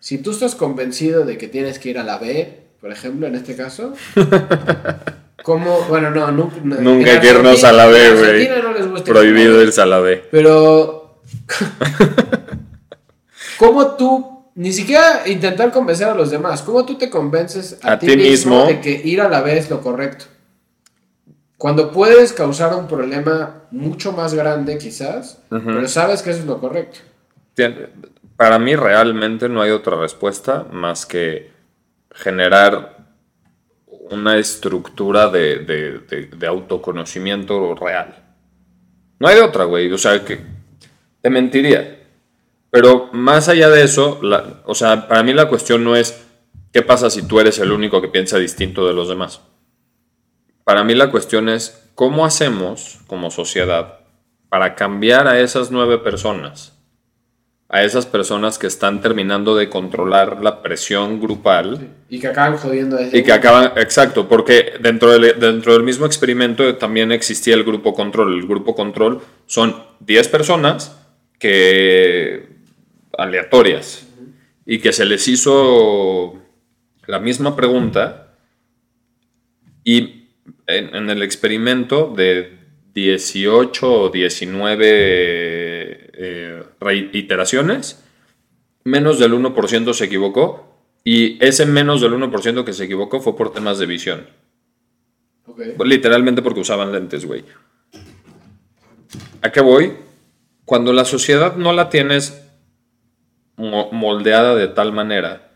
si 0.00 0.18
tú 0.18 0.32
estás 0.32 0.54
convencido 0.54 1.24
de 1.24 1.38
que 1.38 1.48
tienes 1.48 1.78
que 1.78 1.88
ir 1.88 1.98
a 1.98 2.04
la 2.04 2.18
B, 2.18 2.58
por 2.78 2.92
ejemplo, 2.92 3.26
en 3.26 3.36
este 3.36 3.56
caso, 3.56 3.94
¿cómo? 5.42 5.86
Bueno, 5.88 6.10
no, 6.10 6.30
no, 6.30 6.52
Nunca 6.62 7.14
en 7.14 7.20
que 7.22 7.26
irnos 7.26 7.64
a 7.64 7.72
la 7.72 7.86
B, 7.86 8.06
en 8.06 8.18
güey. 8.18 8.48
No 8.48 8.98
a 8.98 9.02
Prohibido 9.02 9.62
irse 9.62 9.80
a 9.80 9.86
la 9.86 10.00
B. 10.00 10.24
Pero. 10.30 11.22
¿Cómo 13.56 13.96
tú, 13.96 14.37
ni 14.58 14.72
siquiera 14.72 15.22
intentar 15.26 15.70
convencer 15.70 16.08
a 16.08 16.14
los 16.14 16.30
demás, 16.30 16.62
cómo 16.62 16.84
tú 16.84 16.96
te 16.98 17.08
convences 17.08 17.78
a, 17.82 17.92
A 17.92 17.98
ti, 17.98 18.06
mismo, 18.08 18.64
mismo. 18.64 18.66
de 18.66 18.80
que 18.80 18.90
ir 18.90 19.20
a 19.20 19.28
la 19.28 19.40
vez 19.40 19.64
es 19.64 19.70
lo 19.70 19.80
correcto? 19.80 20.24
Cuando 21.56 21.92
puedes 21.92 22.32
causar 22.32 22.74
un 22.74 22.86
problema 22.88 23.62
mucho 23.70 24.12
más 24.12 24.34
grande, 24.34 24.76
quizás, 24.78 25.38
pero 25.48 25.86
sabes 25.88 26.22
que 26.22 26.30
eso 26.30 26.40
es 26.40 26.46
lo 26.46 26.60
correcto. 26.60 26.98
Para 28.36 28.58
mí 28.58 28.74
realmente 28.76 29.48
no 29.48 29.60
hay 29.62 29.70
otra 29.70 29.96
respuesta 29.96 30.64
más 30.72 31.04
que 31.06 31.50
generar 32.12 32.96
una 34.10 34.38
estructura 34.38 35.28
de, 35.28 35.58
de- 35.58 35.98
de- 36.00 36.26
de 36.26 36.46
autoconocimiento 36.46 37.74
real. 37.74 38.24
No 39.18 39.26
hay 39.28 39.38
otra, 39.40 39.64
güey. 39.64 39.92
O 39.92 39.98
sea, 39.98 40.24
que 40.24 40.38
te 41.20 41.28
mentiría. 41.30 41.97
Pero 42.70 43.08
más 43.12 43.48
allá 43.48 43.68
de 43.70 43.82
eso, 43.82 44.18
la- 44.22 44.62
o 44.64 44.74
sea, 44.74 45.08
para 45.08 45.22
mí 45.22 45.32
la 45.32 45.48
cuestión 45.48 45.84
no 45.84 45.96
es 45.96 46.24
qué 46.72 46.82
pasa 46.82 47.10
si 47.10 47.26
tú 47.26 47.40
eres 47.40 47.58
el 47.58 47.72
único 47.72 48.00
que 48.02 48.08
piensa 48.08 48.38
distinto 48.38 48.86
de 48.86 48.94
los 48.94 49.08
demás. 49.08 49.40
Para 50.64 50.84
mí 50.84 50.94
la 50.94 51.10
cuestión 51.10 51.48
es 51.48 51.90
cómo 51.94 52.26
hacemos 52.26 52.98
como 53.06 53.30
sociedad 53.30 54.00
para 54.48 54.74
cambiar 54.74 55.26
a 55.28 55.40
esas 55.40 55.70
nueve 55.70 55.98
personas 55.98 56.74
a 57.70 57.82
esas 57.82 58.06
personas 58.06 58.58
que 58.58 58.66
están 58.66 59.02
terminando 59.02 59.54
de 59.54 59.68
controlar 59.68 60.42
la 60.42 60.62
presión 60.62 61.20
grupal 61.20 61.90
Y 62.08 62.18
que 62.18 62.28
acaban 62.28 62.56
jodiendo 62.56 62.96
a 62.96 63.02
ese 63.02 63.18
y 63.18 63.22
que 63.22 63.32
acaban, 63.32 63.72
exacto, 63.76 64.26
porque 64.26 64.72
dentro 64.80 65.12
del, 65.12 65.38
dentro 65.38 65.74
del 65.74 65.82
mismo 65.82 66.06
experimento 66.06 66.76
también 66.76 67.12
existía 67.12 67.54
el 67.54 67.64
grupo 67.64 67.92
control. 67.92 68.38
El 68.38 68.46
grupo 68.46 68.74
control 68.74 69.20
son 69.46 69.76
10 70.00 70.28
personas 70.28 70.96
que 71.38 72.57
aleatorias 73.18 74.08
y 74.64 74.78
que 74.78 74.92
se 74.92 75.04
les 75.04 75.28
hizo 75.28 76.40
la 77.06 77.18
misma 77.18 77.54
pregunta 77.54 78.34
y 79.84 80.28
en, 80.66 80.94
en 80.96 81.10
el 81.10 81.22
experimento 81.22 82.12
de 82.16 82.58
18 82.94 83.92
o 83.92 84.08
19 84.10 84.78
eh, 86.20 86.62
reiteraciones, 86.80 88.02
menos 88.84 89.18
del 89.18 89.34
1% 89.34 89.92
se 89.92 90.04
equivocó 90.04 90.64
Y 91.04 91.38
ese 91.44 91.64
menos 91.64 92.00
del 92.00 92.12
1% 92.12 92.64
que 92.64 92.72
se 92.72 92.84
equivocó 92.84 93.20
fue 93.20 93.36
por 93.36 93.52
temas 93.52 93.78
de 93.78 93.86
visión. 93.86 94.26
Literalmente 95.84 96.42
porque 96.42 96.60
usaban 96.60 96.92
lentes, 96.92 97.24
güey. 97.24 97.44
¿A 99.42 99.50
qué 99.50 99.60
voy? 99.60 99.92
Cuando 100.64 100.92
la 100.92 101.04
sociedad 101.04 101.56
no 101.56 101.72
la 101.72 101.88
tienes 101.88 102.47
moldeada 103.58 104.54
de 104.54 104.68
tal 104.68 104.92
manera 104.92 105.50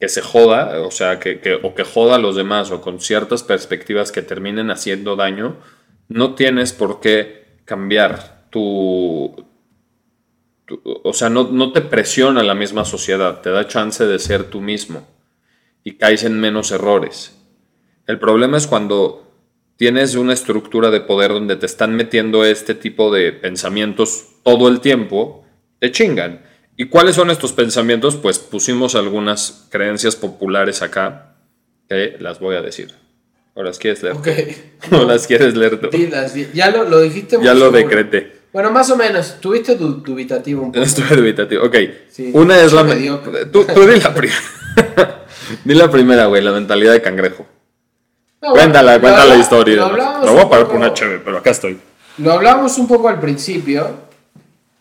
que 0.00 0.08
se 0.08 0.20
joda, 0.22 0.80
o 0.80 0.90
sea, 0.90 1.20
que, 1.20 1.60
o 1.62 1.74
que 1.74 1.84
joda 1.84 2.16
a 2.16 2.18
los 2.18 2.34
demás, 2.34 2.70
o 2.72 2.80
con 2.80 3.00
ciertas 3.00 3.44
perspectivas 3.44 4.10
que 4.10 4.22
terminen 4.22 4.70
haciendo 4.70 5.14
daño, 5.14 5.56
no 6.08 6.34
tienes 6.34 6.72
por 6.72 7.00
qué 7.00 7.60
cambiar 7.64 8.46
tu... 8.50 9.46
tu- 10.66 10.80
o 11.04 11.12
sea, 11.12 11.28
no, 11.28 11.44
no 11.50 11.72
te 11.72 11.80
presiona 11.80 12.42
la 12.42 12.54
misma 12.54 12.84
sociedad, 12.84 13.40
te 13.40 13.50
da 13.50 13.66
chance 13.66 14.04
de 14.06 14.18
ser 14.18 14.44
tú 14.44 14.60
mismo 14.60 15.06
y 15.84 15.92
caes 15.96 16.24
en 16.24 16.40
menos 16.40 16.70
errores. 16.72 17.36
El 18.06 18.18
problema 18.18 18.56
es 18.56 18.66
cuando 18.66 19.32
tienes 19.76 20.14
una 20.14 20.32
estructura 20.32 20.90
de 20.90 21.00
poder 21.00 21.32
donde 21.32 21.56
te 21.56 21.66
están 21.66 21.94
metiendo 21.96 22.44
este 22.44 22.74
tipo 22.74 23.12
de 23.12 23.32
pensamientos 23.32 24.28
todo 24.44 24.68
el 24.68 24.80
tiempo, 24.80 25.44
te 25.78 25.90
chingan. 25.92 26.44
¿Y 26.76 26.86
cuáles 26.88 27.16
son 27.16 27.30
estos 27.30 27.52
pensamientos? 27.52 28.16
Pues 28.16 28.38
pusimos 28.38 28.94
algunas 28.94 29.66
creencias 29.70 30.16
populares 30.16 30.82
acá 30.82 31.34
que 31.88 32.16
las 32.18 32.40
voy 32.40 32.56
a 32.56 32.62
decir. 32.62 32.94
¿O 33.54 33.62
las 33.62 33.78
quieres 33.78 34.02
leer? 34.02 34.16
Ok. 34.16 34.28
¿O 34.92 35.04
las 35.04 35.26
quieres 35.26 35.54
leer 35.56 35.78
tú? 35.80 35.88
Dilas, 35.90 36.32
di- 36.34 36.48
ya 36.54 36.70
lo, 36.70 36.84
lo 36.84 37.00
dijiste 37.00 37.36
muy 37.36 37.46
Ya 37.46 37.54
lo 37.54 37.70
decreté. 37.70 38.40
Bueno, 38.52 38.70
más 38.70 38.90
o 38.90 38.96
menos. 38.96 39.36
Tuviste 39.40 39.76
du- 39.76 39.96
dubitativo 40.02 40.62
un 40.62 40.72
poco. 40.72 40.84
Estuve 40.84 41.16
dubitativo. 41.16 41.64
Ok. 41.64 41.76
Sí. 42.08 42.30
Una 42.32 42.58
es 42.60 42.72
la... 42.72 42.82
Mediocre. 42.84 43.46
Tú, 43.46 43.64
tú 43.64 43.86
di 43.86 44.00
la 44.00 44.14
primera. 44.14 45.24
di 45.64 45.74
la 45.74 45.90
primera, 45.90 46.26
güey. 46.26 46.42
La 46.42 46.52
mentalidad 46.52 46.92
de 46.92 47.02
cangrejo. 47.02 47.46
No, 48.40 48.48
bueno, 48.50 48.54
Cuéntala, 48.64 48.94
lo 48.96 49.00
cuéntala 49.02 49.34
la 49.34 49.40
historia. 49.40 49.76
Lo 49.76 49.90
Me 50.24 50.30
voy 50.30 50.40
a 50.40 50.48
parar 50.48 50.66
por 50.66 50.76
una 50.76 50.92
chévere, 50.94 51.20
pero 51.24 51.38
acá 51.38 51.50
estoy. 51.50 51.78
Lo 52.18 52.32
hablábamos 52.32 52.76
un 52.78 52.88
poco 52.88 53.08
al 53.08 53.20
principio, 53.20 53.98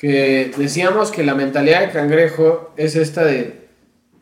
que 0.01 0.51
decíamos 0.57 1.11
que 1.11 1.21
la 1.23 1.35
mentalidad 1.35 1.81
de 1.81 1.91
cangrejo 1.91 2.73
es 2.75 2.95
esta 2.95 3.23
de 3.23 3.67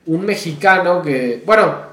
un 0.08 0.26
mexicano 0.26 1.02
que, 1.02 1.42
bueno, 1.46 1.88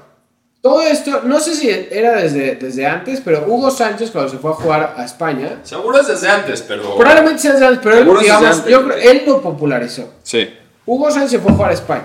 todo 0.59 0.81
esto, 0.81 1.21
no 1.23 1.39
sé 1.39 1.55
si 1.55 1.69
era 1.69 2.15
desde, 2.21 2.55
desde 2.55 2.85
antes, 2.85 3.21
pero 3.23 3.45
Hugo 3.47 3.71
Sánchez 3.71 4.11
cuando 4.11 4.29
se 4.29 4.39
fue 4.39 4.51
a 4.51 4.55
jugar 4.55 4.93
a 4.97 5.05
España, 5.05 5.59
Seguro 5.63 6.01
es 6.01 6.07
desde 6.07 6.27
antes, 6.27 6.61
pero... 6.63 6.97
probablemente 6.97 7.41
sea 7.43 7.53
desde 7.53 7.65
antes, 7.67 7.79
pero 7.81 7.95
él, 7.97 8.19
digamos, 8.19 8.57
antes. 8.57 8.69
yo 8.69 8.83
creo- 8.83 8.97
él 8.97 9.23
lo 9.25 9.41
popularizó. 9.41 10.13
Sí. 10.21 10.49
Hugo 10.85 11.09
Sánchez 11.09 11.31
se 11.31 11.39
fue 11.39 11.51
a 11.53 11.55
jugar 11.55 11.71
a 11.71 11.73
España. 11.73 12.03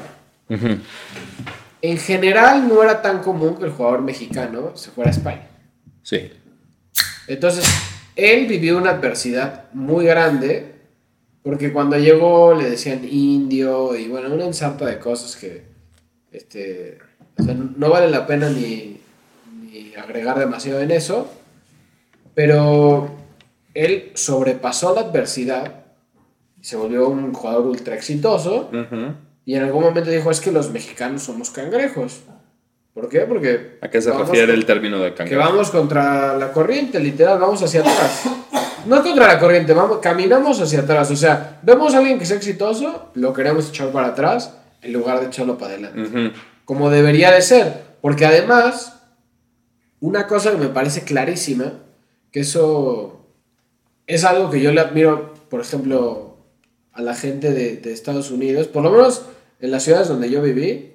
En 1.80 1.98
general 1.98 2.68
no 2.68 2.80
era 2.84 3.02
tan 3.02 3.22
común 3.24 3.56
que 3.56 3.64
el 3.64 3.72
jugador 3.72 4.02
mexicano 4.02 4.76
se 4.76 4.90
fuera 4.92 5.10
a 5.10 5.14
España. 5.14 5.48
Sí. 6.04 6.30
Entonces, 7.26 7.64
él 8.14 8.46
vivió 8.46 8.78
una 8.78 8.90
adversidad 8.90 9.64
muy 9.72 10.04
grande, 10.04 10.71
porque 11.42 11.72
cuando 11.72 11.96
llegó 11.98 12.54
le 12.54 12.70
decían 12.70 13.00
indio 13.08 13.96
y 13.96 14.08
bueno, 14.08 14.32
una 14.34 14.44
ensarta 14.46 14.86
de 14.86 14.98
cosas 14.98 15.36
que 15.36 15.64
este, 16.32 16.98
o 17.38 17.42
sea, 17.42 17.54
no 17.54 17.90
vale 17.90 18.08
la 18.10 18.26
pena 18.26 18.48
ni, 18.48 19.00
ni 19.60 19.94
agregar 19.96 20.38
demasiado 20.38 20.80
en 20.80 20.90
eso, 20.90 21.28
pero 22.34 23.10
él 23.74 24.12
sobrepasó 24.14 24.94
la 24.94 25.02
adversidad 25.02 25.84
y 26.60 26.64
se 26.64 26.76
volvió 26.76 27.08
un 27.08 27.32
jugador 27.32 27.66
ultra 27.66 27.94
exitoso 27.94 28.70
y 29.44 29.54
en 29.56 29.62
algún 29.64 29.82
momento 29.82 30.10
dijo, 30.10 30.30
es 30.30 30.40
que 30.40 30.52
los 30.52 30.70
mexicanos 30.70 31.22
somos 31.24 31.50
cangrejos. 31.50 32.20
¿Por 32.94 33.08
qué? 33.08 33.20
Porque... 33.20 33.78
¿A 33.80 33.88
qué 33.88 34.00
se 34.02 34.12
refiere 34.12 34.46
con- 34.48 34.54
el 34.54 34.66
término 34.66 34.98
de 35.00 35.10
que 35.10 35.16
cangrejo? 35.16 35.40
vamos 35.42 35.70
contra 35.70 36.36
la 36.36 36.52
corriente, 36.52 37.00
literal, 37.00 37.38
vamos 37.40 37.62
hacia 37.62 37.80
atrás. 37.80 38.24
No 38.86 39.02
contra 39.02 39.28
la 39.28 39.38
corriente, 39.38 39.72
vamos, 39.72 39.98
caminamos 39.98 40.60
hacia 40.60 40.80
atrás. 40.80 41.10
O 41.10 41.16
sea, 41.16 41.60
vemos 41.62 41.94
a 41.94 41.98
alguien 41.98 42.18
que 42.18 42.26
sea 42.26 42.36
exitoso, 42.36 43.10
lo 43.14 43.32
queremos 43.32 43.68
echar 43.68 43.90
para 43.90 44.08
atrás 44.08 44.54
en 44.80 44.92
lugar 44.92 45.20
de 45.20 45.26
echarlo 45.26 45.58
para 45.58 45.74
adelante. 45.74 46.32
Como 46.64 46.90
debería 46.90 47.30
de 47.30 47.42
ser. 47.42 47.92
Porque 48.00 48.26
además, 48.26 49.00
una 50.00 50.26
cosa 50.26 50.50
que 50.50 50.58
me 50.58 50.68
parece 50.68 51.02
clarísima, 51.02 51.74
que 52.32 52.40
eso 52.40 53.26
es 54.06 54.24
algo 54.24 54.50
que 54.50 54.60
yo 54.60 54.72
le 54.72 54.80
admiro, 54.80 55.34
por 55.48 55.60
ejemplo, 55.60 56.36
a 56.92 57.02
la 57.02 57.14
gente 57.14 57.52
de, 57.52 57.76
de 57.76 57.92
Estados 57.92 58.30
Unidos, 58.30 58.66
por 58.66 58.82
lo 58.82 58.90
menos 58.90 59.22
en 59.60 59.70
las 59.70 59.84
ciudades 59.84 60.08
donde 60.08 60.30
yo 60.30 60.42
viví, 60.42 60.92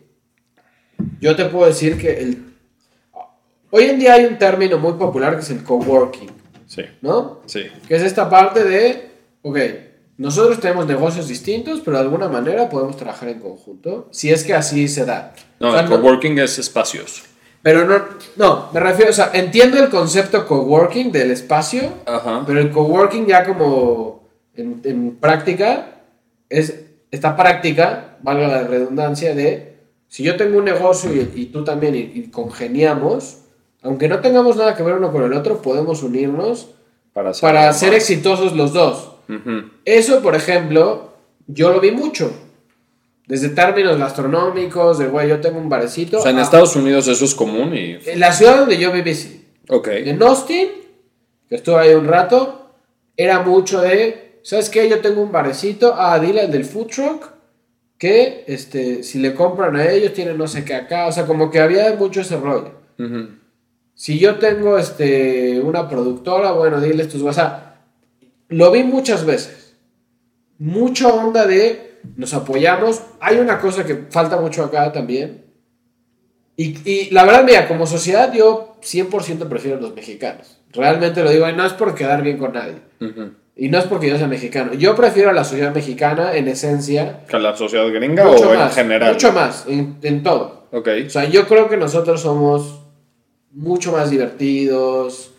yo 1.20 1.36
te 1.36 1.46
puedo 1.46 1.66
decir 1.66 1.98
que 1.98 2.20
el... 2.20 2.44
Hoy 3.70 3.86
en 3.86 4.00
día 4.00 4.14
hay 4.14 4.26
un 4.26 4.38
término 4.38 4.78
muy 4.78 4.94
popular 4.94 5.36
que 5.36 5.42
es 5.42 5.50
el 5.50 5.64
coworking, 5.64 6.30
Sí. 6.68 6.84
¿no? 7.02 7.40
Sí. 7.46 7.64
Que 7.88 7.96
es 7.96 8.04
esta 8.04 8.30
parte 8.30 8.64
de, 8.64 9.10
ok, 9.42 9.58
nosotros 10.18 10.60
tenemos 10.60 10.86
negocios 10.86 11.28
distintos, 11.28 11.82
pero 11.84 11.98
de 11.98 12.04
alguna 12.04 12.28
manera 12.28 12.70
podemos 12.70 12.98
trabajar 12.98 13.30
en 13.30 13.40
conjunto, 13.40 14.08
si 14.12 14.30
es 14.32 14.44
que 14.44 14.54
así 14.54 14.88
se 14.88 15.06
da. 15.06 15.34
No, 15.60 15.70
O 15.70 15.72
sea, 15.72 15.82
el 15.82 15.88
coworking 15.90 16.38
es 16.40 16.60
espacios. 16.60 17.24
pero 17.62 17.86
no, 17.86 18.02
no, 18.36 18.70
me 18.74 18.80
refiero, 18.80 19.12
o 19.12 19.14
sea, 19.14 19.32
entiendo 19.34 19.78
el 19.82 19.90
concepto 19.90 20.46
coworking 20.48 21.12
del 21.12 21.32
espacio, 21.32 21.90
Ajá. 22.06 22.44
pero 22.46 22.60
el 22.60 22.72
coworking 22.72 23.26
ya 23.28 23.46
como 23.46 24.28
en, 24.56 24.82
en 24.84 25.16
práctica 25.18 26.02
es 26.50 26.82
esta 27.12 27.36
práctica, 27.36 28.18
valga 28.22 28.48
la 28.48 28.64
redundancia, 28.64 29.34
de 29.36 29.78
si 30.08 30.24
yo 30.24 30.36
tengo 30.36 30.58
un 30.58 30.66
negocio 30.66 31.14
y, 31.14 31.32
y 31.36 31.46
tú 31.48 31.64
también 31.64 31.96
y, 31.96 32.00
y 32.16 32.28
congeniamos, 32.32 33.40
aunque 33.84 34.08
no 34.08 34.20
tengamos 34.20 34.56
nada 34.58 34.76
que 34.76 34.84
ver 34.84 34.96
uno 34.96 35.12
con 35.12 35.24
el 35.24 35.34
otro, 35.34 35.62
podemos 35.62 36.04
unirnos 36.04 36.70
Para, 37.14 37.32
para 37.34 37.72
ser 37.74 37.94
exitosos 37.94 38.54
los 38.54 38.74
dos. 38.74 39.12
Eso, 39.86 40.22
por 40.22 40.36
ejemplo, 40.36 41.14
yo 41.48 41.72
lo 41.72 41.80
vi 41.80 41.92
mucho. 41.92 42.32
Desde 43.28 43.50
términos 43.50 43.98
gastronómicos, 43.98 45.00
de 45.00 45.08
güey, 45.08 45.28
yo 45.28 45.42
tengo 45.42 45.58
un 45.60 45.68
barecito. 45.68 46.20
O 46.20 46.22
sea, 46.22 46.32
en 46.32 46.38
a- 46.40 46.44
Estados 46.44 46.76
Unidos 46.78 47.08
eso 47.10 47.26
es 47.26 47.36
común 47.36 47.76
y... 47.76 47.98
en 48.06 48.20
la 48.22 48.32
ciudad 48.32 48.60
donde 48.60 48.78
yo 48.78 48.92
viví, 48.92 49.14
sí. 49.14 49.46
Ok. 49.70 49.88
En 49.90 50.22
Austin, 50.24 50.70
que 51.50 51.56
estuve 51.56 51.76
ahí 51.80 51.94
un 51.94 52.08
rato, 52.08 52.70
era 53.18 53.42
mucho 53.42 53.82
de, 53.82 54.40
¿sabes 54.44 54.70
qué? 54.70 54.88
Yo 54.88 55.02
tengo 55.02 55.22
un 55.22 55.32
barecito, 55.34 55.94
ah, 55.98 56.18
dile 56.20 56.42
al 56.42 56.52
del 56.52 56.64
food 56.64 56.88
truck, 56.88 57.26
que 57.98 58.46
este, 58.48 59.04
si 59.04 59.20
le 59.20 59.34
compran 59.34 59.76
a 59.76 59.90
ellos, 59.92 60.14
tienen 60.14 60.38
no 60.38 60.48
sé 60.48 60.64
qué 60.64 60.76
acá, 60.76 61.08
o 61.08 61.12
sea, 61.12 61.26
como 61.26 61.52
que 61.52 61.60
había 61.60 61.94
mucho 62.00 62.22
ese 62.22 62.38
rollo. 62.38 62.72
Ujú. 62.98 63.28
Si 63.98 64.20
yo 64.20 64.36
tengo 64.36 64.78
este, 64.78 65.60
una 65.60 65.90
productora, 65.90 66.52
bueno, 66.52 66.80
dile 66.80 67.02
estos, 67.02 67.20
o 67.24 67.34
sea, 67.34 67.82
lo 68.48 68.72
vi 68.72 68.84
muchas 68.84 69.26
veces. 69.26 69.76
Mucha 70.60 71.08
onda 71.08 71.48
de 71.48 71.98
nos 72.16 72.36
apoyamos. 72.36 73.02
Hay 73.20 73.40
una 73.40 73.60
cosa 73.60 73.84
que 73.84 73.96
falta 74.12 74.38
mucho 74.38 74.64
acá 74.64 74.92
también. 74.92 75.46
Y, 76.56 76.78
y 76.88 77.10
la 77.10 77.26
verdad, 77.26 77.44
mira, 77.44 77.68
como 77.68 77.88
sociedad 77.88 78.32
yo 78.32 78.78
100% 78.84 79.50
prefiero 79.50 79.80
a 79.80 79.82
los 79.82 79.96
mexicanos. 79.96 80.60
Realmente 80.74 81.24
lo 81.24 81.32
digo, 81.32 81.50
y 81.50 81.54
no 81.54 81.66
es 81.66 81.74
por 81.74 81.96
quedar 81.96 82.22
bien 82.22 82.38
con 82.38 82.54
nadie. 82.54 82.76
Y 83.56 83.70
no 83.70 83.80
es 83.80 83.86
porque 83.86 84.10
yo 84.10 84.20
sea 84.20 84.28
mexicano. 84.28 84.76
Yo 84.76 84.96
prefiero 84.96 85.32
a 85.32 85.34
la 85.34 85.44
sociedad 85.44 85.74
mexicana 85.74 86.36
en 86.36 86.48
esencia. 86.48 87.26
¿Que 87.28 87.40
la 87.40 87.56
sociedad 87.56 87.92
gringa 87.92 88.30
o 88.30 88.54
en 88.54 88.70
general? 88.70 89.14
Mucho 89.14 89.32
más, 89.32 89.66
en, 89.68 89.98
en 90.04 90.22
todo. 90.22 90.68
Ok. 90.72 90.88
O 91.08 91.10
sea, 91.10 91.26
yo 91.26 91.48
creo 91.48 91.68
que 91.68 91.78
nosotros 91.78 92.22
somos 92.22 92.87
mucho 93.58 93.92
más 93.92 94.10
divertidos. 94.10 95.32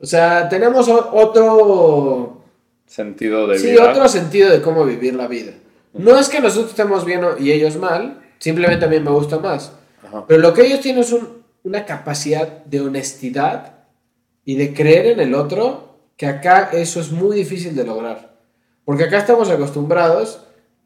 O 0.00 0.06
sea, 0.06 0.48
tenemos 0.48 0.88
otro, 0.88 2.42
Sentido 2.86 3.46
de 3.46 3.58
sí, 3.58 3.70
vida. 3.70 3.90
otro 3.90 4.08
sentido 4.08 4.50
de 4.50 4.60
cómo 4.60 4.84
vivir 4.84 5.14
la 5.14 5.26
vida. 5.28 5.52
No 5.94 6.18
es 6.18 6.28
que 6.28 6.40
nosotros 6.40 6.70
estemos 6.70 7.04
bien 7.04 7.20
y 7.38 7.52
ellos 7.52 7.76
mal, 7.76 8.20
simplemente 8.38 8.84
a 8.84 8.88
mí 8.88 8.98
me 9.00 9.10
gusta 9.10 9.38
más. 9.38 9.72
Ajá. 10.06 10.24
Pero 10.26 10.40
lo 10.40 10.52
que 10.52 10.66
ellos 10.66 10.80
tienen 10.80 11.02
es 11.02 11.12
un- 11.12 11.42
una 11.64 11.84
capacidad 11.86 12.64
de 12.64 12.80
honestidad 12.80 13.74
y 14.44 14.56
de 14.56 14.74
creer 14.74 15.06
en 15.06 15.20
el 15.20 15.34
otro, 15.34 15.96
que 16.16 16.26
acá 16.26 16.70
eso 16.72 17.00
es 17.00 17.12
muy 17.12 17.36
difícil 17.36 17.74
de 17.74 17.84
lograr. 17.84 18.32
Porque 18.84 19.04
acá 19.04 19.18
estamos 19.18 19.48
acostumbrados 19.48 20.40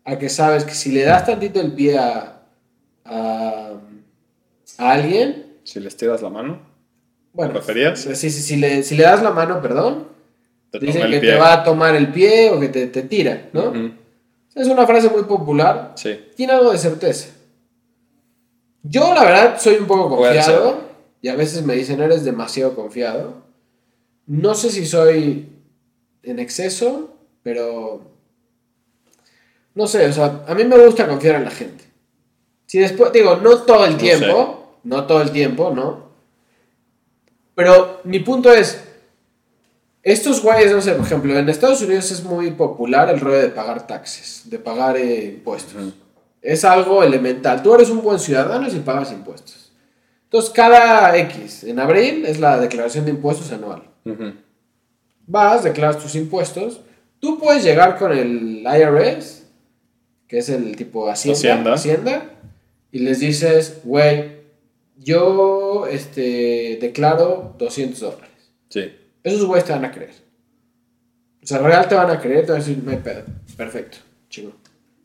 a 0.04 0.18
que 0.18 0.28
sabes 0.28 0.64
que 0.64 0.74
si 0.74 0.92
le 0.92 1.02
das 1.02 1.24
tantito 1.26 1.60
el 1.60 1.72
pie 1.72 1.98
a, 1.98 2.42
a, 3.04 3.70
a 4.78 4.92
alguien, 4.92 5.45
Si 5.66 5.80
les 5.80 5.96
tiras 5.96 6.22
la 6.22 6.30
mano, 6.30 6.60
bueno, 7.32 7.52
¿Te 7.52 7.58
referías? 7.58 8.00
Si, 8.00 8.14
si, 8.14 8.30
si 8.30 8.56
le, 8.56 8.82
si 8.82 8.96
le 8.96 9.02
das 9.02 9.22
la 9.22 9.30
mano, 9.30 9.60
perdón, 9.60 10.08
te 10.70 10.78
dicen 10.78 11.10
que 11.10 11.18
pie. 11.20 11.32
te 11.32 11.36
va 11.38 11.52
a 11.54 11.64
tomar 11.64 11.94
el 11.96 12.12
pie 12.12 12.50
o 12.50 12.60
que 12.60 12.68
te, 12.68 12.86
te 12.86 13.02
tira, 13.02 13.50
¿no? 13.52 13.70
Ujú. 13.70 13.90
Es 14.54 14.68
una 14.68 14.86
frase 14.86 15.10
muy 15.10 15.24
popular, 15.24 15.92
Sí. 15.96 16.18
tiene 16.34 16.54
algo 16.54 16.72
de 16.72 16.78
certeza. 16.78 17.28
Yo, 18.82 19.12
la 19.12 19.24
verdad, 19.24 19.60
soy 19.60 19.74
un 19.76 19.86
poco 19.86 20.08
confiado 20.16 20.80
y 21.20 21.28
a 21.28 21.34
veces 21.34 21.62
me 21.64 21.74
dicen, 21.74 22.00
eres 22.00 22.24
demasiado 22.24 22.74
confiado. 22.74 23.42
No 24.26 24.54
sé 24.54 24.70
si 24.70 24.86
soy 24.86 25.48
en 26.22 26.38
exceso, 26.38 27.10
pero 27.42 28.02
no 29.74 29.86
sé, 29.86 30.06
o 30.06 30.12
sea, 30.12 30.44
a 30.46 30.54
mí 30.54 30.64
me 30.64 30.78
gusta 30.78 31.06
confiar 31.06 31.34
en 31.36 31.44
la 31.44 31.50
gente. 31.50 31.84
Si 32.66 32.78
después, 32.78 33.12
digo, 33.12 33.36
no 33.36 33.58
todo 33.62 33.84
el 33.84 33.92
No 33.92 33.98
tiempo, 33.98 34.65
no 34.86 35.04
todo 35.04 35.20
el 35.20 35.32
tiempo, 35.32 35.72
¿no? 35.74 36.06
Pero 37.54 38.00
mi 38.04 38.20
punto 38.20 38.52
es, 38.52 38.84
estos 40.02 40.40
güeyes, 40.42 40.72
no 40.72 40.80
sé, 40.80 40.92
por 40.92 41.04
ejemplo, 41.04 41.36
en 41.36 41.48
Estados 41.48 41.82
Unidos 41.82 42.10
es 42.12 42.22
muy 42.22 42.52
popular 42.52 43.10
el 43.10 43.18
rollo 43.18 43.38
de 43.38 43.48
pagar 43.48 43.86
taxes, 43.86 44.42
de 44.48 44.58
pagar 44.58 44.96
eh, 44.96 45.24
impuestos. 45.36 45.94
Es 46.40 46.64
algo 46.64 47.02
elemental. 47.02 47.62
Tú 47.62 47.74
eres 47.74 47.90
un 47.90 48.02
buen 48.02 48.20
ciudadano 48.20 48.70
si 48.70 48.78
pagas 48.78 49.10
impuestos. 49.10 49.72
Entonces, 50.24 50.50
cada 50.50 51.16
X, 51.18 51.64
en 51.64 51.80
abril, 51.80 52.24
es 52.24 52.38
la 52.38 52.58
declaración 52.58 53.04
de 53.04 53.10
impuestos 53.10 53.50
anual. 53.50 53.82
Ujú. 54.04 54.34
Vas, 55.26 55.64
declaras 55.64 55.98
tus 55.98 56.14
impuestos. 56.14 56.80
Tú 57.18 57.40
puedes 57.40 57.64
llegar 57.64 57.98
con 57.98 58.12
el 58.12 58.62
IRS, 58.62 59.46
que 60.28 60.38
es 60.38 60.48
el 60.48 60.76
tipo 60.76 61.08
Hacienda, 61.08 61.38
Hacienda. 61.38 61.74
Hacienda, 61.74 62.30
y 62.92 63.00
les 63.00 63.18
dices, 63.18 63.80
güey, 63.82 64.35
yo 64.96 65.86
este, 65.86 66.78
declaro 66.80 67.54
200 67.58 68.00
dólares. 68.00 68.30
Sí. 68.68 68.92
Esos 69.22 69.44
güeyes 69.44 69.64
te 69.64 69.72
van 69.72 69.84
a 69.84 69.92
creer. 69.92 70.14
O 71.42 71.46
sea, 71.46 71.58
real 71.58 71.88
te 71.88 71.94
van 71.94 72.10
a 72.10 72.20
creer, 72.20 72.46
te 72.46 72.52
van 72.52 72.60
a 72.60 72.64
decir, 72.64 72.82
no 72.82 72.90
hay 72.90 72.96
pedo. 72.98 73.22
Perfecto, 73.56 73.98
chingo. 74.28 74.52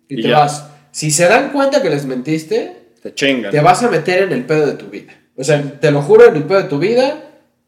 Y, 0.08 0.20
Y 0.20 0.22
te 0.24 0.30
ya. 0.30 0.40
vas. 0.40 0.68
Si 0.92 1.12
se 1.12 1.28
dan 1.28 1.52
cuenta 1.52 1.82
que 1.82 1.90
les 1.90 2.06
mentiste, 2.06 2.78
Te 3.02 3.14
chingan. 3.14 3.52
te 3.52 3.60
vas 3.62 3.82
a 3.84 3.90
meter 3.90 4.24
en 4.24 4.32
el 4.34 4.46
pedo 4.46 4.66
de 4.68 4.74
tu 4.74 4.88
vida. 4.88 5.14
O 5.38 5.44
sea, 5.44 5.62
te 5.80 5.92
lo 5.92 6.02
juro, 6.02 6.26
en 6.28 6.36
el 6.36 6.44
pedo 6.44 6.64
de 6.64 6.68
tu 6.70 6.80
vida. 6.80 7.24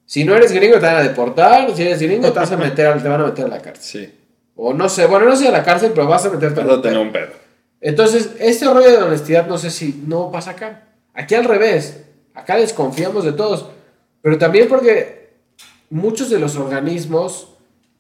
Si 0.05 0.23
no 0.25 0.35
eres 0.35 0.51
gringo, 0.51 0.75
te 0.75 0.85
van 0.85 0.97
a 0.97 1.03
deportar. 1.03 1.73
Si 1.75 1.81
eres 1.83 2.01
gringo, 2.01 2.31
te 2.33 2.39
vas 2.39 2.51
a 2.51 2.57
meter, 2.57 3.01
te 3.01 3.07
van 3.07 3.21
a 3.21 3.25
meter 3.25 3.45
a 3.45 3.47
la 3.47 3.61
cárcel. 3.61 4.05
Sí. 4.07 4.13
O 4.55 4.73
no 4.73 4.89
sé, 4.89 5.05
bueno, 5.07 5.25
no 5.27 5.35
sé 5.35 5.47
a 5.47 5.51
la 5.51 5.63
cárcel, 5.63 5.91
pero 5.95 6.07
vas 6.07 6.25
a 6.25 6.29
meterte 6.29 6.61
Vas 6.61 6.77
a 6.79 6.81
tener 6.81 6.99
un 6.99 7.11
pedo. 7.11 7.31
Entonces, 7.79 8.31
este 8.39 8.65
rollo 8.65 8.91
de 8.91 8.97
honestidad 8.97 9.47
no 9.47 9.57
sé 9.57 9.71
si 9.71 10.03
no 10.05 10.29
pasa 10.31 10.51
acá. 10.51 10.83
Aquí 11.13 11.35
al 11.35 11.45
revés. 11.45 12.03
Acá 12.33 12.57
desconfiamos 12.57 13.23
de 13.23 13.33
todos. 13.33 13.67
Pero 14.21 14.37
también 14.37 14.67
porque 14.67 15.33
muchos 15.89 16.29
de 16.29 16.39
los 16.39 16.55
organismos 16.55 17.49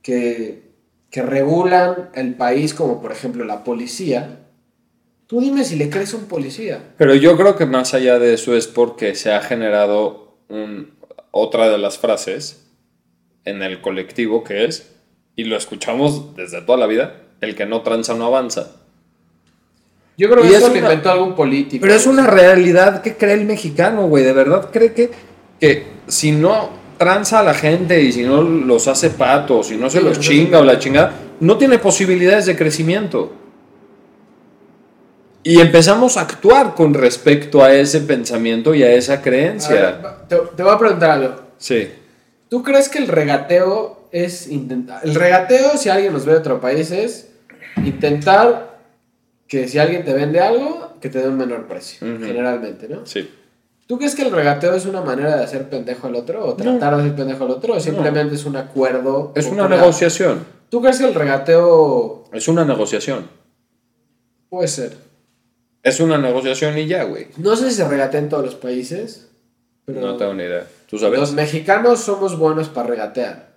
que, 0.01 0.71
que 1.09 1.21
regulan 1.21 2.09
el 2.15 2.35
país, 2.35 2.73
como 2.73 3.01
por 3.01 3.11
ejemplo 3.11 3.45
la 3.45 3.63
policía, 3.63 4.39
tú 5.27 5.41
dime 5.41 5.63
si 5.63 5.75
le 5.75 5.89
crees 5.89 6.13
a 6.13 6.17
un 6.17 6.25
policía. 6.25 6.93
Pero 6.97 7.15
yo 7.15 7.37
creo 7.37 7.55
que 7.55 7.65
más 7.65 7.93
allá 7.93 8.19
de 8.19 8.33
eso 8.33 8.55
es 8.55 8.67
porque 8.67 9.15
se 9.15 9.31
ha 9.31 9.41
generado 9.41 10.37
otra 11.31 11.69
de 11.69 11.77
las 11.77 11.97
frases 11.97 12.67
en 13.45 13.61
el 13.63 13.81
colectivo 13.81 14.43
que 14.43 14.65
es, 14.65 14.95
y 15.35 15.45
lo 15.45 15.57
escuchamos 15.57 16.35
desde 16.35 16.61
toda 16.61 16.77
la 16.77 16.87
vida, 16.87 17.23
el 17.41 17.55
que 17.55 17.65
no 17.65 17.81
tranza 17.81 18.13
no 18.13 18.25
avanza. 18.25 18.82
Yo 20.17 20.29
creo 20.29 20.43
Y 20.45 20.47
que 20.49 20.53
es 20.53 20.59
eso 20.59 20.67
lo 20.67 20.73
una- 20.73 20.81
inventó 20.83 21.11
algún 21.11 21.35
político. 21.35 21.81
Pero 21.81 21.93
es 21.95 22.05
una 22.05 22.27
realidad 22.27 23.01
que 23.01 23.15
cree 23.15 23.33
el 23.33 23.45
mexicano, 23.45 24.07
güey. 24.07 24.23
De 24.23 24.33
verdad 24.33 24.69
cree 24.71 24.93
que, 24.93 25.09
que 25.59 25.87
si 26.07 26.31
no 26.31 26.69
tranza 26.97 27.39
a 27.39 27.43
la 27.43 27.53
gente 27.55 28.01
y 28.01 28.11
si 28.11 28.23
no 28.23 28.41
los 28.43 28.87
hace 28.87 29.09
patos, 29.09 29.67
si 29.67 29.75
no 29.77 29.89
se 29.89 29.99
Sí, 29.99 30.03
los 30.05 30.19
chinga 30.19 30.59
o 30.59 30.63
la 30.63 30.77
chingada, 30.79 31.13
no 31.39 31.57
tiene 31.57 31.79
posibilidades 31.79 32.45
de 32.45 32.55
crecimiento. 32.55 33.33
Y 35.45 35.59
empezamos 35.59 36.15
a 36.15 36.21
actuar 36.21 36.73
con 36.73 36.93
respecto 36.93 37.63
a 37.63 37.73
ese 37.73 37.99
pensamiento 38.01 38.73
y 38.73 38.83
a 38.83 38.93
esa 38.93 39.15
A 39.15 39.21
creencia. 39.21 39.75
ver, 39.75 39.97
te, 40.29 40.37
te 40.55 40.63
voy 40.63 40.71
a 40.73 40.77
preguntar 40.77 41.11
algo. 41.11 41.35
Sí. 41.57 41.89
¿Tú 42.47 42.63
crees 42.63 42.87
que 42.87 42.99
el 42.99 43.07
regateo 43.07 44.07
es 44.11 44.47
intentar... 44.47 45.01
El 45.03 45.15
regateo, 45.15 45.75
si 45.77 45.89
alguien 45.89 46.13
nos 46.13 46.25
ve 46.25 46.33
de 46.33 46.37
otro 46.37 46.61
país, 46.61 46.91
es 46.91 47.29
intentar 47.83 48.72
que 49.53 49.67
si 49.67 49.77
alguien 49.77 50.03
te 50.03 50.13
vende 50.15 50.39
algo, 50.39 50.93
que 50.99 51.09
te 51.09 51.19
dé 51.19 51.27
un 51.27 51.37
menor 51.37 51.67
precio, 51.67 51.99
generalmente, 51.99 52.89
¿no? 52.89 53.05
Sí. 53.05 53.29
¿Tú 53.85 53.99
crees 53.99 54.15
que 54.15 54.23
el 54.23 54.31
regateo 54.31 54.73
es 54.73 54.87
una 54.87 55.01
manera 55.01 55.37
de 55.37 55.43
hacer 55.43 55.69
pendejo 55.69 56.07
al 56.07 56.15
otro 56.15 56.43
o 56.43 56.55
tratar 56.55 56.95
de 56.95 57.01
hacer 57.03 57.15
pendejo 57.15 57.43
al 57.43 57.51
otro 57.51 57.75
o 57.75 57.79
simplemente 57.79 58.33
es 58.33 58.45
un 58.45 58.55
acuerdo? 58.55 59.31
Es 59.35 59.45
una 59.45 59.67
negociación. 59.67 60.43
¿Tú 60.69 60.81
crees 60.81 60.97
que 60.97 61.05
el 61.05 61.13
regateo 61.13 62.23
Es 62.33 62.47
una 62.47 62.65
negociación. 62.65 63.27
puede 64.49 64.67
ser? 64.67 64.97
Es 65.83 65.99
una 65.99 66.17
negociación 66.17 66.75
y 66.79 66.87
ya, 66.87 67.03
güey. 67.03 67.27
No 67.37 67.55
sé 67.55 67.69
si 67.69 67.75
se 67.75 67.87
regatea 67.87 68.21
en 68.21 68.29
todos 68.29 68.43
los 68.43 68.55
países, 68.55 69.29
pero 69.85 70.01
No 70.01 70.17
tengo 70.17 70.33
ni 70.33 70.45
idea. 70.45 70.65
¿Tú 70.89 70.97
sabes? 70.97 71.19
los 71.19 71.33
mexicanos 71.33 71.99
somos 71.99 72.39
buenos 72.39 72.69
para 72.69 72.87
regatear. 72.87 73.53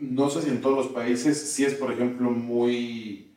No 0.00 0.28
sé 0.30 0.42
si 0.42 0.48
en 0.48 0.60
todos 0.60 0.76
los 0.76 0.86
países, 0.88 1.38
sí 1.40 1.64
es 1.64 1.74
por 1.74 1.92
ejemplo 1.92 2.30
muy 2.32 3.33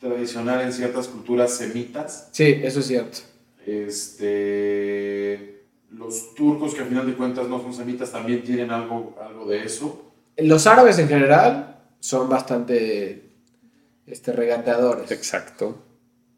tradicional 0.00 0.62
en 0.62 0.72
ciertas 0.72 1.06
culturas 1.06 1.54
semitas. 1.56 2.30
Sí, 2.32 2.60
eso 2.62 2.80
es 2.80 2.86
cierto. 2.86 3.18
Este, 3.66 5.60
los 5.90 6.34
turcos, 6.34 6.74
que 6.74 6.80
al 6.80 6.88
final 6.88 7.06
de 7.06 7.14
cuentas 7.14 7.46
no 7.48 7.60
son 7.60 7.74
semitas, 7.74 8.10
también 8.10 8.42
tienen 8.42 8.70
algo, 8.70 9.16
algo 9.22 9.46
de 9.46 9.62
eso. 9.62 10.10
Los 10.38 10.66
árabes 10.66 10.98
en 10.98 11.08
general 11.08 11.82
son 12.00 12.28
bastante 12.28 13.30
este, 14.06 14.32
regateadores. 14.32 15.10
Exacto. 15.10 15.84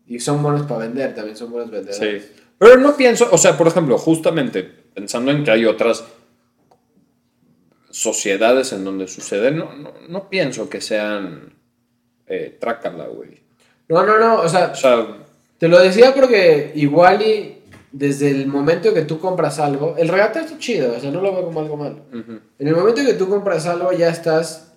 Y 0.06 0.18
son 0.18 0.42
buenos 0.42 0.66
para 0.66 0.80
vender, 0.80 1.14
también 1.14 1.36
son 1.36 1.52
buenos 1.52 1.70
vendedores. 1.70 2.24
Sí. 2.24 2.32
Pero 2.58 2.76
no 2.78 2.96
pienso, 2.96 3.28
o 3.30 3.38
sea, 3.38 3.56
por 3.56 3.68
ejemplo, 3.68 3.96
justamente 3.96 4.62
pensando 4.64 5.30
en 5.30 5.44
que 5.44 5.52
hay 5.52 5.64
otras 5.64 6.04
sociedades 7.90 8.72
en 8.72 8.84
donde 8.84 9.06
sucede, 9.06 9.52
no, 9.52 9.74
no, 9.76 9.92
no 10.08 10.28
pienso 10.28 10.68
que 10.68 10.80
sean 10.80 11.54
eh, 12.26 12.56
trácala, 12.60 13.06
güey. 13.06 13.42
No, 13.88 14.04
no, 14.04 14.18
no, 14.18 14.40
o 14.40 14.48
sea, 14.48 14.72
O 14.72 14.74
sea, 14.74 15.06
te 15.58 15.68
lo 15.68 15.78
decía 15.78 16.14
porque 16.14 16.72
igual 16.74 17.22
y 17.22 17.58
desde 17.92 18.30
el 18.30 18.46
momento 18.46 18.92
que 18.94 19.02
tú 19.02 19.20
compras 19.20 19.58
algo, 19.58 19.94
el 19.98 20.08
regateo 20.08 20.42
está 20.42 20.58
chido, 20.58 20.94
o 20.96 21.00
sea, 21.00 21.10
no 21.10 21.20
lo 21.20 21.32
veo 21.32 21.44
como 21.44 21.60
algo 21.60 21.76
malo. 21.76 21.98
En 22.12 22.68
el 22.68 22.74
momento 22.74 23.04
que 23.04 23.14
tú 23.14 23.28
compras 23.28 23.66
algo 23.66 23.92
ya 23.92 24.08
estás 24.08 24.72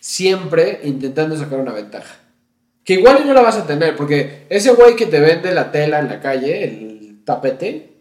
siempre 0.00 0.80
intentando 0.84 1.36
sacar 1.36 1.60
una 1.60 1.72
ventaja. 1.72 2.18
Que 2.84 2.94
igual 2.94 3.20
y 3.22 3.26
no 3.26 3.34
la 3.34 3.42
vas 3.42 3.56
a 3.56 3.66
tener, 3.66 3.94
porque 3.96 4.46
ese 4.48 4.72
güey 4.72 4.96
que 4.96 5.06
te 5.06 5.20
vende 5.20 5.54
la 5.54 5.70
tela 5.70 6.00
en 6.00 6.08
la 6.08 6.20
calle, 6.20 6.64
el 6.64 7.22
tapete. 7.24 8.00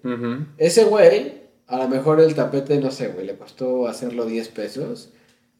Ese 0.57 0.85
güey, 0.85 1.33
a 1.67 1.77
lo 1.77 1.87
mejor 1.87 2.19
el 2.19 2.33
tapete, 2.33 2.79
no 2.79 2.89
sé, 2.89 3.09
güey, 3.09 3.27
le 3.27 3.35
costó 3.35 3.87
hacerlo 3.87 4.25
10 4.25 4.47
pesos 4.49 5.09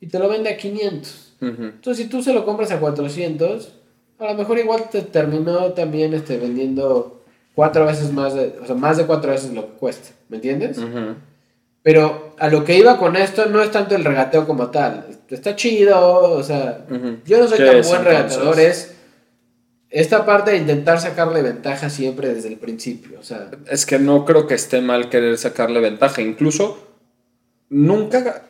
y 0.01 0.07
te 0.07 0.17
lo 0.17 0.30
vende 0.30 0.49
a 0.49 0.57
500. 0.57 1.34
Ujú. 1.41 1.63
Entonces, 1.63 2.03
si 2.03 2.09
tú 2.09 2.23
se 2.23 2.34
lo 2.34 2.45
compras 2.45 2.71
a 2.71 2.80
400, 2.80 3.73
a 4.20 4.26
lo 4.26 4.34
mejor 4.36 4.59
igual 4.59 4.89
te 4.91 5.01
terminó 5.01 5.74
también 5.74 6.13
este, 6.13 6.38
vendiendo 6.38 7.22
cuatro 7.55 7.86
veces 7.86 8.11
más, 8.11 8.34
de, 8.34 8.57
o 8.61 8.65
sea, 8.65 8.76
más 8.76 8.97
de 8.97 9.05
cuatro 9.05 9.32
veces 9.32 9.51
lo 9.53 9.65
que 9.67 9.74
cuesta, 9.74 10.09
¿me 10.30 10.38
entiendes? 10.38 10.78
Ujú. 10.78 11.15
Pero 11.82 12.36
a 12.38 12.49
lo 12.49 12.63
que 12.65 12.78
iba 12.78 12.97
con 12.97 13.15
esto 13.15 13.45
no 13.47 13.61
es 13.61 13.72
tanto 13.72 13.95
el 13.95 14.03
regateo 14.03 14.45
como 14.45 14.67
tal. 14.70 15.05
Está 15.30 15.55
chido, 15.55 15.97
o 16.34 16.43
sea, 16.43 16.86
Ujú. 16.89 17.17
yo 17.26 17.39
no 17.39 17.47
soy 17.47 17.57
¿Qué 17.57 17.65
tan 17.65 17.82
buen 17.82 18.03
regateador, 18.05 18.59
es 18.59 18.95
esta 19.89 20.26
parte 20.26 20.51
de 20.51 20.57
intentar 20.57 20.99
sacarle 20.99 21.41
ventaja 21.41 21.89
siempre 21.89 22.34
desde 22.34 22.49
el 22.49 22.57
principio, 22.57 23.20
o 23.20 23.24
sea... 23.24 23.49
Es 23.72 23.86
que 23.86 23.97
no 23.97 24.26
creo 24.26 24.45
que 24.45 24.53
esté 24.55 24.82
mal 24.82 25.09
querer 25.09 25.38
sacarle 25.38 25.80
ventaja. 25.80 26.22
Incluso, 26.22 26.78
nunca, 27.70 28.43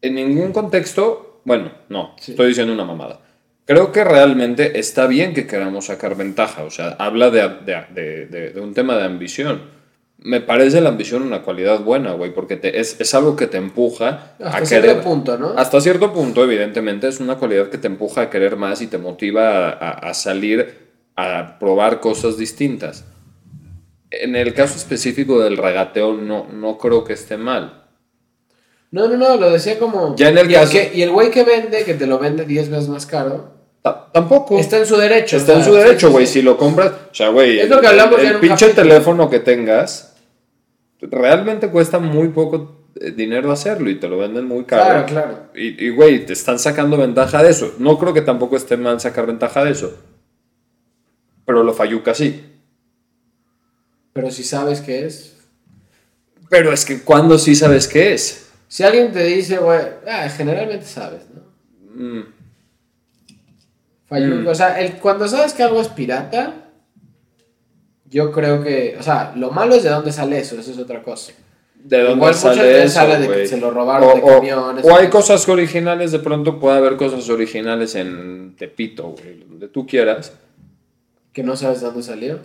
en 0.00 0.14
ningún 0.14 0.52
contexto, 0.52 1.40
bueno, 1.44 1.72
no, 1.88 2.14
Sí. 2.20 2.32
estoy 2.32 2.48
diciendo 2.48 2.72
una 2.72 2.84
mamada. 2.84 3.20
Creo 3.64 3.92
que 3.92 4.02
realmente 4.04 4.78
está 4.80 5.06
bien 5.06 5.34
que 5.34 5.46
queramos 5.46 5.86
sacar 5.86 6.16
ventaja. 6.16 6.64
O 6.64 6.70
sea, 6.70 6.96
habla 6.98 7.30
de, 7.30 7.48
de- 7.64 8.26
de- 8.26 8.50
de- 8.52 8.60
un 8.60 8.74
tema 8.74 8.96
de 8.96 9.04
ambición. 9.04 9.62
Me 10.18 10.40
parece 10.40 10.80
la 10.80 10.88
ambición 10.90 11.22
una 11.22 11.42
cualidad 11.42 11.80
buena, 11.80 12.12
güey, 12.12 12.32
porque 12.32 12.56
te- 12.56 12.78
es, 12.80 13.00
es 13.00 13.12
algo 13.14 13.34
que 13.34 13.46
te 13.48 13.56
empuja 13.58 14.34
Hasta 14.40 14.58
a 14.58 14.66
cierto 14.66 14.88
querer. 14.88 15.02
punto, 15.02 15.36
¿no? 15.38 15.54
Hasta 15.56 15.80
cierto 15.80 16.12
punto, 16.12 16.44
evidentemente, 16.44 17.08
es 17.08 17.18
una 17.20 17.36
cualidad 17.36 17.68
que 17.70 17.78
te 17.78 17.88
empuja 17.88 18.22
a 18.22 18.30
querer 18.30 18.56
más 18.56 18.82
y 18.82 18.86
te 18.88 18.98
motiva 18.98 19.68
a, 19.68 19.70
a- 19.72 19.90
a 20.10 20.14
salir 20.14 20.90
a 21.16 21.58
probar 21.58 22.00
cosas 22.00 22.36
distintas. 22.38 23.04
En 24.10 24.36
el 24.36 24.54
caso 24.54 24.76
específico 24.76 25.40
del 25.40 25.56
regateo, 25.56 26.14
no, 26.14 26.46
no 26.52 26.78
creo 26.78 27.02
que 27.04 27.14
esté 27.14 27.36
mal. 27.36 27.81
No, 28.92 29.08
no, 29.08 29.16
no, 29.16 29.36
lo 29.36 29.50
decía 29.50 29.78
como. 29.78 30.14
Ya 30.16 30.28
en 30.28 30.38
el 30.38 30.50
y, 30.50 30.54
caso- 30.54 30.70
que- 30.72 30.92
y 30.94 31.02
el 31.02 31.10
güey 31.10 31.30
que 31.30 31.42
vende, 31.44 31.82
que 31.84 31.94
te 31.94 32.06
lo 32.06 32.18
vende 32.18 32.44
10 32.44 32.68
veces 32.70 32.88
más 32.88 33.06
caro, 33.06 33.50
Ta- 33.82 34.10
tampoco. 34.12 34.58
está 34.58 34.78
en 34.78 34.86
su 34.86 34.96
derecho. 34.96 35.36
Está 35.38 35.54
en 35.54 35.64
su 35.64 35.72
derecho, 35.72 36.10
güey. 36.10 36.26
Si 36.26 36.42
lo 36.42 36.56
compras, 36.58 36.92
o 37.10 37.14
sea, 37.14 37.30
güey, 37.30 37.58
Es 37.58 37.68
lo 37.70 37.80
que 37.80 37.86
hablamos 37.88 38.20
el, 38.20 38.26
el 38.26 38.36
pinche 38.36 38.66
capítulo. 38.66 38.88
teléfono 38.88 39.30
que 39.30 39.40
tengas, 39.40 40.14
realmente 41.00 41.68
cuesta 41.68 41.98
muy 41.98 42.28
poco 42.28 42.86
eh, 43.00 43.10
dinero 43.12 43.50
hacerlo 43.50 43.88
y 43.88 43.98
te 43.98 44.08
lo 44.08 44.18
venden 44.18 44.44
muy 44.46 44.64
caro. 44.64 44.84
Claro, 44.84 45.06
claro. 45.06 45.38
Y, 45.54 45.86
y, 45.86 45.88
güey, 45.90 46.26
te 46.26 46.34
están 46.34 46.58
sacando 46.58 46.96
ventaja 46.98 47.42
de 47.42 47.50
eso. 47.50 47.74
No 47.78 47.98
creo 47.98 48.12
que 48.12 48.20
tampoco 48.22 48.56
esté 48.56 48.76
mal 48.76 49.00
sacar 49.00 49.26
ventaja 49.26 49.64
de 49.64 49.70
eso. 49.72 49.96
Pero 51.46 51.62
lo 51.64 51.72
falluca 51.72 52.14
sí. 52.14 52.44
Pero 54.12 54.30
si 54.30 54.44
sabes 54.44 54.82
qué 54.82 55.06
es. 55.06 55.34
Pero 56.50 56.70
es 56.72 56.84
que 56.84 57.00
cuando 57.00 57.38
sí 57.38 57.54
sabes 57.54 57.88
qué 57.88 58.12
es. 58.12 58.41
Si 58.72 58.82
alguien 58.84 59.12
te 59.12 59.22
dice, 59.24 59.58
güey, 59.58 59.80
ah, 60.08 60.26
generalmente 60.30 60.86
sabes, 60.86 61.26
¿no? 61.34 61.42
Mm, 61.94 62.24
Mm. 64.20 64.46
O 64.46 64.54
sea, 64.54 64.80
el, 64.80 64.94
cuando 64.94 65.26
sabes 65.26 65.54
que 65.54 65.62
algo 65.62 65.80
es 65.80 65.88
pirata, 65.88 66.54
yo 68.10 68.30
creo 68.30 68.62
que, 68.62 68.96
o 68.98 69.02
sea, 69.02 69.32
lo 69.36 69.50
malo 69.50 69.74
es 69.74 69.82
de 69.82 69.88
dónde 69.88 70.12
sale 70.12 70.38
eso, 70.38 70.58
eso 70.58 70.70
es 70.70 70.78
otra 70.78 71.02
cosa. 71.02 71.32
¿De 71.74 71.98
dónde 71.98 72.16
Igual 72.16 72.34
sale 72.34 72.84
eso, 72.84 72.94
sale 72.94 73.18
de 73.18 73.28
que 73.28 73.46
se 73.46 73.58
lo 73.58 73.70
robaron 73.70 74.10
o, 74.10 74.14
de 74.14 74.22
camiones, 74.22 74.84
o 74.84 74.94
hay 74.94 75.08
cosas 75.08 75.48
originales, 75.48 76.12
de 76.12 76.18
pronto 76.18 76.60
puede 76.60 76.76
haber 76.76 76.96
cosas 76.96 77.28
originales 77.30 77.94
en 77.94 78.54
Tepito, 78.56 79.08
güey, 79.08 79.44
donde 79.48 79.68
tú 79.68 79.86
quieras. 79.86 80.32
Que 81.32 81.42
no 81.42 81.56
sabes 81.56 81.80
de 81.80 81.86
dónde 81.86 82.02
salió. 82.02 82.38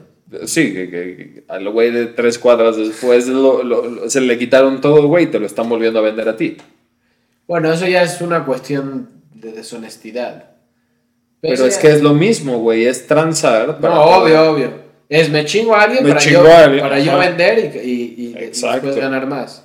Sí, 0.45 0.73
que, 0.73 0.89
que 0.89 1.43
al 1.47 1.69
güey 1.69 1.89
de 1.91 2.07
tres 2.07 2.37
cuadras 2.37 2.75
después 2.75 3.27
lo- 3.27 3.63
lo- 3.63 3.87
lo- 3.89 4.09
se 4.09 4.19
le 4.19 4.37
quitaron 4.37 4.81
todo, 4.81 5.07
güey, 5.07 5.25
y 5.25 5.27
te 5.27 5.39
lo 5.39 5.45
están 5.45 5.69
volviendo 5.69 5.99
a 5.99 6.01
vender 6.01 6.27
a 6.27 6.35
ti. 6.35 6.57
Bueno, 7.47 7.71
eso 7.71 7.87
ya 7.87 8.03
es 8.03 8.19
una 8.19 8.43
cuestión 8.45 9.07
de 9.33 9.53
deshonestidad. 9.53 10.51
Pero 11.39 11.65
es 11.65 11.75
ya- 11.75 11.81
que 11.81 11.87
es 11.91 12.01
lo 12.01 12.13
mismo, 12.13 12.59
güey, 12.59 12.85
es 12.85 13.07
transar. 13.07 13.79
para 13.79 13.95
No, 13.95 14.03
poder- 14.03 14.35
obvio, 14.37 14.51
obvio. 14.51 14.71
Es 15.07 15.29
me 15.29 15.45
chingo 15.45 15.73
a 15.73 15.83
alguien 15.83 16.03
Me 16.03 16.09
para, 16.09 16.19
chingo 16.21 16.43
yo, 16.43 16.51
a 16.51 16.63
alguien, 16.63 16.81
para 16.81 16.99
yo 16.99 17.17
vender 17.17 17.71
y, 17.85 17.89
y- 17.89 18.15
y 18.17 18.25
y 18.27 18.33
después 18.33 18.95
ganar 18.97 19.25
más. 19.27 19.63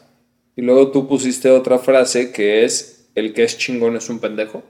Y 0.54 0.62
luego 0.62 0.92
tú 0.92 1.08
pusiste 1.08 1.50
otra 1.50 1.78
frase 1.80 2.30
que 2.30 2.64
es, 2.64 3.08
el 3.16 3.32
que 3.32 3.42
es 3.42 3.58
chingón 3.58 3.96
es 3.96 4.08
un 4.08 4.20
pendejo. 4.20 4.62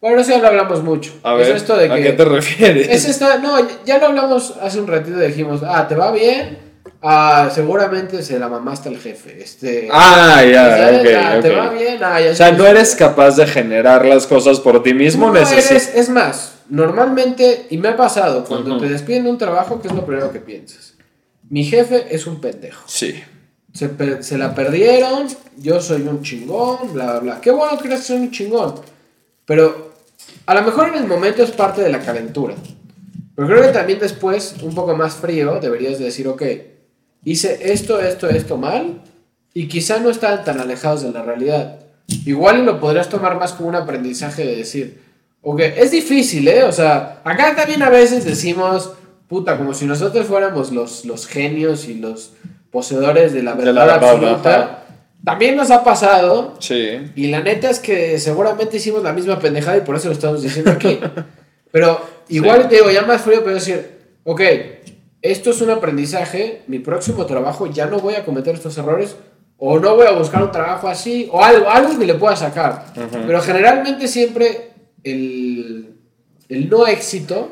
Bueno, 0.00 0.20
eso 0.20 0.30
ya 0.30 0.38
lo 0.38 0.48
hablamos 0.48 0.82
mucho. 0.82 1.12
A 1.24 1.32
es 1.40 1.48
ver, 1.48 1.56
esto 1.56 1.76
de 1.76 1.90
¿a 1.90 1.96
que 1.96 2.02
qué 2.02 2.12
te 2.12 2.24
refieres? 2.24 2.88
Es 2.88 3.04
esta, 3.06 3.38
no, 3.38 3.56
ya 3.84 3.98
lo 3.98 4.06
hablamos 4.06 4.54
hace 4.62 4.80
un 4.80 4.86
ratito, 4.86 5.18
dijimos, 5.18 5.62
ah, 5.66 5.88
¿te 5.88 5.94
va 5.96 6.12
bien? 6.12 6.58
Ah, 7.02 7.50
seguramente 7.52 8.22
se 8.22 8.38
la 8.38 8.48
mamaste 8.48 8.88
al 8.88 8.98
jefe. 8.98 9.42
Este, 9.42 9.88
Ah, 9.90 10.42
ya, 10.44 10.76
¿sabes? 10.76 11.00
ok, 11.00 11.06
Ah, 11.16 11.38
¿Te 11.42 11.50
va 11.54 11.70
bien? 11.70 11.98
Ah, 12.02 12.20
ya 12.20 12.30
O 12.30 12.34
sea, 12.34 12.52
no 12.52 12.64
eres 12.66 12.94
capaz 12.94 13.36
de 13.36 13.46
generar 13.46 14.04
las 14.06 14.26
cosas 14.26 14.60
por 14.60 14.82
ti 14.82 14.94
mismo, 14.94 15.30
No 15.32 15.36
eres- 15.36 15.70
es 15.94 16.08
más, 16.08 16.54
normalmente, 16.68 17.66
y 17.70 17.78
me 17.78 17.88
ha 17.88 17.96
pasado, 17.96 18.44
cuando 18.44 18.70
Ujú. 18.76 18.80
te 18.80 18.88
despiden 18.90 19.24
de 19.24 19.30
un 19.30 19.38
trabajo, 19.38 19.80
¿qué 19.80 19.88
es 19.88 19.94
lo 19.94 20.04
primero 20.06 20.32
que 20.32 20.38
piensas? 20.40 20.94
Mi 21.50 21.64
jefe 21.64 22.06
es 22.10 22.26
un 22.26 22.40
pendejo. 22.40 22.82
Sí. 22.86 23.20
Se, 23.72 23.90
se 24.22 24.38
la 24.38 24.54
perdieron, 24.54 25.26
yo 25.56 25.80
soy 25.80 26.02
un 26.02 26.22
chingón, 26.22 26.92
bla, 26.94 27.04
bla, 27.12 27.20
bla. 27.20 27.40
Qué 27.40 27.50
bueno 27.50 27.78
que 27.78 27.88
eres 27.88 28.08
un 28.10 28.30
chingón. 28.30 28.74
Pero 29.44 29.87
a 30.46 30.54
lo 30.54 30.62
mejor 30.62 30.88
en 30.88 31.02
el 31.02 31.06
momento 31.06 31.42
es 31.42 31.50
parte 31.50 31.82
de 31.82 31.90
la 31.90 32.00
calentura. 32.00 32.54
Pero 33.34 33.48
creo 33.48 33.62
que 33.62 33.68
también 33.68 33.98
después, 33.98 34.56
un 34.62 34.74
poco 34.74 34.96
más 34.96 35.14
frío, 35.14 35.60
deberías 35.60 35.98
de 35.98 36.06
decir, 36.06 36.26
ok, 36.26 36.42
hice 37.24 37.72
esto, 37.72 38.00
esto, 38.00 38.28
esto 38.28 38.56
mal, 38.56 39.02
y 39.54 39.68
quizá 39.68 39.98
no 39.98 40.10
estaban 40.10 40.44
tan 40.44 40.60
alejados 40.60 41.02
de 41.02 41.12
la 41.12 41.22
realidad. 41.22 41.80
Igual 42.26 42.64
lo 42.64 42.80
podrías 42.80 43.08
tomar 43.08 43.38
más 43.38 43.52
como 43.52 43.68
un 43.68 43.74
aprendizaje 43.74 44.44
de 44.44 44.56
decir, 44.56 45.02
ok, 45.42 45.60
es 45.60 45.90
difícil, 45.90 46.48
¿eh? 46.48 46.64
O 46.64 46.72
sea, 46.72 47.20
acá 47.24 47.54
también 47.54 47.82
a 47.82 47.90
veces 47.90 48.24
decimos, 48.24 48.92
puta, 49.28 49.56
como 49.56 49.74
si 49.74 49.84
nosotros 49.86 50.26
fuéramos 50.26 50.72
los, 50.72 51.04
los 51.04 51.26
genios 51.26 51.88
y 51.88 51.94
los 51.94 52.32
poseedores 52.70 53.32
de 53.32 53.42
la 53.42 53.54
De 53.54 53.64
verdad, 53.64 53.86
la 53.86 53.94
absoluta. 53.94 54.84
También 55.24 55.56
nos 55.56 55.70
ha 55.70 55.82
pasado, 55.84 56.54
Sí. 56.60 57.10
y 57.16 57.26
la 57.28 57.40
neta 57.40 57.68
es 57.70 57.80
que 57.80 58.18
seguramente 58.18 58.76
hicimos 58.76 59.02
la 59.02 59.12
misma 59.12 59.38
pendejada 59.38 59.76
y 59.78 59.80
por 59.82 59.96
eso 59.96 60.08
lo 60.08 60.14
estamos 60.14 60.42
diciendo 60.42 60.70
aquí. 60.70 60.98
Pero 61.72 62.00
igual 62.28 62.62
Sí. 62.62 62.68
te 62.68 62.74
digo, 62.76 62.90
ya 62.90 63.02
más 63.02 63.22
frío, 63.22 63.42
puedo 63.42 63.56
decir, 63.56 63.98
ok, 64.24 64.40
esto 65.20 65.50
es 65.50 65.60
un 65.60 65.70
aprendizaje, 65.70 66.62
mi 66.68 66.78
próximo 66.78 67.26
trabajo 67.26 67.66
ya 67.66 67.86
no 67.86 67.98
voy 67.98 68.14
a 68.14 68.24
cometer 68.24 68.54
estos 68.54 68.78
errores, 68.78 69.16
o 69.58 69.78
no 69.80 69.96
voy 69.96 70.06
a 70.06 70.12
buscar 70.12 70.42
un 70.42 70.52
trabajo 70.52 70.86
así, 70.88 71.28
o 71.32 71.42
algo, 71.44 71.68
algo 71.68 71.98
que 71.98 72.06
le 72.06 72.14
pueda 72.14 72.36
sacar. 72.36 72.86
Pero 73.26 73.40
generalmente 73.42 74.06
siempre 74.06 74.70
el, 75.02 75.94
el 76.48 76.70
no 76.70 76.86
éxito, 76.86 77.50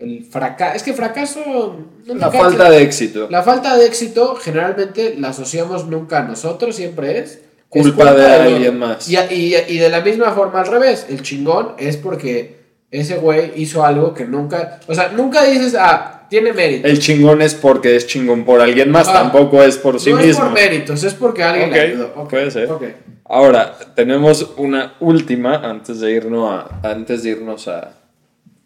el 0.00 0.24
fracaso, 0.24 0.76
es 0.76 0.82
que 0.82 0.92
fracaso... 0.94 1.76
no 2.06 2.14
La 2.14 2.30
falta 2.30 2.70
de 2.70 2.82
éxito. 2.82 3.28
La 3.30 3.42
falta 3.42 3.76
de 3.76 3.86
éxito 3.86 4.34
generalmente 4.36 5.14
la 5.18 5.28
asociamos 5.28 5.86
nunca 5.86 6.18
a 6.20 6.22
nosotros, 6.22 6.76
siempre 6.76 7.18
es. 7.18 7.32
es 7.32 7.42
Culpa 7.68 8.12
de 8.14 8.26
alguien 8.26 8.78
más. 8.78 9.08
Y, 9.08 9.16
y- 9.16 9.54
y 9.68 9.78
de 9.78 9.88
la 9.90 10.00
misma 10.00 10.32
forma 10.32 10.60
al 10.60 10.66
revés, 10.66 11.06
el 11.08 11.22
chingón 11.22 11.74
es 11.78 11.96
porque 11.96 12.58
ese 12.90 13.16
güey 13.18 13.52
hizo 13.56 13.84
algo 13.84 14.14
que 14.14 14.24
nunca, 14.24 14.80
o 14.88 14.94
sea, 14.94 15.10
nunca 15.10 15.44
dices, 15.44 15.76
ah, 15.78 16.26
tiene 16.28 16.52
mérito. 16.52 16.86
El 16.88 16.98
chingón 16.98 17.40
es 17.42 17.54
porque 17.54 17.94
es 17.96 18.06
chingón 18.06 18.44
por 18.44 18.60
alguien 18.60 18.90
más, 18.90 19.06
Ah. 19.08 19.12
tampoco 19.12 19.62
es 19.62 19.76
por 19.78 20.00
sí 20.00 20.10
no 20.10 20.16
mismo. 20.16 20.30
es 20.32 20.38
por 20.38 20.50
méritos, 20.52 21.04
es 21.04 21.14
porque 21.14 21.42
alguien 21.44 21.70
le 21.70 21.78
Ok, 21.78 21.84
ayudó. 21.86 22.12
Ok, 22.16 22.30
puede 22.30 22.50
ser. 22.50 22.70
ok. 22.70 22.82
Ahora, 23.26 23.76
tenemos 23.94 24.50
una 24.56 24.94
última 24.98 25.56
antes 25.56 26.00
de 26.00 26.10
irnos 26.10 26.50
a, 26.52 26.80
antes 26.88 27.22
de 27.22 27.30
irnos 27.30 27.68
a, 27.68 27.92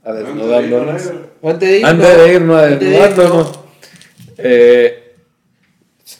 a 0.04 0.12
desnudándonos. 0.12 1.02
Antes 1.42 1.68
de 1.68 1.76
irnos, 1.78 1.90
Antes 1.92 2.16
de 2.18 2.32
irnos 2.34 2.56
a 2.56 2.64
antes 2.66 2.80
de 2.80 2.86
desnudándonos. 2.90 3.46
irnos, 3.48 3.58
Eh, 4.38 5.14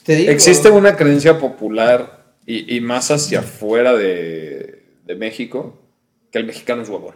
te 0.03 0.15
digo, 0.15 0.31
existe 0.31 0.69
una 0.69 0.95
creencia 0.95 1.37
popular 1.39 2.25
y, 2.45 2.75
y 2.75 2.81
más 2.81 3.11
hacia 3.11 3.39
afuera 3.39 3.93
de, 3.93 4.83
de 5.05 5.15
México 5.15 5.79
que 6.31 6.39
el 6.39 6.45
mexicano 6.45 6.81
es 6.81 6.89
huevón. 6.89 7.15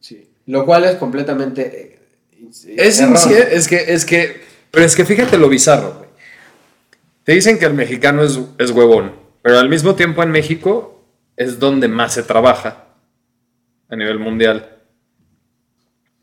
Sí. 0.00 0.28
Lo 0.46 0.64
cual 0.64 0.84
es 0.84 0.96
completamente... 0.96 1.98
eh, 2.36 2.76
Es, 2.76 3.00
erróneo. 3.00 3.18
inci- 3.18 3.46
es 3.50 3.68
que, 3.68 3.76
es 3.92 4.04
que, 4.04 4.40
pero 4.70 4.84
es 4.84 4.94
que 4.94 5.04
fíjate 5.04 5.38
lo 5.38 5.48
bizarro, 5.48 5.94
güey. 5.94 6.06
Te 7.24 7.32
dicen 7.32 7.58
que 7.58 7.64
el 7.66 7.74
mexicano 7.74 8.22
es, 8.22 8.38
es 8.58 8.70
huevón, 8.70 9.12
pero 9.42 9.58
al 9.58 9.68
mismo 9.68 9.94
tiempo 9.96 10.22
en 10.22 10.30
México 10.30 11.04
es 11.36 11.58
donde 11.58 11.88
más 11.88 12.14
se 12.14 12.22
trabaja 12.22 12.84
a 13.88 13.96
nivel 13.96 14.18
mundial. 14.18 14.75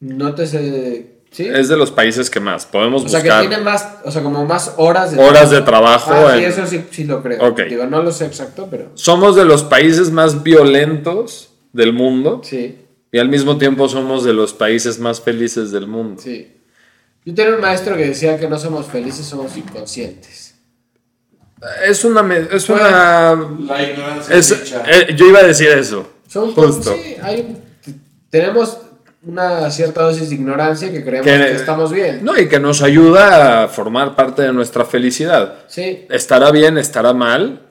No 0.03 0.35
te 0.35 0.45
sé... 0.47 1.09
¿Sí? 1.31 1.47
Es 1.47 1.67
de 1.67 1.77
los 1.77 1.89
países 1.89 2.29
que 2.29 2.39
más. 2.39 2.65
Podemos 2.67 3.05
O 3.05 3.09
sea, 3.09 3.23
que 3.23 3.29
buscar 3.29 3.47
tiene 3.47 3.63
más, 3.63 3.87
o 4.05 4.11
sea, 4.11 4.21
como 4.21 4.45
más 4.45 4.73
horas 4.77 5.11
de 5.11 5.19
horas 5.23 5.49
de 5.49 5.61
trabajo. 5.61 6.11
Ah, 6.13 6.33
sí, 6.37 6.43
en- 6.43 6.49
eso 6.51 6.67
sí, 6.67 6.85
sí 6.91 7.03
lo 7.05 7.23
creo. 7.23 7.43
Ok. 7.49 7.61
Digo, 7.69 7.85
no 7.87 8.03
lo 8.03 8.11
sé 8.11 8.25
exacto, 8.27 8.67
pero 8.69 8.91
Somos 8.93 9.35
de 9.35 9.43
los 9.43 9.63
países 9.63 10.11
más 10.11 10.43
violentos 10.43 11.49
del 11.71 11.91
mundo 11.91 12.41
sí, 12.43 12.77
y 13.11 13.17
al 13.17 13.29
mismo 13.29 13.57
tiempo 13.57 13.89
somos 13.89 14.23
de 14.23 14.33
los 14.33 14.53
países 14.53 14.99
más 14.99 15.21
felices 15.21 15.71
del 15.71 15.87
mundo. 15.87 16.21
sí. 16.21 16.49
Yo 17.25 17.33
tenía 17.33 17.55
un 17.55 17.61
maestro 17.61 17.95
que 17.95 18.05
decía 18.07 18.37
que 18.37 18.49
no 18.49 18.59
somos 18.59 18.85
felices, 18.87 19.25
somos 19.25 19.55
inconscientes. 19.55 20.55
Es 21.87 22.03
una... 22.03 22.21
Es 22.51 22.69
una 22.69 23.33
La 23.65 23.81
ignorancia 23.81 24.35
es- 24.35 24.51
eh, 24.51 25.15
yo 25.15 25.27
iba 25.27 25.39
a 25.39 25.43
decir 25.43 25.69
eso. 25.69 26.05
Son 26.27 26.53
Justo. 26.53 26.93
Sí, 26.93 27.15
hay 27.21 27.57
tenemos 28.29 28.77
una 29.25 29.69
cierta 29.71 30.01
dosis 30.03 30.29
de 30.29 30.35
ignorancia 30.35 30.91
que 30.91 31.03
creemos 31.03 31.25
Que- 31.25 31.37
que, 31.37 31.51
estamos 31.53 31.91
bien. 31.91 32.23
No, 32.23 32.37
y 32.37 32.47
que 32.49 32.59
nos 32.59 32.81
ayuda 32.81 33.63
a 33.63 33.67
formar 33.67 34.15
parte 34.15 34.41
de 34.41 34.51
nuestra 34.53 34.83
felicidad. 34.85 35.55
Sí. 35.67 36.05
Estará 36.09 36.51
bien, 36.51 36.77
estará 36.77 37.13
mal, 37.13 37.61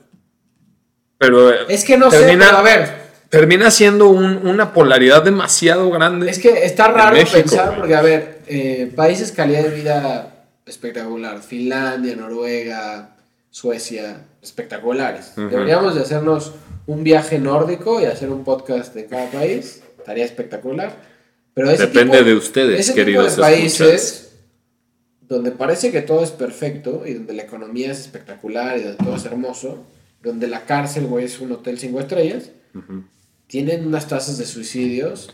pero 1.18 1.50
eh, 1.50 1.57
Es 1.68 1.84
que 1.84 1.96
no 1.98 2.09
termina, 2.09 2.44
sé, 2.46 2.50
pero 2.50 2.57
a 2.59 2.62
ver, 2.62 2.88
termina 3.28 3.70
siendo 3.70 4.09
un- 4.09 4.46
una 4.46 4.72
polaridad 4.72 5.22
demasiado 5.22 5.90
grande. 5.90 6.30
es 6.30 6.38
que 6.38 6.64
está 6.64 6.88
raro 6.88 7.16
México, 7.16 7.38
pensar 7.38 7.66
güey. 7.66 7.78
porque, 7.78 7.94
a 7.94 8.03
ver, 8.03 8.40
eh, 8.46 8.92
países 8.94 9.30
calidad 9.32 9.62
de 9.62 9.70
vida 9.70 10.28
espectacular. 10.66 11.40
Finlandia, 11.42 12.16
Noruega, 12.16 13.16
Suecia, 13.50 14.22
espectaculares. 14.42 15.32
Deberíamos 15.36 15.94
de 15.94 16.00
hacernos 16.00 16.53
un 16.86 17.05
viaje 17.05 17.38
nórdico 17.38 18.00
y 18.00 18.07
hacer 18.07 18.30
un 18.30 18.42
podcast 18.42 18.94
de 18.94 19.07
cada 19.07 19.26
país. 19.30 19.82
Estaría 19.98 20.24
espectacular. 20.24 21.11
Pero 21.55 21.70
ese 21.70 21.86
Depende 21.86 22.18
tipo- 22.18 22.28
de 22.28 22.34
ustedes, 22.34 22.80
ese 22.80 22.94
queridos 22.94 23.34
tipo 23.34 23.46
de 23.46 23.53
países 23.53 23.80
escuchas. 24.03 24.28
donde 25.28 25.50
parece 25.50 25.90
que 25.90 26.03
todo 26.03 26.22
es 26.24 26.30
perfecto 26.30 27.03
y 27.07 27.14
donde 27.14 27.34
la 27.34 27.42
economía 27.42 27.90
es 27.92 28.00
espectacular 28.00 28.78
y 28.78 28.82
donde 28.82 29.05
todo 29.05 29.16
es 29.16 29.24
hermoso, 29.24 29.84
donde 30.22 30.46
la 30.46 30.64
cárcel, 30.64 31.07
güey, 31.07 31.26
es 31.26 31.40
un 31.40 31.53
hotel 31.53 31.78
cinco 31.78 32.00
estrellas, 32.00 32.50
Ujú. 32.74 33.05
tienen 33.46 33.86
unas 33.86 34.09
tasas 34.09 34.38
de 34.38 34.46
suicidios 34.46 35.26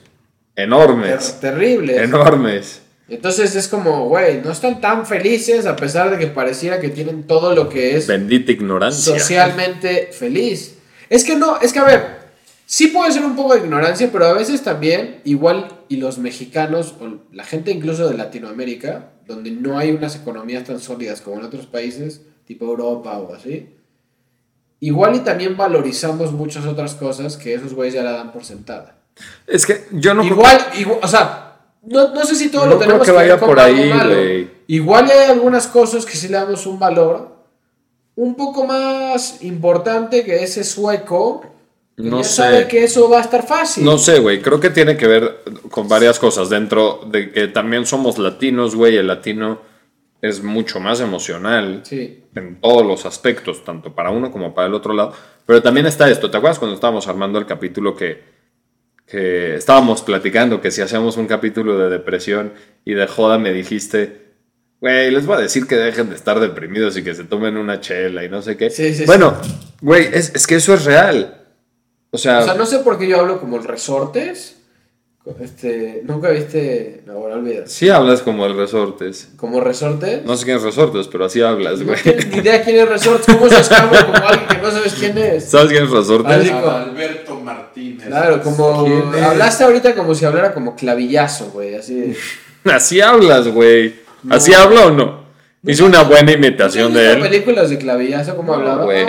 ter- 0.54 0.64
Enormes. 0.64 1.38
terribles. 1.40 1.98
Enormes. 2.02 2.82
Entonces 3.08 3.54
es 3.54 3.68
como, 3.68 4.08
güey, 4.08 4.42
no 4.42 4.50
están 4.52 4.80
tan 4.82 5.06
felices 5.06 5.64
a 5.66 5.76
pesar 5.76 6.10
de 6.10 6.18
que 6.18 6.26
pareciera 6.26 6.78
que 6.80 6.88
tienen 6.90 7.22
todo 7.26 7.54
lo 7.54 7.68
que 7.68 7.96
es 7.96 8.06
Bendita 8.06 8.52
ignorancia. 8.52 9.18
socialmente 9.18 10.10
feliz. 10.12 10.74
Es 11.08 11.24
que 11.24 11.36
no, 11.36 11.58
es 11.60 11.72
que 11.72 11.78
a 11.78 11.84
ver, 11.84 12.17
sí 12.68 12.88
puede 12.88 13.10
ser 13.10 13.24
un 13.24 13.34
poco 13.34 13.54
de 13.54 13.60
ignorancia, 13.60 14.10
pero 14.12 14.26
a 14.26 14.34
veces 14.34 14.62
también, 14.62 15.22
igual, 15.24 15.68
y 15.88 15.96
los 15.96 16.18
mexicanos, 16.18 16.94
o 17.00 17.18
la 17.32 17.44
gente 17.44 17.70
incluso 17.70 18.06
de 18.06 18.16
Latinoamérica, 18.16 19.08
donde 19.26 19.50
no 19.50 19.78
hay 19.78 19.90
unas 19.90 20.16
economías 20.16 20.64
tan 20.64 20.78
sólidas 20.78 21.22
como 21.22 21.38
en 21.38 21.46
otros 21.46 21.66
países, 21.66 22.20
tipo 22.44 22.66
Europa 22.66 23.18
o 23.18 23.34
así, 23.34 23.70
igual 24.80 25.16
y 25.16 25.20
también 25.20 25.56
valorizamos 25.56 26.32
muchas 26.32 26.66
otras 26.66 26.94
cosas 26.94 27.38
que 27.38 27.54
esos 27.54 27.72
güeyes 27.72 27.94
ya 27.94 28.02
la 28.02 28.12
dan 28.12 28.32
por 28.32 28.44
sentada. 28.44 28.98
Es 29.46 29.64
que 29.64 29.86
yo 29.92 30.12
no 30.12 30.22
igual, 30.22 30.58
igual, 30.78 30.98
o 31.02 31.08
sea, 31.08 31.56
no, 31.82 32.12
no 32.12 32.24
sé 32.24 32.34
si 32.34 32.50
todo 32.50 32.66
No 32.66 32.72
lo 32.72 32.76
creo 32.76 32.88
tenemos 32.88 33.06
que 33.06 33.12
ver 33.12 33.30
vaya 33.30 33.40
por 33.40 33.58
ahí, 33.58 33.90
güey. 33.90 34.50
Igual 34.66 35.10
hay 35.10 35.30
algunas 35.30 35.66
cosas 35.68 36.04
que 36.04 36.18
sí 36.18 36.28
le 36.28 36.34
damos 36.34 36.66
un 36.66 36.78
valor 36.78 37.34
un 38.14 38.34
poco 38.34 38.66
más 38.66 39.42
importante 39.42 40.22
que 40.22 40.42
ese 40.42 40.64
sueco 40.64 41.57
No 41.98 42.18
ya 42.18 42.24
sé. 42.24 42.34
sabe 42.34 42.68
que 42.68 42.84
eso 42.84 43.08
va 43.10 43.18
a 43.18 43.22
estar 43.22 43.46
fácil. 43.46 43.84
No 43.84 43.98
sé, 43.98 44.18
güey. 44.20 44.40
Creo 44.40 44.60
que 44.60 44.70
tiene 44.70 44.96
que 44.96 45.06
ver 45.06 45.40
con 45.70 45.88
varias 45.88 46.18
cosas. 46.18 46.48
Dentro 46.48 47.00
de 47.10 47.30
que 47.32 47.48
también 47.48 47.84
somos 47.86 48.18
latinos, 48.18 48.74
güey. 48.76 48.96
El 48.96 49.08
latino 49.08 49.60
es 50.22 50.42
mucho 50.42 50.80
más 50.80 51.00
emocional 51.00 51.80
Sí. 51.84 52.24
en 52.34 52.60
todos 52.60 52.84
los 52.86 53.04
aspectos, 53.06 53.64
tanto 53.64 53.94
para 53.94 54.10
uno 54.10 54.30
como 54.32 54.54
para 54.54 54.68
el 54.68 54.74
otro 54.74 54.94
lado. 54.94 55.12
Pero 55.46 55.62
también 55.62 55.86
está 55.86 56.08
esto. 56.10 56.30
¿Te 56.30 56.36
acuerdas 56.36 56.58
cuando 56.58 56.74
estábamos 56.74 57.06
armando 57.08 57.38
el 57.38 57.46
capítulo 57.46 57.96
que, 57.96 58.22
que 59.06 59.54
estábamos 59.54 60.02
platicando 60.02 60.60
que 60.60 60.70
si 60.70 60.82
hacíamos 60.82 61.16
un 61.16 61.26
capítulo 61.26 61.78
de 61.78 61.88
depresión 61.88 62.52
y 62.84 62.94
de 62.94 63.06
joda 63.06 63.38
me 63.38 63.52
dijiste, 63.52 64.26
güey, 64.80 65.10
les 65.10 65.24
voy 65.26 65.36
a 65.36 65.40
decir 65.40 65.66
que 65.66 65.76
dejen 65.76 66.10
de 66.10 66.16
estar 66.16 66.38
deprimidos 66.40 66.96
y 66.96 67.02
que 67.02 67.14
se 67.14 67.24
tomen 67.24 67.56
una 67.56 67.80
chela 67.80 68.24
y 68.24 68.28
no 68.28 68.42
sé 68.42 68.56
qué? 68.56 68.70
Sí, 68.70 68.88
sí, 68.90 68.94
sí. 69.00 69.04
bueno, 69.06 69.34
güey, 69.80 70.08
es, 70.12 70.34
es 70.34 70.46
que 70.46 70.56
eso 70.56 70.74
es 70.74 70.84
real. 70.84 71.37
O 72.10 72.18
sea, 72.18 72.38
O 72.40 72.42
sea, 72.44 72.54
no 72.54 72.66
sé 72.66 72.78
por 72.78 72.98
qué 72.98 73.06
yo 73.06 73.20
hablo 73.20 73.38
como 73.40 73.58
resortes. 73.58 74.54
Este, 75.40 76.00
nunca 76.04 76.30
viste. 76.30 77.02
No, 77.04 77.14
bueno, 77.18 77.36
olvida. 77.36 77.66
sí 77.66 77.90
hablas 77.90 78.22
como 78.22 78.46
el 78.46 78.56
resortes. 78.56 79.28
Como 79.36 79.60
resortes. 79.60 80.24
No 80.24 80.34
sé 80.38 80.46
quién 80.46 80.56
es 80.56 80.62
resortes, 80.62 81.06
pero 81.08 81.26
así 81.26 81.42
hablas, 81.42 81.80
No 81.80 81.86
güey. 81.88 82.02
tienes 82.02 82.28
ni 82.28 82.38
idea 82.38 82.62
quién 82.64 82.76
es 82.78 82.88
resortes. 82.88 83.36
¿Cómo 83.36 83.46
se 83.50 83.60
escapa 83.60 84.06
como 84.12 84.26
alguien 84.26 84.48
que 84.48 84.56
no 84.58 84.70
sabes 84.70 84.94
quién 84.94 85.18
es? 85.18 85.44
¿Sabes 85.50 85.68
quién 85.68 85.84
es 85.84 85.90
resortes? 85.90 86.50
Alberto 86.50 87.34
Martínez. 87.40 88.06
Claro, 88.06 88.42
como. 88.42 88.86
Hablaste 89.22 89.64
ahorita 89.64 89.94
como 89.94 90.14
si 90.14 90.24
hablara 90.24 90.54
como 90.54 90.74
clavillazo, 90.74 91.50
güey. 91.50 91.74
Así. 91.74 92.14
Así 92.64 93.02
hablas, 93.02 93.48
güey. 93.48 93.96
¿Así 94.30 94.54
habla 94.54 94.86
o 94.86 94.90
no? 94.92 95.28
Hice 95.62 95.82
una 95.82 96.04
buena 96.04 96.32
imitación 96.32 96.88
¿Has 96.88 96.94
de 96.94 97.12
él. 97.12 97.20
películas 97.20 97.68
de 97.68 97.76
clavillazo 97.78 98.34
como 98.34 98.52
No, 98.52 98.58
hablaba? 98.60 98.84
güey. 98.84 99.04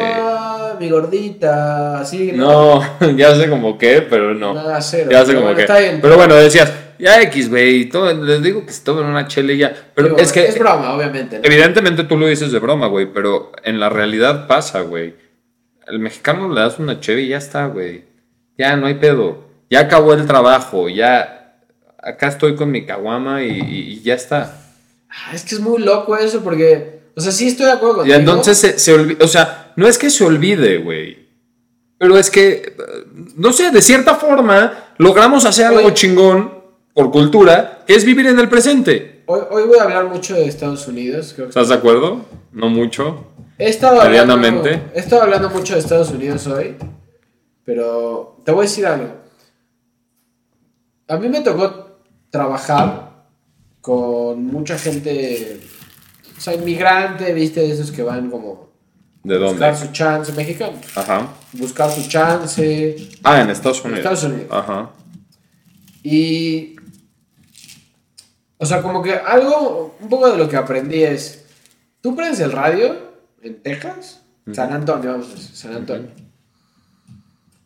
Mi 0.79 0.89
gordita. 0.89 1.99
Así. 1.99 2.31
No, 2.33 2.81
ya 3.15 3.35
sé 3.35 3.49
como 3.49 3.77
qué, 3.77 4.01
pero 4.01 4.33
no. 4.33 4.53
Nada, 4.53 4.81
cero. 4.81 5.09
Ya 5.11 5.19
sé 5.21 5.27
Pero 5.27 5.41
como 5.41 5.53
bueno, 5.53 5.67
qué. 5.67 5.99
Pero 6.01 6.15
bueno, 6.15 6.35
decías, 6.35 6.71
ya 6.99 7.21
X, 7.21 7.49
güey. 7.49 7.89
Les 8.23 8.43
digo 8.43 8.65
que 8.65 8.73
se 8.73 8.83
tomen 8.83 9.05
una 9.05 9.27
chela 9.27 9.53
y 9.53 9.57
ya. 9.57 9.73
Pero 9.95 10.09
Digo, 10.09 10.19
es 10.19 10.33
que, 10.33 10.45
Es 10.45 10.59
broma, 10.59 10.93
obviamente. 10.93 11.39
¿no? 11.39 11.45
evidentemente 11.45 12.03
tú 12.03 12.17
lo 12.17 12.27
dices 12.27 12.51
de 12.51 12.59
broma, 12.59 12.87
güey. 12.87 13.11
Pero 13.11 13.53
en 13.63 13.79
la 13.79 13.89
realidad 13.89 14.47
pasa, 14.47 14.81
güey. 14.81 15.15
Al 15.87 15.99
mexicano 15.99 16.53
le 16.53 16.59
das 16.59 16.77
una 16.77 16.99
cheve 16.99 17.21
y 17.21 17.29
ya 17.29 17.37
está, 17.37 17.67
güey. 17.67 18.03
Ya 18.57 18.75
no 18.75 18.87
hay 18.87 18.95
pedo. 18.95 19.45
Ya 19.69 19.81
acabó 19.81 20.13
el 20.13 20.27
trabajo. 20.27 20.89
Ya. 20.89 21.55
Acá 21.97 22.27
estoy 22.27 22.55
con 22.55 22.69
mi 22.69 22.85
caguama 22.85 23.43
y, 23.43 24.01
ya 24.01 24.13
está. 24.13 24.61
Ah, 25.09 25.31
Es 25.33 25.43
que 25.43 25.55
es 25.55 25.61
muy 25.61 25.81
loco 25.81 26.17
eso 26.17 26.41
porque. 26.43 26.99
O 27.15 27.21
sea, 27.21 27.31
sí 27.31 27.47
estoy 27.47 27.65
de 27.65 27.73
acuerdo 27.73 28.05
Y 28.05 28.13
entonces 28.13 28.57
se, 28.57 28.79
se 28.79 28.93
olvida, 28.93 29.25
o 29.25 29.27
sea, 29.27 29.68
no 29.79 29.87
es 29.87 29.97
que 29.97 30.09
se 30.09 30.25
olvide, 30.25 30.77
güey. 30.79 31.29
Pero 31.97 32.17
es 32.17 32.29
que, 32.29 32.51
eh, 32.51 32.73
no 33.37 33.53
sé, 33.53 33.71
de 33.71 33.81
cierta 33.81 34.15
forma 34.15 34.93
logramos 34.97 35.45
hacer 35.45 35.67
algo 35.67 35.91
chingón 35.91 36.53
por 36.93 37.11
cultura, 37.11 37.85
que 37.87 37.95
es 37.95 38.03
vivir 38.03 38.27
en 38.27 38.37
el 38.39 38.49
presente. 38.49 39.23
Hoy, 39.25 39.39
hoy 39.49 39.63
voy 39.63 39.79
a 39.79 39.83
hablar 39.83 40.05
mucho 40.09 40.35
de 40.35 40.45
Estados 40.45 40.85
Unidos. 40.87 41.31
Creo 41.33 41.47
que 41.47 41.51
¿Estás 41.51 41.69
de 41.69 41.75
acuerdo? 41.75 42.25
No 42.51 42.67
mucho. 42.67 43.25
He 43.57 43.69
estado, 43.69 44.01
hablando, 44.01 44.67
he 44.93 44.99
estado 44.99 45.21
hablando 45.21 45.49
mucho 45.49 45.73
de 45.73 45.79
Estados 45.79 46.11
Unidos 46.11 46.45
hoy, 46.47 46.75
pero 47.63 48.41
te 48.43 48.51
voy 48.51 48.65
a 48.65 48.69
decir 48.69 48.85
algo. 48.85 49.13
A 51.07 51.17
mí 51.17 51.29
me 51.29 51.41
tocó 51.41 51.99
trabajar 52.29 53.27
con 53.81 54.45
mucha 54.45 54.77
gente, 54.77 55.59
o 56.37 56.41
sea, 56.41 56.53
inmigrante, 56.53 57.33
viste, 57.33 57.61
de 57.61 57.71
esos 57.71 57.91
que 57.91 58.03
van 58.03 58.29
como 58.29 58.68
¿De 59.23 59.37
buscar 59.37 59.73
dónde? 59.73 59.87
su 59.87 59.91
chance, 59.91 60.31
mexicano, 60.33 60.79
Ajá. 60.95 61.33
buscar 61.53 61.91
su 61.91 62.07
chance. 62.07 63.09
Ah, 63.23 63.41
en 63.41 63.49
Estados 63.49 63.83
Unidos. 63.83 63.99
Estados 63.99 64.23
Unidos. 64.23 64.47
Ajá. 64.49 64.91
Y, 66.03 66.75
o 68.57 68.65
sea, 68.65 68.81
como 68.81 69.03
que 69.03 69.13
algo, 69.13 69.97
un 69.99 70.09
poco 70.09 70.31
de 70.31 70.37
lo 70.37 70.47
que 70.47 70.55
aprendí 70.55 71.03
es, 71.03 71.45
tú 72.01 72.15
prendes 72.15 72.39
el 72.39 72.51
radio 72.51 72.95
en 73.41 73.61
Texas, 73.61 74.21
San 74.53 74.71
Antonio, 74.73 75.11
vamos 75.11 75.27
a 75.27 75.31
decir, 75.35 75.55
San 75.55 75.75
Antonio. 75.75 76.09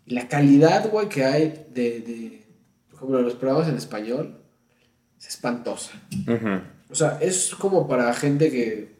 Y 0.05 0.15
la 0.15 0.27
calidad, 0.27 0.89
güey, 0.89 1.07
que 1.07 1.23
hay 1.23 1.65
de, 1.73 2.01
de, 2.01 2.45
por 2.89 2.95
ejemplo, 2.97 3.21
los 3.21 3.35
programas 3.35 3.69
en 3.69 3.77
español 3.77 4.41
es 5.19 5.27
espantosa. 5.27 5.91
Ujú. 6.27 6.61
O 6.89 6.95
sea, 6.95 7.17
es 7.21 7.55
como 7.55 7.87
para 7.87 8.13
gente 8.13 8.51
que 8.51 8.92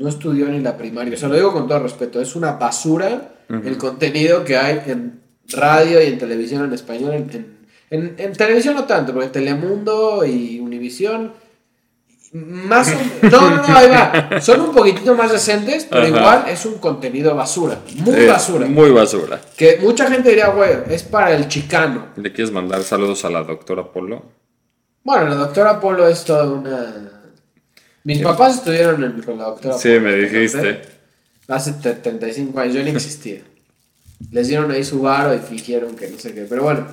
no 0.00 0.08
estudió 0.08 0.46
ni 0.48 0.60
la 0.60 0.76
primaria. 0.76 1.14
O 1.14 1.16
sea, 1.16 1.28
lo 1.28 1.36
digo 1.36 1.52
con 1.52 1.68
todo 1.68 1.78
respeto. 1.78 2.20
Es 2.20 2.34
una 2.34 2.52
basura 2.52 3.34
el 3.48 3.76
contenido 3.78 4.44
que 4.44 4.56
hay 4.56 4.80
en 4.86 5.20
radio 5.52 6.02
y 6.02 6.06
en 6.06 6.18
televisión 6.18 6.64
en 6.64 6.72
español. 6.72 7.12
En, 7.14 7.30
en- 7.32 7.60
en- 7.90 8.14
en 8.18 8.32
televisión 8.32 8.74
no 8.74 8.84
tanto, 8.84 9.12
porque 9.12 9.28
Telemundo 9.28 10.24
y 10.24 10.58
Univisión... 10.60 11.32
Más 12.32 12.94
no, 13.22 13.28
no, 13.50 13.56
no, 13.56 13.76
ahí 13.76 13.88
va. 13.90 14.40
Son 14.40 14.60
un 14.60 14.72
poquitito 14.72 15.16
más 15.16 15.32
decentes, 15.32 15.84
pero 15.90 16.02
Ajá. 16.02 16.08
igual 16.10 16.44
es 16.48 16.64
un 16.64 16.74
contenido 16.78 17.34
basura. 17.34 17.78
Muy 17.96 18.24
basura. 18.26 18.66
Muy 18.68 18.90
basura. 18.92 19.40
Que 19.56 19.78
mucha 19.82 20.08
gente 20.08 20.28
diría, 20.28 20.46
güey, 20.50 20.70
es 20.88 21.02
para 21.02 21.34
el 21.34 21.48
chicano. 21.48 22.06
¿Le 22.14 22.32
quieres 22.32 22.52
mandar 22.52 22.84
saludos 22.84 23.24
a 23.24 23.30
la 23.30 23.42
doctora 23.42 23.90
Polo? 23.92 24.22
Bueno, 25.02 25.26
la 25.28 25.34
doctora 25.34 25.80
Polo 25.80 26.06
es 26.06 26.22
toda 26.24 26.44
una... 26.48 27.19
Mis 28.04 28.20
papás 28.22 28.56
estudiaron 28.56 29.02
en- 29.04 29.22
con 29.22 29.38
la 29.38 29.44
doctora 29.44 29.76
Sí, 29.78 29.88
me 30.00 30.14
dijiste. 30.14 30.80
Hace 31.48 31.72
35 31.72 32.58
años, 32.60 32.74
yo 32.74 32.82
ni 32.82 32.90
existía. 32.90 33.40
Les 34.30 34.48
dieron 34.48 34.70
ahí 34.70 34.84
su 34.84 35.00
varo 35.02 35.34
y 35.34 35.38
fingieron 35.38 35.96
que 35.96 36.08
no 36.08 36.18
sé 36.18 36.32
qué. 36.34 36.42
Pero 36.48 36.62
bueno. 36.62 36.86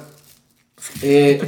Eh, 1.02 1.42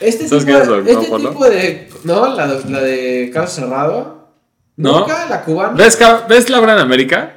este 0.00 0.28
¿Sabes 0.28 0.44
tipo, 0.46 0.58
de, 0.58 0.90
este 0.92 1.06
tipo 1.06 1.44
de... 1.48 1.88
No, 2.04 2.34
la, 2.34 2.46
la 2.46 2.80
de 2.80 3.30
caso 3.32 3.60
cerrado. 3.60 4.30
¿No? 4.76 5.00
Nunca, 5.00 5.26
la 5.28 5.42
cubana. 5.44 5.74
¿Ves, 5.74 5.96
ca- 5.96 6.26
¿Ves 6.28 6.48
Laura 6.48 6.72
en 6.74 6.78
América? 6.78 7.36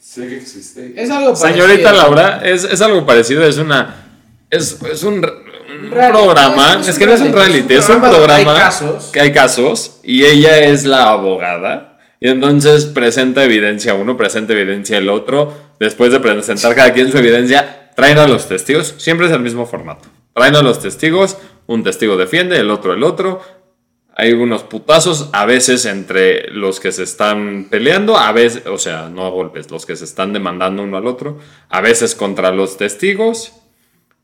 Sé 0.00 0.28
que 0.28 0.36
existe. 0.36 0.92
Es 0.96 1.10
algo 1.10 1.34
parecido. 1.34 1.66
Señorita 1.66 1.92
Laura, 1.92 2.40
es, 2.44 2.64
es 2.64 2.80
algo 2.80 3.04
parecido, 3.04 3.44
es 3.44 3.58
una. 3.58 4.04
Es, 4.48 4.78
es 4.90 5.02
un, 5.02 5.26
un 5.86 5.92
Reality. 5.92 6.18
programa, 6.18 6.74
No, 6.76 6.80
es 6.80 6.98
que 6.98 7.06
no 7.06 7.12
es 7.12 7.20
un 7.20 7.32
reality, 7.32 7.74
es 7.74 7.88
un 7.88 8.00
programa 8.00 8.34
hay 8.36 8.44
casos. 8.44 9.10
que 9.12 9.20
hay 9.20 9.32
casos 9.32 10.00
y 10.02 10.24
ella 10.24 10.58
es 10.58 10.84
la 10.84 11.10
abogada 11.10 11.98
y 12.20 12.28
entonces 12.28 12.86
presenta 12.86 13.44
evidencia 13.44 13.94
uno, 13.94 14.16
presenta 14.16 14.52
evidencia 14.52 14.98
el 14.98 15.08
otro, 15.08 15.52
después 15.78 16.12
de 16.12 16.20
presentar 16.20 16.74
cada 16.74 16.92
quien 16.92 17.10
su 17.10 17.18
evidencia, 17.18 17.90
traen 17.94 18.18
a 18.18 18.26
los 18.26 18.48
testigos, 18.48 18.94
siempre 18.98 19.26
es 19.26 19.32
el 19.32 19.40
mismo 19.40 19.66
formato, 19.66 20.08
traen 20.32 20.56
a 20.56 20.62
los 20.62 20.80
testigos, 20.80 21.36
un 21.66 21.82
testigo 21.82 22.16
defiende, 22.16 22.58
el 22.58 22.70
otro 22.70 22.94
el 22.94 23.02
otro, 23.02 23.42
hay 24.18 24.32
unos 24.32 24.62
putazos, 24.62 25.28
a 25.32 25.44
veces 25.44 25.84
entre 25.84 26.48
los 26.50 26.80
que 26.80 26.90
se 26.90 27.02
están 27.02 27.66
peleando, 27.68 28.16
a 28.16 28.32
veces, 28.32 28.66
o 28.66 28.78
sea, 28.78 29.10
no 29.10 29.26
a 29.26 29.28
golpes, 29.28 29.70
los 29.70 29.84
que 29.84 29.94
se 29.94 30.04
están 30.06 30.32
demandando 30.32 30.82
uno 30.82 30.96
al 30.96 31.06
otro, 31.06 31.38
a 31.68 31.82
veces 31.82 32.14
contra 32.14 32.50
los 32.50 32.78
testigos. 32.78 33.52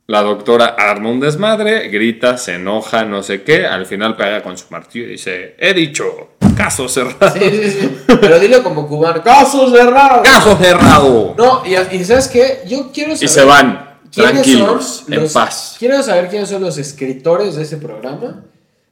La 0.07 0.23
doctora 0.23 0.75
arma 0.79 1.11
un 1.11 1.21
desmadre, 1.21 1.89
grita, 1.89 2.37
se 2.37 2.55
enoja, 2.55 3.05
no 3.05 3.23
sé 3.23 3.43
qué, 3.43 3.67
al 3.67 3.87
final 3.87 4.17
pega 4.17 4.43
con 4.43 4.59
su 4.59 4.67
martillo 4.71 5.07
y 5.07 5.11
dice, 5.11 5.55
he 5.59 5.73
dicho, 5.73 6.31
caso 6.57 6.89
cerrado. 6.89 7.33
Sí, 7.39 7.51
sí, 7.51 7.71
sí. 7.71 7.97
Pero 8.21 8.41
dilo 8.41 8.63
como 8.63 8.87
cubano. 8.89 9.23
¡Caso 9.23 9.71
cerrado! 9.71 10.23
Caso 10.23 10.57
cerrado. 10.57 11.35
No, 11.39 11.63
y, 11.65 11.97
y 11.97 12.05
¿sabes 12.05 12.29
qué? 12.29 12.63
Yo 12.67 12.91
quiero 12.93 13.15
saber... 13.15 13.25
Y 13.25 13.29
se 13.29 13.45
van, 13.45 13.99
¿quiénes 14.13 14.33
tranquilos, 14.33 15.05
en 15.09 15.33
paz. 15.33 15.77
Quiero 15.79 16.03
saber 16.03 16.29
quiénes 16.29 16.49
son 16.49 16.63
los 16.63 16.79
escritores 16.79 17.55
de 17.55 17.63
ese 17.63 17.77
programa. 17.77 18.45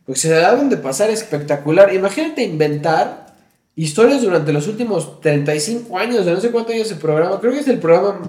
Porque 0.07 0.21
se 0.21 0.31
la 0.31 0.53
deben 0.53 0.71
de 0.71 0.77
pasar 0.77 1.11
espectacular. 1.11 1.93
Imagínate 1.93 2.43
inventar 2.43 3.27
historias 3.75 4.23
durante 4.23 4.53
los 4.53 4.67
últimos 4.69 5.21
35 5.21 5.99
años, 5.99 6.25
de 6.25 6.33
no 6.33 6.41
sé 6.41 6.51
cuánto 6.51 6.73
años 6.73 6.87
ese 6.87 6.97
programa. 6.97 7.39
Creo 7.41 7.53
que 7.53 7.61
es 7.61 7.69
el 7.69 7.79
programa 7.79 8.21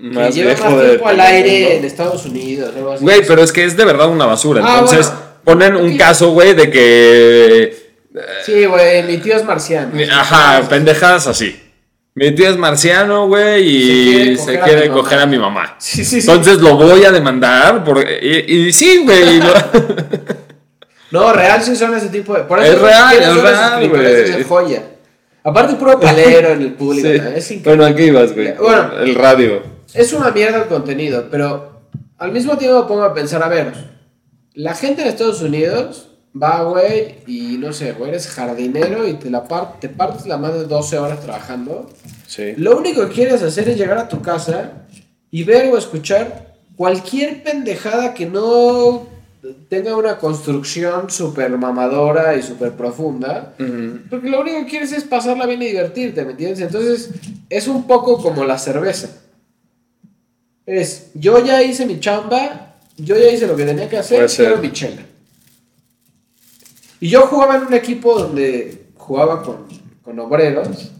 que 0.00 0.06
Más 0.08 0.34
lleva 0.34 0.50
viejo 0.52 0.70
más 0.70 0.80
de 0.80 0.88
tiempo 0.88 1.08
al 1.08 1.20
aire 1.20 1.76
en 1.76 1.84
Estados 1.84 2.24
Unidos. 2.26 2.72
Güey, 3.00 3.22
pero 3.26 3.42
es 3.42 3.52
que 3.52 3.64
es 3.64 3.76
de 3.76 3.84
verdad 3.84 4.08
una 4.08 4.26
basura. 4.26 4.62
Ah, 4.64 4.80
Entonces 4.80 5.06
bueno. 5.08 5.20
ponen 5.44 5.76
un 5.76 5.96
caso, 5.96 6.30
güey, 6.30 6.54
de 6.54 6.70
que... 6.70 7.84
Sí, 8.46 8.64
güey, 8.66 9.02
mi 9.04 9.18
tío 9.18 9.36
es 9.36 9.44
marciano. 9.44 9.90
Ajá, 10.12 10.68
pendejadas 10.68 11.26
así. 11.26 11.60
Mi 12.16 12.32
tío 12.32 12.48
es 12.48 12.56
marciano, 12.56 13.26
güey, 13.26 13.66
y 13.66 14.36
Se 14.36 14.44
se 14.44 14.52
quiere 14.60 14.82
quiere, 14.82 14.88
coger 14.90 15.18
a 15.18 15.26
mi 15.26 15.36
coger 15.36 15.40
mamá. 15.40 15.62
a 15.62 15.64
mi 15.64 15.64
mamá. 15.66 15.76
Sí, 15.78 16.04
sí, 16.04 16.20
sí. 16.22 16.30
Entonces 16.30 16.58
lo 16.58 16.76
voy 16.76 17.04
a 17.04 17.10
demandar. 17.10 17.82
Por, 17.82 18.06
y, 18.22 18.44
y 18.68 18.72
sí, 18.72 19.02
güey. 19.04 19.40
No, 21.10 21.32
real 21.32 21.62
sí 21.62 21.76
son 21.76 21.94
ese 21.94 22.08
tipo 22.08 22.34
de. 22.34 22.42
Por 22.42 22.58
eso 22.58 22.72
Es 22.72 22.80
real, 22.80 23.08
¿quiénes 23.10 23.28
es 23.28 23.42
real, 23.42 23.88
güey. 23.88 24.04
esa 24.04 24.48
joya. 24.48 24.82
Aparte, 25.44 25.74
puro 25.74 26.00
palero 26.00 26.48
en 26.48 26.62
el 26.62 26.72
público. 26.72 27.06
Es 27.36 27.50
increíble. 27.52 27.84
Bueno, 27.84 27.84
aquí 27.94 28.02
ibas, 28.04 28.34
güey. 28.34 28.54
Bueno. 28.54 28.92
el 29.00 29.14
radio. 29.14 29.62
Es 29.94 30.12
una 30.12 30.30
mierda 30.30 30.58
el 30.62 30.68
contenido, 30.68 31.28
pero 31.30 31.80
al 32.18 32.32
mismo 32.32 32.56
tiempo 32.58 32.82
me 32.82 32.88
pongo 32.88 33.02
a 33.04 33.14
pensar, 33.14 33.42
a 33.42 33.48
ver, 33.48 33.72
la 34.54 34.74
gente 34.74 35.02
en 35.02 35.08
Estados 35.08 35.40
Unidos 35.42 36.08
va, 36.40 36.62
güey, 36.64 37.16
y 37.26 37.58
no 37.58 37.72
sé, 37.72 37.92
güey, 37.92 38.10
eres 38.10 38.28
jardinero 38.28 39.06
y 39.06 39.14
te, 39.14 39.30
la 39.30 39.44
par- 39.44 39.78
te 39.80 39.88
partes 39.88 40.26
la 40.26 40.36
madre 40.36 40.64
12 40.64 40.98
horas 40.98 41.20
trabajando. 41.20 41.88
Sí. 42.26 42.54
Lo 42.56 42.76
único 42.76 43.06
que 43.08 43.14
quieres 43.14 43.42
hacer 43.42 43.68
es 43.68 43.78
llegar 43.78 43.98
a 43.98 44.08
tu 44.08 44.20
casa 44.20 44.72
y 45.30 45.44
ver 45.44 45.72
o 45.72 45.78
escuchar 45.78 46.54
cualquier 46.76 47.42
pendejada 47.44 48.14
que 48.14 48.26
no 48.26 49.06
tenga 49.68 49.94
una 49.96 50.16
construcción 50.18 51.10
súper 51.10 51.50
mamadora 51.56 52.34
y 52.34 52.42
súper 52.42 52.72
profunda. 52.72 53.54
Porque 54.10 54.28
lo 54.30 54.40
único 54.40 54.58
que 54.60 54.66
quieres 54.66 54.92
es 54.92 55.04
pasarla 55.04 55.46
bien 55.46 55.62
y 55.62 55.66
divertirte, 55.66 56.24
¿me 56.24 56.32
entiendes? 56.32 56.60
Entonces 56.60 57.10
es 57.50 57.68
un 57.68 57.86
poco 57.86 58.20
como 58.20 58.44
la 58.44 58.58
cerveza. 58.58 59.08
Es, 60.66 61.10
yo 61.14 61.44
ya 61.44 61.62
hice 61.62 61.84
mi 61.84 62.00
chamba, 62.00 62.76
yo 62.96 63.16
ya 63.16 63.30
hice 63.30 63.46
lo 63.46 63.56
que 63.56 63.64
tenía 63.64 63.88
que 63.88 63.98
hacer, 63.98 64.28
quiero 64.28 64.58
mi 64.58 64.72
chela. 64.72 65.02
Y 67.00 67.08
yo 67.08 67.26
jugaba 67.26 67.56
en 67.56 67.66
un 67.66 67.74
equipo 67.74 68.18
donde 68.18 68.86
jugaba 68.96 69.42
con, 69.42 69.66
con 70.02 70.18
obreros, 70.18 70.92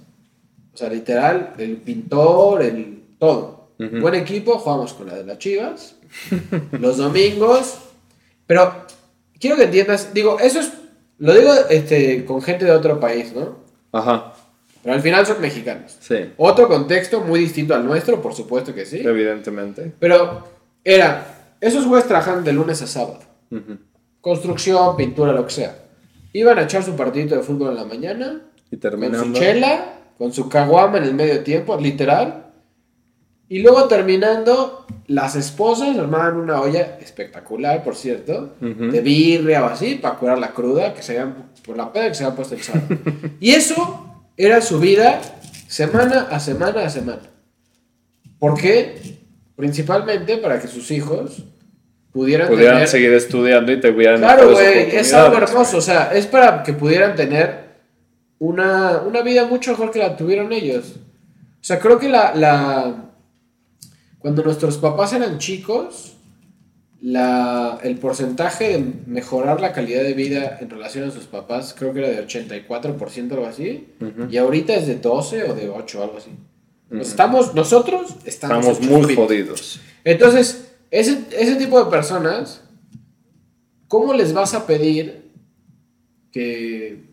o 0.74 0.76
sea, 0.76 0.90
literal, 0.90 1.54
el 1.56 1.78
pintor, 1.78 2.62
el 2.62 3.04
todo. 3.18 3.70
Buen 3.78 4.14
equipo, 4.14 4.58
jugamos 4.58 4.92
con 4.92 5.08
la 5.08 5.14
de 5.16 5.24
las 5.24 5.38
chivas, 5.38 5.96
los 6.72 6.96
domingos, 6.96 7.78
pero 8.46 8.84
quiero 9.40 9.56
que 9.56 9.64
entiendas, 9.64 10.14
digo, 10.14 10.38
eso 10.38 10.60
es, 10.60 10.72
lo 11.18 11.34
digo 11.34 11.52
este, 11.70 12.24
con 12.24 12.40
gente 12.40 12.66
de 12.66 12.70
otro 12.70 13.00
país, 13.00 13.32
¿no? 13.34 13.56
Ajá, 13.92 14.33
Pero 14.84 14.94
al 14.94 15.02
final 15.02 15.26
son 15.26 15.40
mexicanos. 15.40 15.96
sí, 15.98 16.32
Otro 16.36 16.68
contexto 16.68 17.20
muy 17.22 17.40
distinto 17.40 17.74
al 17.74 17.84
nuestro, 17.84 18.22
por 18.22 18.34
supuesto 18.34 18.72
que 18.74 18.86
sí. 18.86 19.00
evidentemente. 19.04 19.92
Pero 19.98 20.44
era, 20.84 21.54
esos 21.60 21.86
güeyes 21.86 22.06
trabajan 22.06 22.44
de 22.44 22.52
lunes 22.52 22.80
a 22.82 22.86
sábado. 22.86 23.20
Ujú. 23.50 23.78
Construcción, 24.20 24.96
pintura, 24.96 25.32
lo 25.32 25.44
que 25.46 25.52
sea. 25.52 25.76
Iban 26.32 26.58
a 26.58 26.62
echar 26.62 26.82
su 26.82 26.94
partidito 26.96 27.34
de 27.34 27.42
fútbol 27.42 27.70
en 27.70 27.76
la 27.76 27.84
mañana, 27.84 28.42
Y 28.70 28.76
con 28.76 28.80
terminando. 28.80 29.24
su 29.24 29.32
chela, 29.32 29.94
con 30.18 30.32
su 30.32 30.48
caguama 30.48 30.98
en 30.98 31.04
el 31.04 31.14
medio 31.14 31.42
tiempo, 31.42 31.76
literal. 31.80 32.52
Y 33.48 33.60
luego 33.60 33.84
terminando, 33.88 34.86
las 35.06 35.36
esposas 35.36 35.96
armaban 35.98 36.36
una 36.36 36.60
olla 36.60 36.98
espectacular, 37.00 37.84
por 37.84 37.94
cierto, 37.94 38.54
Ujú. 38.60 38.90
de 38.90 39.00
birria 39.00 39.62
o 39.64 39.66
así, 39.66 39.96
para 39.96 40.16
curar 40.16 40.38
la 40.38 40.48
cruda, 40.52 40.94
que 40.94 41.02
se 41.02 41.18
habían, 41.18 41.50
por 41.64 41.76
la 41.76 41.92
peda 41.92 42.08
que 42.08 42.14
se 42.14 42.24
habían 42.24 42.36
puesto 42.36 42.54
el 42.54 42.62
sábado. 42.62 42.86
y 43.40 43.50
eso 43.50 44.13
era 44.36 44.60
su 44.60 44.80
vida 44.80 45.20
semana 45.68 46.28
a 46.30 46.40
semana 46.40 46.84
a 46.84 46.90
semana. 46.90 47.22
¿Por 48.38 48.60
qué? 48.60 49.18
Principalmente 49.56 50.36
para 50.38 50.60
que 50.60 50.68
sus 50.68 50.90
hijos 50.90 51.44
pudieran, 52.12 52.48
Pudieran 52.48 52.76
tener... 52.76 52.88
seguir 52.88 53.12
estudiando 53.12 53.72
y 53.72 53.80
te 53.80 53.94
Claro, 53.94 54.52
güey, 54.52 54.96
es 54.96 55.12
algo 55.14 55.36
hermoso, 55.36 55.78
o 55.78 55.80
sea, 55.80 56.12
es 56.14 56.26
para 56.26 56.62
que 56.62 56.72
pudieran 56.72 57.14
tener 57.14 57.64
una, 58.38 59.02
una 59.06 59.22
vida 59.22 59.46
mucho 59.46 59.72
mejor 59.72 59.90
que 59.90 59.98
la 59.98 60.16
tuvieron 60.16 60.52
ellos. 60.52 60.94
O 60.96 61.66
sea, 61.66 61.78
creo 61.78 61.98
que 61.98 62.08
la, 62.08 62.34
la 62.34 63.10
cuando 64.18 64.42
nuestros 64.42 64.78
papás 64.78 65.12
eran 65.12 65.38
chicos, 65.38 66.13
la, 67.04 67.80
el 67.82 67.98
porcentaje 67.98 68.78
de 68.78 68.78
mejorar 69.06 69.60
la 69.60 69.74
calidad 69.74 70.02
de 70.02 70.14
vida 70.14 70.56
en 70.62 70.70
relación 70.70 71.06
a 71.06 71.10
sus 71.10 71.24
papás, 71.24 71.74
creo 71.78 71.92
que 71.92 71.98
era 71.98 72.08
de 72.08 72.26
84% 72.26 73.30
o 73.30 73.34
algo 73.34 73.46
así, 73.46 73.88
y 74.30 74.38
ahorita 74.38 74.74
es 74.74 74.86
de 74.86 74.96
12 74.96 75.50
o 75.50 75.54
de 75.54 75.68
8 75.68 76.02
algo 76.02 76.16
así. 76.16 76.30
Estamos, 76.98 77.54
nosotros 77.54 78.16
estamos, 78.24 78.66
Estamos 78.66 78.80
muy 78.80 79.14
jodidos. 79.14 79.80
Entonces, 80.02 80.72
ese, 80.90 81.24
ese 81.36 81.56
tipo 81.56 81.84
de 81.84 81.90
personas, 81.90 82.62
¿cómo 83.86 84.14
les 84.14 84.32
vas 84.32 84.54
a 84.54 84.66
pedir 84.66 85.30
que 86.32 87.04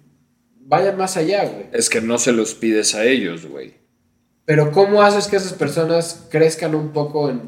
vayan 0.61 0.95
más 0.95 1.17
allá, 1.17 1.43
güey? 1.43 1.65
Es 1.73 1.89
que 1.89 1.99
no 1.99 2.17
se 2.17 2.31
los 2.31 2.53
pides 2.53 2.95
a 2.95 3.03
ellos, 3.03 3.45
güey. 3.45 3.73
Pero 4.45 4.71
¿cómo 4.71 5.01
haces 5.01 5.27
que 5.27 5.35
esas 5.35 5.53
personas 5.53 6.27
crezcan 6.29 6.75
un 6.75 6.93
poco 6.93 7.29
en... 7.29 7.41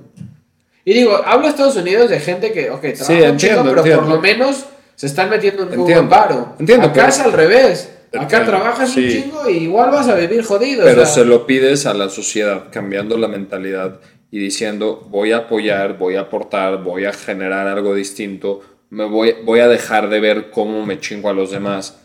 Y 0.86 0.94
digo, 0.94 1.20
hablo 1.26 1.44
de 1.44 1.50
Estados 1.52 1.76
Unidos 1.78 2.10
de 2.10 2.20
gente 2.20 2.52
que, 2.52 2.70
ok, 2.70 2.82
trabaja 2.82 3.06
Sí, 3.06 3.14
un 3.14 3.24
entiendo, 3.24 3.38
chingo, 3.38 3.64
pero 3.64 3.78
entiendo. 3.80 4.02
por 4.04 4.12
lo 4.16 4.22
menos 4.22 4.66
se 4.96 5.08
están 5.08 5.30
metiendo 5.30 5.64
en 5.64 5.80
un 5.80 5.86
buen 5.86 6.10
varo. 6.10 6.56
entiendo, 6.60 6.86
Acá 6.88 6.94
pero- 6.96 7.08
es 7.10 7.20
al 7.20 7.32
revés. 7.34 7.90
Acá 8.12 8.22
Entiendo, 8.24 8.46
trabajas 8.52 8.90
un 8.90 8.96
sí. 8.96 9.10
chingo 9.24 9.50
y 9.50 9.54
igual 9.64 9.90
vas 9.90 10.08
a 10.08 10.16
vivir 10.16 10.44
jodido. 10.44 10.84
o 10.84 10.86
Pero 10.86 11.04
sea, 11.06 11.14
se 11.16 11.26
lo 11.26 11.48
pides 11.48 11.86
a 11.88 11.94
la 11.96 12.10
sociedad, 12.10 12.66
cambiando 12.72 13.18
la 13.18 13.28
mentalidad 13.28 14.00
y 14.30 14.38
diciendo, 14.40 15.08
voy 15.10 15.32
a 15.32 15.38
apoyar, 15.38 15.98
voy 15.98 16.16
a 16.16 16.22
aportar, 16.22 16.84
voy 16.84 17.06
a 17.06 17.14
generar 17.14 17.68
algo 17.68 17.96
distinto, 17.96 18.62
me 18.92 19.06
voy, 19.06 19.36
voy 19.44 19.62
a 19.62 19.68
dejar 19.68 20.10
de 20.10 20.20
ver 20.20 20.52
cómo 20.52 20.86
me 20.86 21.00
chingo 21.00 21.30
a 21.30 21.34
los 21.34 21.50
demás, 21.50 21.98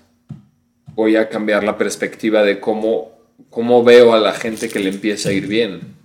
voy 0.95 1.16
a 1.16 1.29
cambiar 1.29 1.62
la 1.64 1.76
perspectiva 1.76 2.43
de 2.43 2.59
cómo, 2.59 3.11
cómo 3.51 3.85
veo 3.85 4.14
a 4.14 4.18
la 4.18 4.33
gente 4.33 4.70
que 4.70 4.79
le 4.79 4.89
empieza 4.89 5.29
a 5.29 5.33
ir 5.33 5.47
bien. 5.47 5.97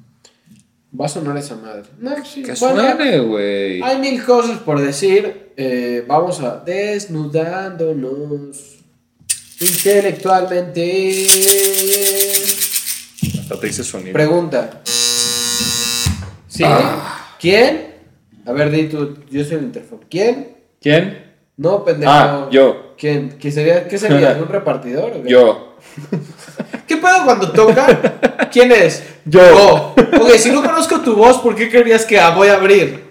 Va 0.99 1.05
a 1.07 1.09
sonar 1.09 1.35
esa 1.37 1.55
madre. 1.55 1.83
No, 1.99 2.23
sí, 2.23 2.43
Que 2.43 2.53
bueno, 2.53 2.81
suene, 2.81 3.19
güey. 3.19 3.81
Hay 3.81 3.97
mil 3.99 4.23
cosas 4.23 4.59
por 4.59 4.79
decir. 4.79 5.51
eh, 5.57 6.05
vamos 6.07 6.39
a 6.41 6.57
desnudándonos 6.57 8.77
intelectualmente. 9.59 11.25
Hasta 13.39 13.59
te 13.59 13.67
hice 13.67 13.83
sonido. 13.83 14.13
Pregunta. 14.13 14.81
¿Sí? 16.47 16.63
Ah. 16.65 17.35
¿Quién? 17.39 17.93
A 18.45 18.51
ver, 18.51 18.69
di 18.69 18.83
tú. 18.87 19.17
Yo 19.31 19.43
soy 19.43 19.57
el 19.57 19.63
interfono. 19.63 20.01
¿Quién? 20.09 20.55
¿Quién? 20.79 21.33
No, 21.57 21.83
pendejo. 21.83 22.11
Ah, 22.11 22.47
yo. 22.51 22.93
¿Quién? 22.97 23.37
¿Qué 23.39 23.51
sería? 23.51 23.87
¿Qué 23.87 23.97
sería? 23.97 24.37
¿Un 24.41 24.47
repartidor? 24.47 25.11
o 25.11 25.23
qué? 25.23 25.29
Yo. 25.29 25.75
¿Qué 26.87 26.97
pedo 26.97 27.25
cuando 27.25 27.51
toca? 27.51 28.12
¿Quién 28.51 28.71
es? 28.71 29.03
Yo. 29.25 29.41
Oh, 29.55 29.95
ok, 29.97 30.29
si 30.37 30.51
no 30.51 30.61
conozco 30.61 30.99
tu 31.01 31.15
voz, 31.15 31.37
¿por 31.39 31.55
qué 31.55 31.69
creerías 31.69 32.05
que 32.05 32.19
voy 32.35 32.47
a 32.49 32.55
abrir? 32.55 33.03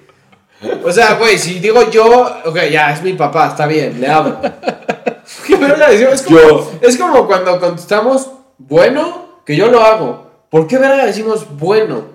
O 0.84 0.92
sea, 0.92 1.14
güey, 1.14 1.38
si 1.38 1.58
digo 1.58 1.90
yo, 1.90 2.04
ok, 2.44 2.58
ya, 2.70 2.92
es 2.92 3.02
mi 3.02 3.14
papá, 3.14 3.48
está 3.48 3.66
bien, 3.66 4.00
le 4.00 4.06
abro. 4.08 4.40
¿Qué 5.46 5.56
verga 5.56 5.88
decimos? 5.90 6.14
Es 6.14 6.22
como, 6.22 6.38
Yo. 6.38 6.72
es 6.82 6.96
como 6.96 7.26
cuando 7.26 7.58
contestamos 7.58 8.30
bueno, 8.58 9.40
que 9.44 9.56
yo 9.56 9.68
lo 9.68 9.80
hago. 9.80 10.30
¿Por 10.50 10.66
qué 10.68 10.78
verga 10.78 11.06
decimos 11.06 11.46
bueno? 11.58 12.06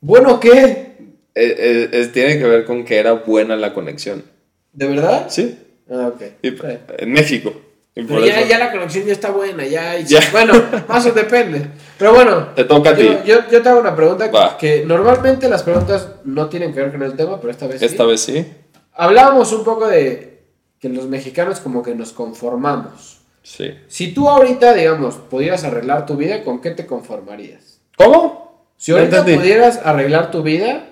¿Bueno 0.00 0.40
qué? 0.40 0.96
Eh, 1.34 1.56
eh, 1.58 1.88
es- 1.92 2.12
tiene 2.12 2.38
que 2.38 2.44
ver 2.44 2.64
con 2.64 2.84
que 2.84 2.98
era 2.98 3.12
buena 3.12 3.56
la 3.56 3.72
conexión. 3.72 4.24
¿De 4.72 4.86
verdad? 4.86 5.26
Sí. 5.28 5.58
Ah, 5.90 6.08
ok. 6.14 6.22
Y- 6.42 6.54
en 6.98 7.12
México. 7.12 7.52
Pero 7.94 8.24
ya, 8.24 8.40
eso- 8.40 8.48
ya 8.48 8.58
la 8.58 8.70
conexión 8.70 9.04
ya 9.06 9.12
está 9.12 9.30
buena, 9.30 9.64
ya. 9.66 9.98
y- 9.98 10.04
Ya. 10.06 10.20
Bueno, 10.32 10.52
más 10.88 11.04
o 11.06 11.12
depende. 11.12 11.66
Pero 11.98 12.14
bueno, 12.14 12.48
Te 12.54 12.64
toca 12.64 12.90
a 12.90 12.94
ti. 12.96 13.02
yo, 13.26 13.38
yo, 13.50 13.62
te 13.62 13.68
hago 13.68 13.80
una 13.80 13.94
pregunta 13.96 14.28
Va. 14.30 14.56
que 14.56 14.84
normalmente 14.86 15.48
las 15.48 15.62
preguntas 15.62 16.08
no 16.24 16.48
tienen 16.48 16.72
que 16.72 16.80
ver 16.80 16.92
con 16.92 17.02
el 17.02 17.14
tema, 17.14 17.40
pero 17.40 17.50
esta 17.50 17.66
vez 17.66 17.82
Esta 17.82 18.04
sí. 18.04 18.08
vez 18.10 18.20
sí. 18.20 18.46
Hablábamos 18.94 19.52
un 19.52 19.64
poco 19.64 19.88
de 19.88 20.42
que 20.78 20.88
los 20.88 21.06
mexicanos 21.06 21.60
como 21.60 21.82
que 21.82 21.94
nos 21.94 22.12
conformamos. 22.12 23.18
Sí. 23.42 23.74
Si 23.88 24.12
tú 24.14 24.28
ahorita, 24.28 24.72
digamos, 24.74 25.16
pudieras 25.16 25.64
arreglar 25.64 26.06
tu 26.06 26.16
vida, 26.16 26.44
¿con 26.44 26.60
qué 26.60 26.70
te 26.70 26.86
conformarías? 26.86 27.80
¿Cómo? 27.96 28.66
Si 28.76 28.92
ahorita 28.92 29.24
pudieras 29.24 29.80
arreglar 29.84 30.30
tu 30.30 30.42
vida, 30.42 30.86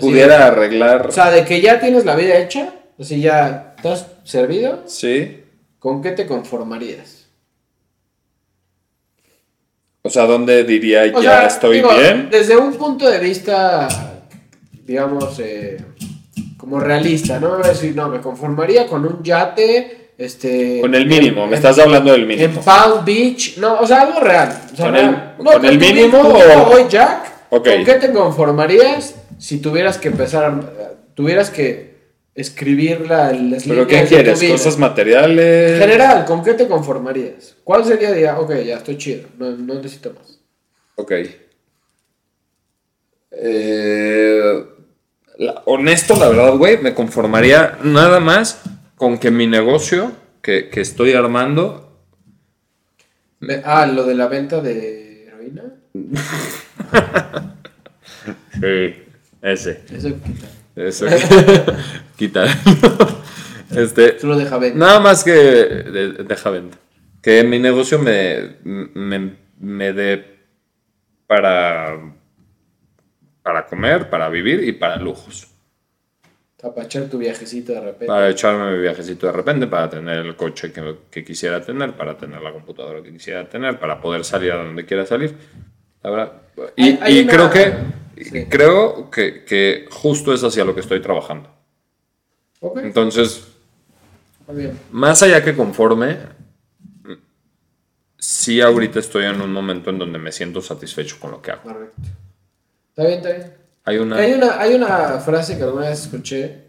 Pudiera 0.00 0.46
arreglar. 0.46 1.06
o 1.08 1.12
sea, 1.12 1.30
de 1.30 1.44
que 1.44 1.60
ya 1.60 1.78
tienes 1.80 2.04
la 2.04 2.14
vida 2.16 2.36
hecha, 2.38 2.72
así 2.98 3.20
ya 3.20 3.74
estás 3.76 4.06
servido, 4.24 4.82
Sí. 4.86 5.44
¿Con 5.78 6.02
qué 6.02 6.12
te 6.12 6.26
conformarías? 6.26 7.26
O 10.02 10.10
sea, 10.10 10.24
¿dónde 10.26 10.64
diría 10.64 11.06
ya 11.06 11.18
O 11.18 11.22
sea, 11.22 11.46
estoy 11.46 11.76
digo, 11.76 11.90
bien? 11.94 12.28
Desde 12.30 12.56
un 12.56 12.72
punto 12.74 13.08
de 13.08 13.18
vista, 13.18 13.88
digamos, 14.86 15.38
eh, 15.40 15.76
como 16.56 16.80
realista, 16.80 17.38
¿no? 17.40 17.50
Me 17.50 17.56
voy 17.58 17.66
a 17.66 17.68
decir, 17.70 17.94
no, 17.94 18.08
me 18.08 18.20
conformaría 18.20 18.86
con 18.86 19.04
un 19.04 19.22
yate, 19.22 20.12
este... 20.16 20.80
Con 20.80 20.94
el 20.94 21.02
en- 21.02 21.08
mínimo, 21.08 21.42
me 21.42 21.48
en- 21.48 21.54
estás 21.54 21.78
hablando 21.78 22.12
del 22.12 22.22
En 22.22 22.28
mínimo. 22.28 22.60
Palm 22.62 23.04
Beach, 23.04 23.58
no, 23.58 23.80
o 23.80 23.86
sea, 23.86 24.02
algo 24.02 24.20
real. 24.20 24.58
o 24.72 24.76
sea, 24.76 24.86
¿Con 24.86 24.94
real. 24.94 25.34
el- 25.38 25.44
No, 25.44 25.52
con 25.52 25.64
el 25.64 25.78
tu- 25.78 25.84
mínimo 25.84 26.18
o- 26.20 26.74
Hoy, 26.74 26.84
Jack. 26.88 27.48
¿con 27.50 27.62
qué 27.62 27.94
te 28.00 28.12
conformarías 28.12 29.14
si 29.38 29.58
tuvieras 29.60 29.98
que 29.98 30.08
empezar, 30.08 30.44
a- 30.44 30.92
tuvieras 31.14 31.50
que 31.50 31.97
escribir 32.40 33.00
la, 33.08 33.32
las 33.32 33.64
¿Pero 33.64 33.86
qué 33.86 34.04
quieres? 34.04 34.42
¿Cosas 34.44 34.78
materiales? 34.78 35.72
En 35.72 35.80
general, 35.80 36.24
¿con 36.24 36.42
qué 36.44 36.54
te 36.54 36.68
conformarías? 36.68 37.56
¿Cuál 37.64 37.84
sería, 37.84 38.12
diga, 38.12 38.38
ok, 38.38 38.54
ya 38.64 38.76
estoy 38.76 38.96
chido, 38.96 39.28
no, 39.38 39.50
no 39.50 39.74
necesito 39.74 40.12
más? 40.14 40.38
Ok. 40.94 41.12
Eh, 43.32 44.64
la- 45.38 45.62
honesto, 45.66 46.16
la 46.16 46.28
verdad, 46.28 46.54
güey, 46.56 46.78
me 46.78 46.94
conformaría 46.94 47.78
nada 47.82 48.20
más 48.20 48.62
con 48.96 49.18
que 49.18 49.30
mi 49.30 49.46
negocio 49.46 50.12
que, 50.42 50.68
que 50.70 50.80
estoy 50.80 51.12
armando 51.12 51.84
Me- 53.40 53.62
ah, 53.64 53.86
lo 53.86 54.04
de 54.04 54.14
la 54.14 54.28
venta 54.28 54.60
de 54.60 55.26
heroína. 55.26 55.64
Sí, 58.60 59.02
ese. 59.40 59.82
Eso 59.94 60.08
quita. 60.20 60.48
Eso. 60.74 61.06
Quita. 62.18 62.44
este. 63.74 64.18
Solo 64.18 64.36
deja 64.36 64.58
venta. 64.58 64.78
Nada 64.78 65.00
más 65.00 65.22
que. 65.24 65.30
de- 65.32 66.12
deja 66.24 66.50
venta. 66.50 66.76
Que 67.22 67.44
mi 67.44 67.58
negocio 67.58 67.98
me, 67.98 68.56
me, 68.64 69.36
me 69.58 69.92
dé 69.92 70.38
para. 71.26 72.14
Para 73.42 73.66
comer, 73.66 74.10
para 74.10 74.28
vivir 74.28 74.62
y 74.64 74.72
para 74.72 74.96
lujos. 74.96 75.46
Para 76.60 76.82
echar 76.84 77.04
tu 77.04 77.18
viajecito 77.18 77.72
de 77.72 77.80
repente. 77.80 78.06
Para 78.06 78.28
echarme 78.28 78.72
mi 78.72 78.78
viajecito 78.82 79.26
de 79.26 79.32
repente, 79.32 79.66
para 79.68 79.88
tener 79.88 80.18
el 80.18 80.34
coche 80.36 80.72
que, 80.72 80.96
que 81.10 81.24
quisiera 81.24 81.60
tener, 81.62 81.92
para 81.92 82.16
tener 82.18 82.42
la 82.42 82.52
computadora 82.52 83.00
que 83.02 83.12
quisiera 83.12 83.48
tener, 83.48 83.78
para 83.78 84.00
poder 84.00 84.24
salir 84.24 84.52
a 84.52 84.56
donde 84.56 84.84
quiera 84.84 85.06
salir. 85.06 85.34
La 86.02 86.10
verdad. 86.10 86.32
Y, 86.76 86.82
Hay- 86.82 86.98
hay 87.00 87.18
y 87.18 87.22
una- 87.22 87.32
creo 87.32 87.50
que 87.50 87.72
Sí. 88.24 88.46
creo 88.50 89.08
que, 89.10 89.44
que 89.44 89.86
justo 89.90 90.34
es 90.34 90.42
hacia 90.42 90.64
lo 90.64 90.74
que 90.74 90.80
estoy 90.80 91.00
trabajando. 91.00 91.48
Entonces, 92.60 93.44
bien. 94.48 94.78
más 94.90 95.22
allá 95.22 95.44
que 95.44 95.54
conforme, 95.54 96.18
sí 98.18 98.60
ahorita 98.60 98.98
estoy 98.98 99.24
en 99.24 99.40
un 99.40 99.52
momento 99.52 99.90
en 99.90 99.98
donde 99.98 100.18
me 100.18 100.32
siento 100.32 100.60
satisfecho 100.60 101.16
con 101.20 101.30
lo 101.30 101.42
que 101.42 101.52
hago. 101.52 101.62
Correcto. 101.62 102.02
Está 102.90 103.04
bien, 103.04 103.18
está 103.18 103.30
bien. 103.30 103.54
Hay 103.84 103.98
una... 103.98 104.16
Hay 104.16 104.32
una, 104.32 104.60
hay 104.60 104.74
una 104.74 105.20
frase 105.20 105.56
que 105.56 105.62
alguna 105.62 105.88
vez 105.88 106.02
escuché 106.02 106.64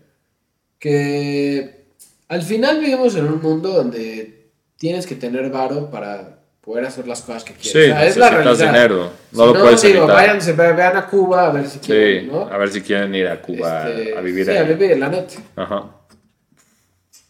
que 0.78 1.88
al 2.30 2.42
final 2.44 2.80
vivimos 2.80 3.16
en 3.16 3.26
un 3.26 3.42
mundo 3.42 3.70
donde 3.70 4.52
tienes 4.78 5.06
que 5.06 5.16
tener 5.16 5.50
varo 5.50 5.90
para 5.90 6.39
poder 6.70 6.86
hacer 6.86 7.08
las 7.08 7.22
cosas 7.22 7.44
que 7.44 7.54
Sí, 7.60 7.72
quieres. 7.72 7.90
O 7.92 7.94
sea, 7.96 8.06
es 8.06 8.18
la 8.18 8.30
realidad. 8.30 8.58
dinero. 8.68 9.12
No 9.32 9.48
Si 9.48 9.54
lo 9.54 9.60
puedes 9.60 9.82
digo, 9.82 9.98
evitar. 10.00 10.16
váyanse, 10.16 10.54
ve- 10.54 10.74
vean 10.74 10.98
a 10.98 11.08
Cuba 11.08 11.48
a 11.48 11.52
ver 11.52 11.66
si 11.68 11.80
Sí, 11.80 11.86
quieren, 11.88 12.28
¿no? 12.28 12.42
a 12.42 12.58
ver 12.60 12.70
si 12.72 12.82
quieren 12.82 13.16
ir 13.16 13.28
a 13.28 13.42
Cuba 13.42 13.90
Este, 13.90 14.16
a 14.16 14.22
vivir 14.22 14.46
sí, 14.46 14.52
ahí. 14.52 14.58
a 14.58 14.64
vivir, 14.64 14.98
la 15.00 15.10
neta. 15.10 15.34
Ajá. 15.56 15.84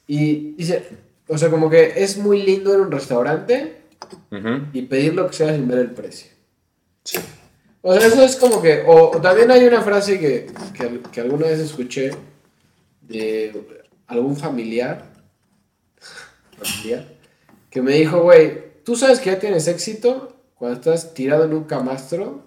Y 0.08 0.56
dice, 0.58 0.84
o 1.30 1.38
sea, 1.38 1.50
como 1.50 1.70
que 1.70 1.94
es 1.96 2.18
muy 2.18 2.42
lindo 2.44 2.74
ir 2.74 2.80
a 2.80 2.82
un 2.82 2.92
restaurante 2.92 3.78
y 4.74 4.82
pedir 4.82 5.14
lo 5.14 5.28
que 5.28 5.34
sea 5.38 5.54
sin 5.54 5.68
ver 5.70 5.80
el 5.80 5.92
precio. 5.92 6.32
O 7.82 7.94
sea, 7.94 8.06
eso 8.08 8.22
es 8.22 8.36
como 8.36 8.62
que, 8.62 8.84
o, 8.86 9.12
o 9.12 9.22
también 9.22 9.50
hay 9.52 9.64
una 9.66 9.82
frase 9.82 10.20
que, 10.20 10.48
que, 10.78 11.00
que 11.14 11.22
alguna 11.22 11.48
vez 11.48 11.60
escuché 11.60 12.12
de 13.04 13.54
algún 14.08 14.36
familiar, 14.36 15.06
familiar 16.62 17.06
que 17.70 17.82
me 17.82 17.94
dijo, 17.94 18.22
güey, 18.22 18.69
tú 18.90 18.96
sabes 18.96 19.20
que 19.20 19.30
ya 19.30 19.38
tienes 19.38 19.68
éxito 19.68 20.34
cuando 20.56 20.80
estás 20.80 21.14
tirado 21.14 21.44
en 21.44 21.54
un 21.54 21.66
camastro 21.66 22.42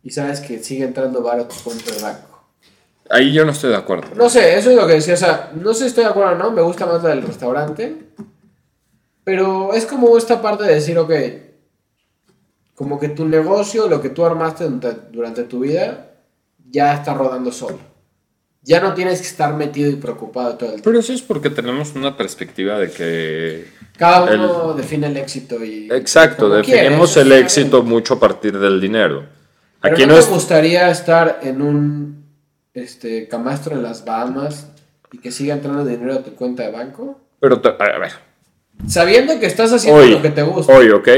y 0.00 0.10
sabes 0.12 0.38
que 0.38 0.62
sigue 0.62 0.84
entrando 0.84 1.20
varo 1.20 1.42
a 1.42 1.48
tu 1.48 1.56
cuenta 1.64 1.90
de 1.90 2.00
banco. 2.00 2.44
Ahí 3.10 3.32
yo 3.32 3.44
no 3.44 3.50
estoy 3.50 3.70
de 3.70 3.76
acuerdo. 3.76 4.14
No 4.14 4.30
sé, 4.30 4.56
eso 4.56 4.70
es 4.70 4.76
lo 4.76 4.86
que 4.86 4.92
decía, 4.92 5.14
o 5.14 5.16
sea, 5.16 5.50
no 5.56 5.74
sé 5.74 5.80
si 5.80 5.86
estoy 5.86 6.04
de 6.04 6.10
acuerdo 6.10 6.34
o 6.34 6.34
no, 6.36 6.52
me 6.52 6.62
gusta 6.62 6.86
más 6.86 7.02
la 7.02 7.08
del 7.08 7.22
restaurante, 7.22 8.12
pero 9.24 9.74
es 9.74 9.84
como 9.84 10.16
esta 10.16 10.40
parte 10.40 10.62
de 10.62 10.74
decir, 10.74 10.96
ok, 10.96 11.12
como 12.76 13.00
que 13.00 13.08
tu 13.08 13.26
negocio, 13.26 13.88
lo 13.88 14.00
que 14.00 14.10
tú 14.10 14.24
armaste 14.24 14.62
durante, 14.62 14.92
durante 15.10 15.42
tu 15.42 15.58
vida, 15.58 16.20
ya 16.70 16.94
está 16.94 17.14
rodando 17.14 17.50
solo. 17.50 17.80
Ya 18.64 18.80
no 18.80 18.94
tienes 18.94 19.20
que 19.20 19.26
estar 19.26 19.54
metido 19.54 19.90
y 19.90 19.96
preocupado 19.96 20.54
todo 20.56 20.68
el 20.68 20.74
tiempo. 20.76 20.84
Pero 20.84 21.00
eso 21.00 21.12
es 21.12 21.20
porque 21.22 21.50
tenemos 21.50 21.94
una 21.96 22.16
perspectiva 22.16 22.78
de 22.78 22.90
que... 22.90 23.66
Cada 23.96 24.32
uno 24.34 24.72
define 24.74 25.08
el 25.08 25.16
éxito 25.16 25.64
y... 25.64 25.88
Exacto, 25.90 26.48
quiere, 26.62 26.82
definimos 26.82 27.16
el 27.16 27.32
éxito 27.32 27.82
mucho 27.82 28.14
a 28.14 28.20
partir 28.20 28.58
del 28.58 28.80
dinero. 28.80 29.26
Pero 29.80 29.94
Aquí 29.94 30.02
¿no, 30.02 30.08
no 30.10 30.14
te 30.14 30.20
es... 30.20 30.28
gustaría 30.28 30.88
estar 30.90 31.40
en 31.42 31.60
un 31.60 32.24
este, 32.72 33.26
camastro 33.28 33.74
en 33.74 33.82
las 33.82 34.04
Bahamas 34.04 34.68
y 35.10 35.18
que 35.18 35.32
siga 35.32 35.54
entrando 35.54 35.84
dinero 35.84 36.14
a 36.14 36.22
tu 36.22 36.34
cuenta 36.34 36.62
de 36.62 36.70
banco? 36.70 37.20
Pero, 37.40 37.60
te- 37.60 37.68
a 37.68 37.98
ver, 37.98 38.12
Sabiendo 38.88 39.38
que 39.40 39.46
estás 39.46 39.72
haciendo 39.72 40.00
hoy, 40.00 40.10
lo 40.12 40.22
que 40.22 40.30
te 40.30 40.42
gusta. 40.42 40.72
hoy, 40.72 40.88
¿ok? 40.90 41.08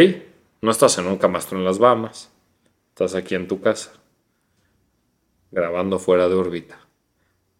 No 0.62 0.70
estás 0.70 0.96
en 0.98 1.06
un 1.06 1.18
camastro 1.18 1.58
en 1.58 1.64
las 1.64 1.78
Bahamas. 1.78 2.30
Estás 2.88 3.14
aquí 3.14 3.34
en 3.34 3.46
tu 3.48 3.60
casa. 3.60 3.90
Grabando 5.50 5.98
fuera 5.98 6.28
de 6.28 6.34
órbita. 6.34 6.78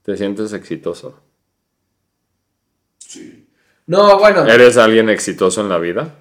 ¿Te 0.05 0.17
sientes 0.17 0.53
exitoso? 0.53 1.19
Sí, 2.99 3.47
No, 3.87 4.19
bueno. 4.19 4.45
¿Eres 4.47 4.77
alguien 4.77 5.09
exitoso 5.09 5.61
en 5.61 5.69
la 5.69 5.79
vida? 5.79 6.15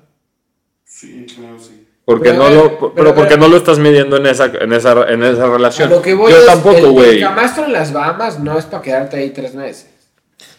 sí, 0.86 1.26
claro, 1.36 1.58
sí. 1.60 1.80
Porque 2.06 2.32
Pero, 2.32 2.44
no 2.44 2.50
ver, 2.50 2.54
lo, 2.56 2.80
pero, 2.80 2.94
pero 2.94 3.16
porque 3.16 3.38
no 3.38 3.48
lo 3.48 3.56
estás 3.56 3.80
midiendo 3.80 4.18
en 4.18 4.26
esa, 4.26 4.46
en 4.48 4.74
esa, 4.74 5.10
en 5.10 5.24
esa 5.24 5.46
A 5.46 5.50
relación. 5.50 5.90
lo 5.90 6.02
que 6.02 6.14
voy 6.14 6.32
Yo 6.34 6.40
es, 6.40 6.46
tampoco, 6.46 6.92
güey. 6.92 7.12
El 7.16 7.22
camastro 7.22 7.64
en 7.66 7.72
las 7.74 7.94
Bahamas 7.94 8.40
no 8.40 8.58
es 8.60 8.66
para 8.66 8.84
quedarte 8.84 9.16
ahí 9.18 9.30
tres 9.30 9.54
meses. 9.56 9.88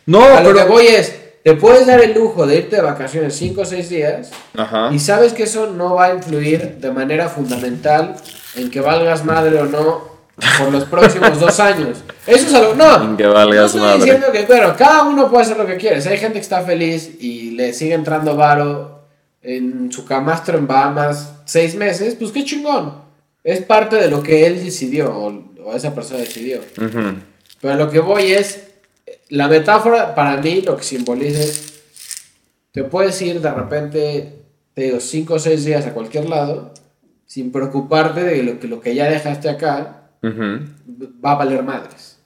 No, 0.06 0.22
a 0.24 0.40
lo 0.42 0.52
pero. 0.52 0.64
que 0.66 0.72
voy 0.72 0.86
es, 0.86 1.14
te 1.42 1.54
puedes 1.54 1.86
dar 1.86 2.00
el 2.02 2.14
lujo 2.14 2.46
de 2.46 2.56
irte 2.56 2.76
de 2.76 2.82
vacaciones 2.82 3.36
cinco 3.36 3.60
o 3.60 3.64
seis 3.66 3.90
días 3.90 4.30
Ajá. 4.56 4.88
y 4.92 4.98
sabes 4.98 5.34
que 5.34 5.42
eso 5.42 5.66
no 5.70 5.94
va 5.96 6.06
a 6.06 6.14
influir 6.14 6.76
de 6.78 6.90
manera 6.90 7.28
fundamental 7.28 8.16
en 8.56 8.70
que 8.70 8.80
valgas 8.80 9.24
madre 9.26 9.58
o 9.60 9.66
no 9.66 10.13
por 10.58 10.72
los 10.72 10.84
próximos 10.84 11.38
dos 11.38 11.60
años. 11.60 11.98
Eso 12.26 12.46
es 12.46 12.54
algo. 12.54 12.74
No. 12.74 13.16
Que 13.16 13.26
valgas 13.26 13.56
no 13.60 13.66
estoy 13.66 13.80
madre. 13.80 13.98
diciendo 13.98 14.26
que, 14.32 14.44
bueno, 14.46 14.74
cada 14.76 15.04
uno 15.04 15.30
puede 15.30 15.44
hacer 15.44 15.56
lo 15.56 15.66
que 15.66 15.76
quiere. 15.76 16.00
Si 16.00 16.08
hay 16.08 16.18
gente 16.18 16.34
que 16.34 16.42
está 16.42 16.62
feliz 16.62 17.10
y 17.20 17.52
le 17.52 17.72
sigue 17.72 17.94
entrando 17.94 18.36
varo 18.36 19.06
en 19.42 19.92
su 19.92 20.04
camastro 20.04 20.58
en 20.58 20.66
Bahamas 20.66 21.34
seis 21.44 21.74
meses, 21.74 22.16
pues 22.18 22.32
qué 22.32 22.44
chingón. 22.44 23.02
Es 23.42 23.62
parte 23.62 23.96
de 23.96 24.08
lo 24.08 24.22
que 24.22 24.46
él 24.46 24.64
decidió 24.64 25.14
o, 25.14 25.44
o 25.64 25.74
esa 25.74 25.94
persona 25.94 26.20
decidió. 26.20 26.60
Ujú. 26.78 27.18
Pero 27.60 27.76
lo 27.76 27.90
que 27.90 28.00
voy 28.00 28.32
es, 28.32 28.68
la 29.28 29.48
metáfora 29.48 30.14
para 30.14 30.38
mí 30.38 30.62
lo 30.62 30.76
que 30.76 30.82
simboliza 30.82 31.40
es, 31.40 31.74
te 32.72 32.84
puedes 32.84 33.20
ir 33.22 33.40
de 33.40 33.50
repente, 33.52 34.34
te 34.72 34.82
digo, 34.82 34.98
cinco 34.98 35.34
o 35.34 35.38
seis 35.38 35.64
días 35.64 35.86
a 35.86 35.92
cualquier 35.92 36.28
lado, 36.28 36.72
sin 37.26 37.52
preocuparte 37.52 38.24
de 38.24 38.42
lo 38.42 38.58
que, 38.58 38.66
lo 38.66 38.80
que 38.80 38.94
ya 38.94 39.08
dejaste 39.08 39.48
acá 39.48 40.03
Va 40.24 41.32
a 41.32 41.34
valer 41.36 41.62
madres. 41.62 42.18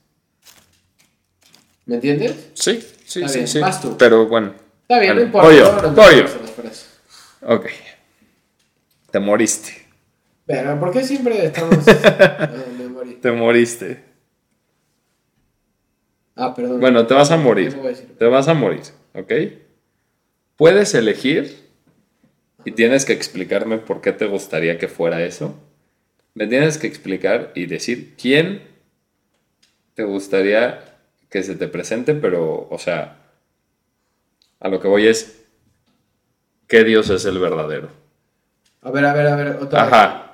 ¿Me 1.86 1.96
entiendes? 1.96 2.50
Sí, 2.54 2.80
sí, 3.04 3.20
Está 3.20 3.28
sí, 3.28 3.38
bien, 3.38 3.48
sí. 3.48 3.60
vas 3.60 3.80
tú. 3.80 3.96
Pero 3.98 4.26
bueno. 4.26 4.52
Está 4.82 4.98
bien, 5.00 5.16
no 5.16 5.22
importa. 5.22 5.50
Las 5.52 6.50
frases. 6.52 6.88
Ok. 7.42 7.66
Te 9.10 9.20
moriste. 9.20 9.86
Pero, 10.46 10.78
¿por 10.78 10.92
qué 10.92 11.02
siempre 11.04 11.46
estamos... 11.46 11.78
Me 12.78 12.88
morí. 12.88 13.14
Te 13.14 13.32
moriste. 13.32 14.04
Ah, 16.36 16.54
perdón. 16.54 16.80
Bueno, 16.80 17.06
te 17.06 17.14
vas 17.14 17.30
a 17.30 17.36
morir. 17.36 17.74
No 17.76 17.82
voy 17.82 17.92
a. 17.92 17.96
Te 17.96 18.24
vas 18.26 18.48
a 18.48 18.54
morir, 18.54 18.82
¿ok? 19.14 19.32
Puedes 20.56 20.94
elegir 20.94 21.68
y 22.64 22.72
tienes 22.72 23.04
que 23.04 23.12
explicarme 23.12 23.78
por 23.78 24.00
qué 24.00 24.12
te 24.12 24.26
gustaría 24.26 24.78
que 24.78 24.88
fuera 24.88 25.22
eso. 25.22 25.54
Me 26.38 26.46
tienes 26.46 26.78
que 26.78 26.86
explicar 26.86 27.50
y 27.56 27.66
decir 27.66 28.14
quién 28.16 28.62
te 29.94 30.04
gustaría 30.04 30.84
que 31.28 31.42
se 31.42 31.56
te 31.56 31.66
presente, 31.66 32.14
pero, 32.14 32.68
o 32.70 32.78
sea, 32.78 33.16
a 34.60 34.68
lo 34.68 34.78
que 34.78 34.86
voy 34.86 35.08
es, 35.08 35.44
¿qué 36.68 36.84
Dios 36.84 37.10
es 37.10 37.24
el 37.24 37.40
verdadero? 37.40 37.88
A 38.82 38.92
ver, 38.92 39.04
a 39.06 39.12
ver, 39.14 39.26
a 39.26 39.34
ver, 39.34 39.48
otra 39.60 39.82
vez. 39.84 39.92
Ajá. 39.92 40.24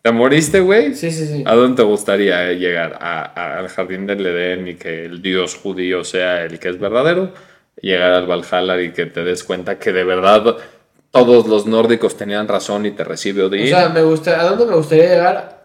¿Te 0.00 0.10
moriste, 0.12 0.60
güey? 0.60 0.94
Sí, 0.94 1.10
sí, 1.10 1.26
sí. 1.26 1.44
¿A 1.46 1.54
dónde 1.54 1.76
te 1.76 1.82
gustaría 1.82 2.54
llegar? 2.54 2.96
¿A- 2.98 3.20
a- 3.38 3.58
al 3.58 3.68
jardín 3.68 4.06
del 4.06 4.24
Edén 4.24 4.66
y 4.66 4.76
que 4.76 5.04
el 5.04 5.20
Dios 5.20 5.56
judío 5.56 6.04
sea 6.04 6.42
el 6.42 6.58
que 6.58 6.70
es 6.70 6.78
verdadero? 6.78 7.34
¿Llegar 7.82 8.12
al 8.14 8.26
Valhalla 8.26 8.80
y 8.80 8.92
que 8.92 9.04
te 9.04 9.22
des 9.24 9.44
cuenta 9.44 9.78
que 9.78 9.92
de 9.92 10.04
verdad 10.04 10.56
todos 11.10 11.46
los 11.46 11.66
nórdicos 11.66 12.16
tenían 12.16 12.46
razón 12.48 12.86
y 12.86 12.90
te 12.92 13.04
recibe 13.04 13.42
O 13.42 13.46
Odín? 13.46 13.66
sea, 13.68 13.88
me 13.88 14.02
gusta, 14.02 14.40
¿a 14.40 14.44
dónde 14.44 14.66
me 14.66 14.76
gustaría 14.76 15.08
llegar? 15.08 15.60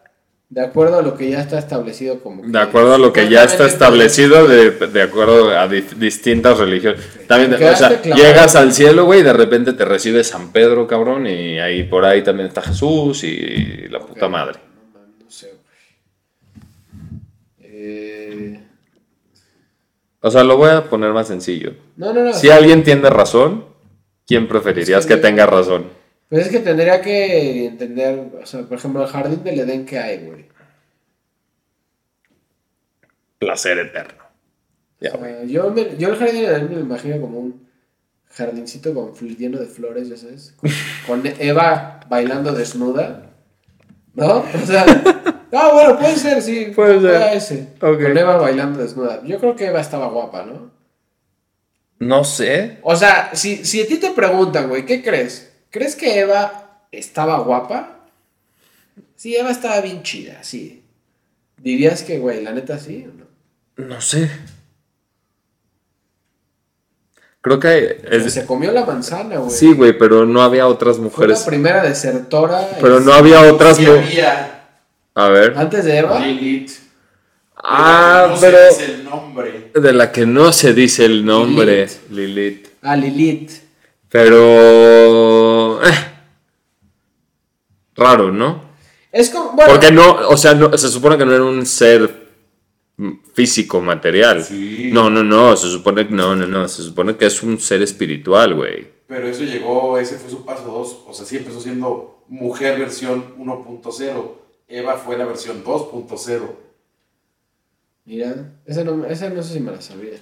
De 0.47 0.61
acuerdo 0.63 0.99
a 0.99 1.01
lo 1.01 1.15
que 1.17 1.29
ya 1.31 1.41
está 1.41 1.57
establecido 1.57 2.19
como... 2.21 2.43
que 2.43 2.49
de 2.49 2.59
acuerdo 2.59 2.93
a 2.93 2.97
lo 2.99 3.11
que 3.11 3.27
ya 3.29 3.43
está 3.43 3.65
establecido, 3.65 4.47
de, 4.47 4.69
de 4.71 5.01
acuerdo 5.01 5.49
a 5.57 5.67
di- 5.67 5.81
distintas 5.97 6.59
religiones. 6.59 7.01
También, 7.27 7.53
o 7.55 7.75
sea, 7.75 7.99
clavado. 7.99 8.23
llegas 8.23 8.55
al 8.55 8.71
cielo, 8.71 9.05
güey, 9.05 9.21
y 9.21 9.23
de 9.23 9.33
repente 9.33 9.73
te 9.73 9.83
recibe 9.85 10.23
San 10.23 10.51
Pedro, 10.51 10.85
cabrón, 10.87 11.25
y 11.25 11.59
ahí 11.59 11.83
por 11.83 12.05
ahí 12.05 12.23
también 12.23 12.47
está 12.47 12.61
Jesús 12.61 13.23
y 13.23 13.87
la 13.89 13.99
puta 13.99 14.29
madre. 14.29 14.59
No, 14.93 14.99
man, 14.99 15.13
no 15.23 15.31
sé, 15.31 15.47
güey. 15.47 17.11
Eh, 17.61 18.59
O 20.21 20.31
sea, 20.31 20.43
lo 20.43 20.57
voy 20.57 20.69
a 20.69 20.83
poner 20.83 21.11
más 21.11 21.27
sencillo. 21.27 21.73
No, 21.97 22.13
no, 22.13 22.21
no. 22.23 22.33
Si 22.33 22.49
alguien 22.51 22.83
tiene 22.83 23.09
razón, 23.09 23.65
¿quién 24.27 24.47
preferirías 24.47 25.01
Es 25.01 25.05
que 25.05 25.17
tenga 25.17 25.45
razón? 25.45 25.85
Pues 26.29 26.47
es 26.47 26.51
que 26.51 26.59
tendría 26.59 27.01
que 27.01 27.65
entender, 27.67 28.31
o 28.41 28.45
sea, 28.45 28.61
por 28.63 28.77
ejemplo, 28.77 29.01
el 29.03 29.07
jardín 29.09 29.43
del 29.43 29.59
Edén 29.59 29.85
que 29.85 29.99
hay, 29.99 30.25
güey. 30.25 30.45
Placer 33.39 33.77
eterno. 33.79 34.23
Ya, 34.99 35.13
O 35.13 35.17
güey. 35.17 35.31
sea, 35.35 35.43
yo, 35.45 35.71
me- 35.71 35.97
yo 35.97 36.09
el 36.09 36.15
jardín 36.17 36.41
del 36.41 36.45
Edén 36.51 36.69
me 36.69 36.75
lo 36.75 36.81
imagino 36.81 37.19
como 37.21 37.39
un 37.39 37.67
jardincito 38.29 38.93
con 38.93 39.13
lleno 39.37 39.59
de 39.59 39.65
flores, 39.67 40.09
ya 40.09 40.17
sabes. 40.17 40.55
Con, 41.05 41.21
con 41.21 41.33
Eva 41.39 41.99
bailando 42.09 42.53
desnuda. 42.53 43.31
¿No? 44.13 44.39
O 44.39 44.65
sea, 44.65 44.85
ah, 45.53 45.69
bueno, 45.73 45.99
puede 45.99 46.15
ser, 46.15 46.41
sí. 46.41 46.71
Puede 46.75 47.01
ser. 47.01 47.35
ese. 47.37 47.73
Con 47.79 48.17
Eva 48.17 48.37
bailando 48.37 48.79
desnuda. 48.81 49.21
Yo 49.25 49.39
creo 49.39 49.55
que 49.55 49.65
Eva 49.67 49.81
estaba 49.81 50.07
guapa, 50.07 50.45
¿no? 50.45 50.71
No 51.99 52.23
sé. 52.23 52.79
O 52.83 52.95
sea, 52.95 53.31
si, 53.33 53.63
si 53.65 53.81
a 53.81 53.87
ti 53.87 53.97
te 53.97 54.11
preguntan, 54.11 54.67
güey, 54.69 54.85
¿qué 54.85 55.01
crees? 55.03 55.51
¿Crees 55.69 55.95
que 55.95 56.19
Eva 56.19 56.79
estaba 56.91 57.39
guapa? 57.39 57.99
Sí, 59.15 59.35
Eva 59.35 59.51
estaba 59.51 59.79
bien 59.81 60.03
chida, 60.03 60.43
sí. 60.43 60.83
¿Dirías 61.57 62.03
que, 62.03 62.19
güey, 62.19 62.43
la 62.43 62.51
neta 62.51 62.77
sí 62.79 63.07
o 63.09 63.13
no? 63.83 63.87
No 63.95 64.01
sé. 64.01 64.29
Creo 67.41 67.59
que 67.59 68.01
es- 68.09 68.33
Se 68.33 68.45
comió 68.45 68.71
la 68.71 68.85
manzana, 68.85 69.37
güey. 69.37 69.51
sí, 69.51 69.73
güey, 69.73 69.97
pero 69.97 70.25
no 70.25 70.41
había 70.41 70.67
otras 70.67 70.95
Fue 70.97 71.05
mujeres. 71.05 71.39
la 71.41 71.45
primera 71.45 71.83
desertora. 71.83 72.67
Pero 72.81 72.99
no 72.99 73.13
había 73.13 73.41
otras 73.53 73.77
Sí 73.77 73.85
mu- 73.85 73.91
había 73.93 74.51
A 75.13 75.29
ver. 75.29 75.53
Antes 75.57 75.85
de 75.85 75.97
Eva. 75.99 76.19
Lilith. 76.19 76.71
Ah, 77.57 78.27
no 78.29 78.39
pero 78.39 78.57
el 78.79 79.03
nombre. 79.03 79.71
de 79.73 79.93
la 79.93 80.11
que 80.11 80.25
no 80.25 80.51
se 80.51 80.73
dice 80.73 81.05
el 81.05 81.25
nombre, 81.25 81.87
Lilith. 82.11 82.67
Ah, 82.81 82.95
Lilith. 82.95 83.51
Pero 84.09 85.83
eh, 85.83 85.93
raro, 87.95 88.31
¿no? 88.31 88.61
Es 89.11 89.29
como. 89.29 89.51
Bueno, 89.53 89.71
Porque 89.71 89.91
no, 89.91 90.29
o 90.29 90.37
sea, 90.37 90.53
no, 90.53 90.77
se 90.77 90.89
supone 90.89 91.17
que 91.17 91.25
no 91.25 91.33
era 91.33 91.43
un 91.43 91.65
ser 91.65 92.25
físico, 93.33 93.81
material. 93.81 94.43
Sí. 94.43 94.89
No, 94.93 95.09
no, 95.09 95.23
no, 95.23 95.55
se 95.57 95.69
supone 95.69 96.07
que 96.07 96.13
no, 96.13 96.35
no, 96.35 96.45
no, 96.45 96.67
se 96.67 96.83
supone 96.83 97.15
que 97.15 97.25
es 97.25 97.43
un 97.43 97.59
ser 97.59 97.81
espiritual, 97.81 98.53
güey. 98.53 98.87
Pero 99.07 99.27
eso 99.27 99.43
llegó, 99.43 99.97
ese 99.97 100.17
fue 100.17 100.29
su 100.29 100.45
paso 100.45 100.63
2. 100.65 100.97
O 101.07 101.13
sea, 101.13 101.25
sí 101.25 101.37
empezó 101.37 101.59
siendo 101.59 102.23
mujer 102.27 102.79
versión 102.79 103.35
1.0. 103.37 104.31
Eva 104.67 104.97
fue 104.97 105.17
la 105.17 105.25
versión 105.25 105.63
2.0. 105.63 106.64
Mira, 108.05 108.35
esa 108.65 108.83
no, 108.83 109.05
esa 109.05 109.29
no 109.29 109.41
sé 109.41 109.53
si 109.55 109.59
me 109.59 109.71
la 109.71 109.81
sabía. 109.81 110.19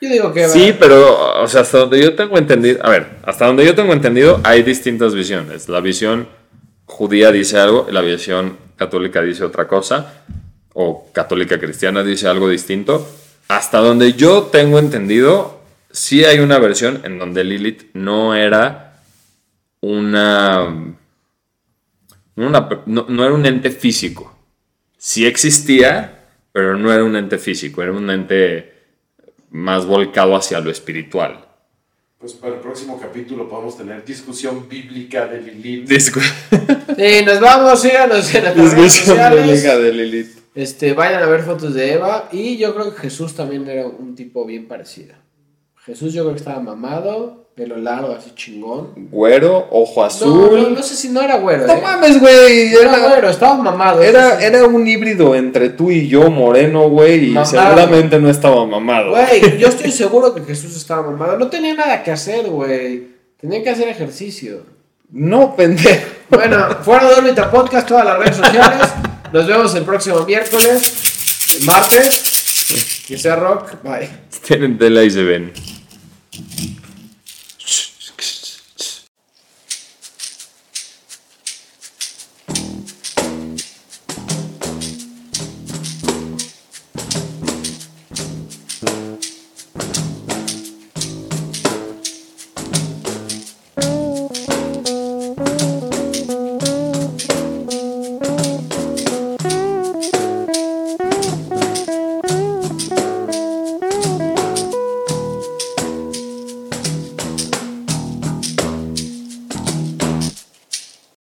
Yo 0.00 0.08
digo 0.08 0.32
que. 0.32 0.48
Sí, 0.48 0.74
pero, 0.78 1.42
o 1.42 1.48
sea, 1.48 1.62
hasta 1.62 1.78
donde 1.78 2.00
yo 2.00 2.14
tengo 2.14 2.38
entendido, 2.38 2.84
a 2.84 2.90
ver, 2.90 3.18
hasta 3.24 3.46
donde 3.46 3.66
yo 3.66 3.74
tengo 3.74 3.92
entendido, 3.92 4.40
hay 4.44 4.62
distintas 4.62 5.12
visiones. 5.12 5.68
La 5.68 5.80
visión 5.80 6.28
judía 6.84 7.32
dice 7.32 7.58
algo, 7.58 7.86
y 7.90 7.92
la 7.92 8.00
visión 8.00 8.56
católica 8.76 9.20
dice 9.22 9.42
otra 9.42 9.66
cosa, 9.66 10.22
o 10.72 11.10
católica 11.12 11.58
cristiana 11.58 12.04
dice 12.04 12.28
algo 12.28 12.48
distinto. 12.48 13.06
Hasta 13.48 13.78
donde 13.78 14.12
yo 14.12 14.44
tengo 14.44 14.78
entendido, 14.78 15.60
sí 15.90 16.24
hay 16.24 16.38
una 16.38 16.60
versión 16.60 17.00
en 17.02 17.18
donde 17.18 17.42
Lilith 17.42 17.90
no 17.94 18.36
era 18.36 19.00
una. 19.80 20.94
una 22.36 22.68
no, 22.86 23.06
no 23.08 23.24
era 23.24 23.34
un 23.34 23.46
ente 23.46 23.70
físico. 23.70 24.32
Sí 24.96 25.26
existía, 25.26 26.17
pero 26.58 26.76
no 26.76 26.92
era 26.92 27.04
un 27.04 27.14
ente 27.14 27.38
físico, 27.38 27.84
era 27.84 27.92
un 27.92 28.10
ente 28.10 28.72
más 29.50 29.86
volcado 29.86 30.34
hacia 30.34 30.58
lo 30.58 30.72
espiritual. 30.72 31.44
Pues 32.18 32.32
para 32.32 32.54
el 32.56 32.60
próximo 32.60 32.98
capítulo 33.00 33.48
podemos 33.48 33.78
tener 33.78 34.04
discusión 34.04 34.68
bíblica 34.68 35.28
de 35.28 35.40
Lilith. 35.40 35.88
Discu- 35.88 36.20
Sí, 36.96 37.24
nos 37.24 37.38
vamos, 37.38 37.80
síganos 37.80 38.34
en 38.34 38.42
las 38.42 38.56
redes 38.56 38.74
discusión 38.74 39.06
sociales. 39.06 39.44
bíblica 39.46 39.78
de 39.78 39.92
Lilith. 39.92 40.38
Este, 40.56 40.94
vayan 40.94 41.22
a 41.22 41.26
ver 41.26 41.42
fotos 41.42 41.74
de 41.74 41.92
Eva. 41.92 42.28
Y 42.32 42.56
yo 42.56 42.74
creo 42.74 42.92
que 42.92 43.02
Jesús 43.02 43.34
también 43.36 43.68
era 43.68 43.86
un 43.86 44.16
tipo 44.16 44.44
bien 44.44 44.66
parecido. 44.66 45.14
Jesús 45.88 46.12
yo 46.12 46.22
creo 46.22 46.34
que 46.34 46.38
estaba 46.40 46.60
mamado, 46.60 47.46
pelo 47.56 47.76
largo, 47.78 48.12
así 48.14 48.30
chingón. 48.36 49.08
Güero, 49.10 49.66
ojo 49.70 50.04
azul. 50.04 50.60
no, 50.62 50.68
no 50.70 50.82
sé 50.82 50.94
si 50.94 51.08
no 51.08 51.22
era 51.22 51.38
güero, 51.38 51.66
No 51.66 51.72
¿eh? 51.72 51.80
mames, 51.82 52.20
güey. 52.20 52.70
No 52.72 52.80
era 52.82 52.96
Era, 52.96 53.08
güero, 53.08 53.28
estaba 53.30 53.54
mamado. 53.56 54.02
era, 54.02 54.38
sí. 54.38 54.44
era 54.44 54.64
un 54.66 54.86
híbrido 54.86 55.34
entre 55.34 55.70
tú 55.70 55.90
y 55.90 56.06
yo, 56.06 56.30
moreno, 56.30 56.90
güey. 56.90 57.24
Y 57.24 57.30
Mamado. 57.30 57.46
seguramente 57.50 58.18
no 58.20 58.28
estaba 58.28 58.66
mamado. 58.66 59.10
Güey, 59.12 59.58
yo 59.58 59.68
estoy 59.68 59.90
seguro 59.90 60.34
que 60.34 60.42
Jesús 60.42 60.76
estaba 60.76 61.10
mamado. 61.10 61.38
No 61.38 61.48
tenía 61.48 61.72
nada 61.74 62.02
que 62.02 62.10
hacer, 62.12 62.46
güey. 62.48 63.06
Tenía 63.40 63.62
que 63.62 63.70
hacer 63.70 63.88
ejercicio. 63.88 64.64
No, 65.10 65.56
pendejo. 65.56 66.06
Bueno, 66.28 66.68
fuera 66.82 67.08
de 67.08 67.14
órbita 67.14 67.50
podcast, 67.50 67.88
todas 67.88 68.04
las 68.04 68.18
redes 68.18 68.36
sociales. 68.36 68.88
Nos 69.32 69.46
vemos 69.46 69.74
el 69.74 69.84
próximo 69.84 70.20
miércoles, 70.26 71.62
martes. 71.64 73.04
Que 73.08 73.16
sea 73.16 73.36
rock. 73.36 73.82
Bye. 73.82 74.08
Tienen 74.46 74.76
tela 74.78 75.02
y 75.02 75.10
se 75.10 75.22
ven. 75.22 75.50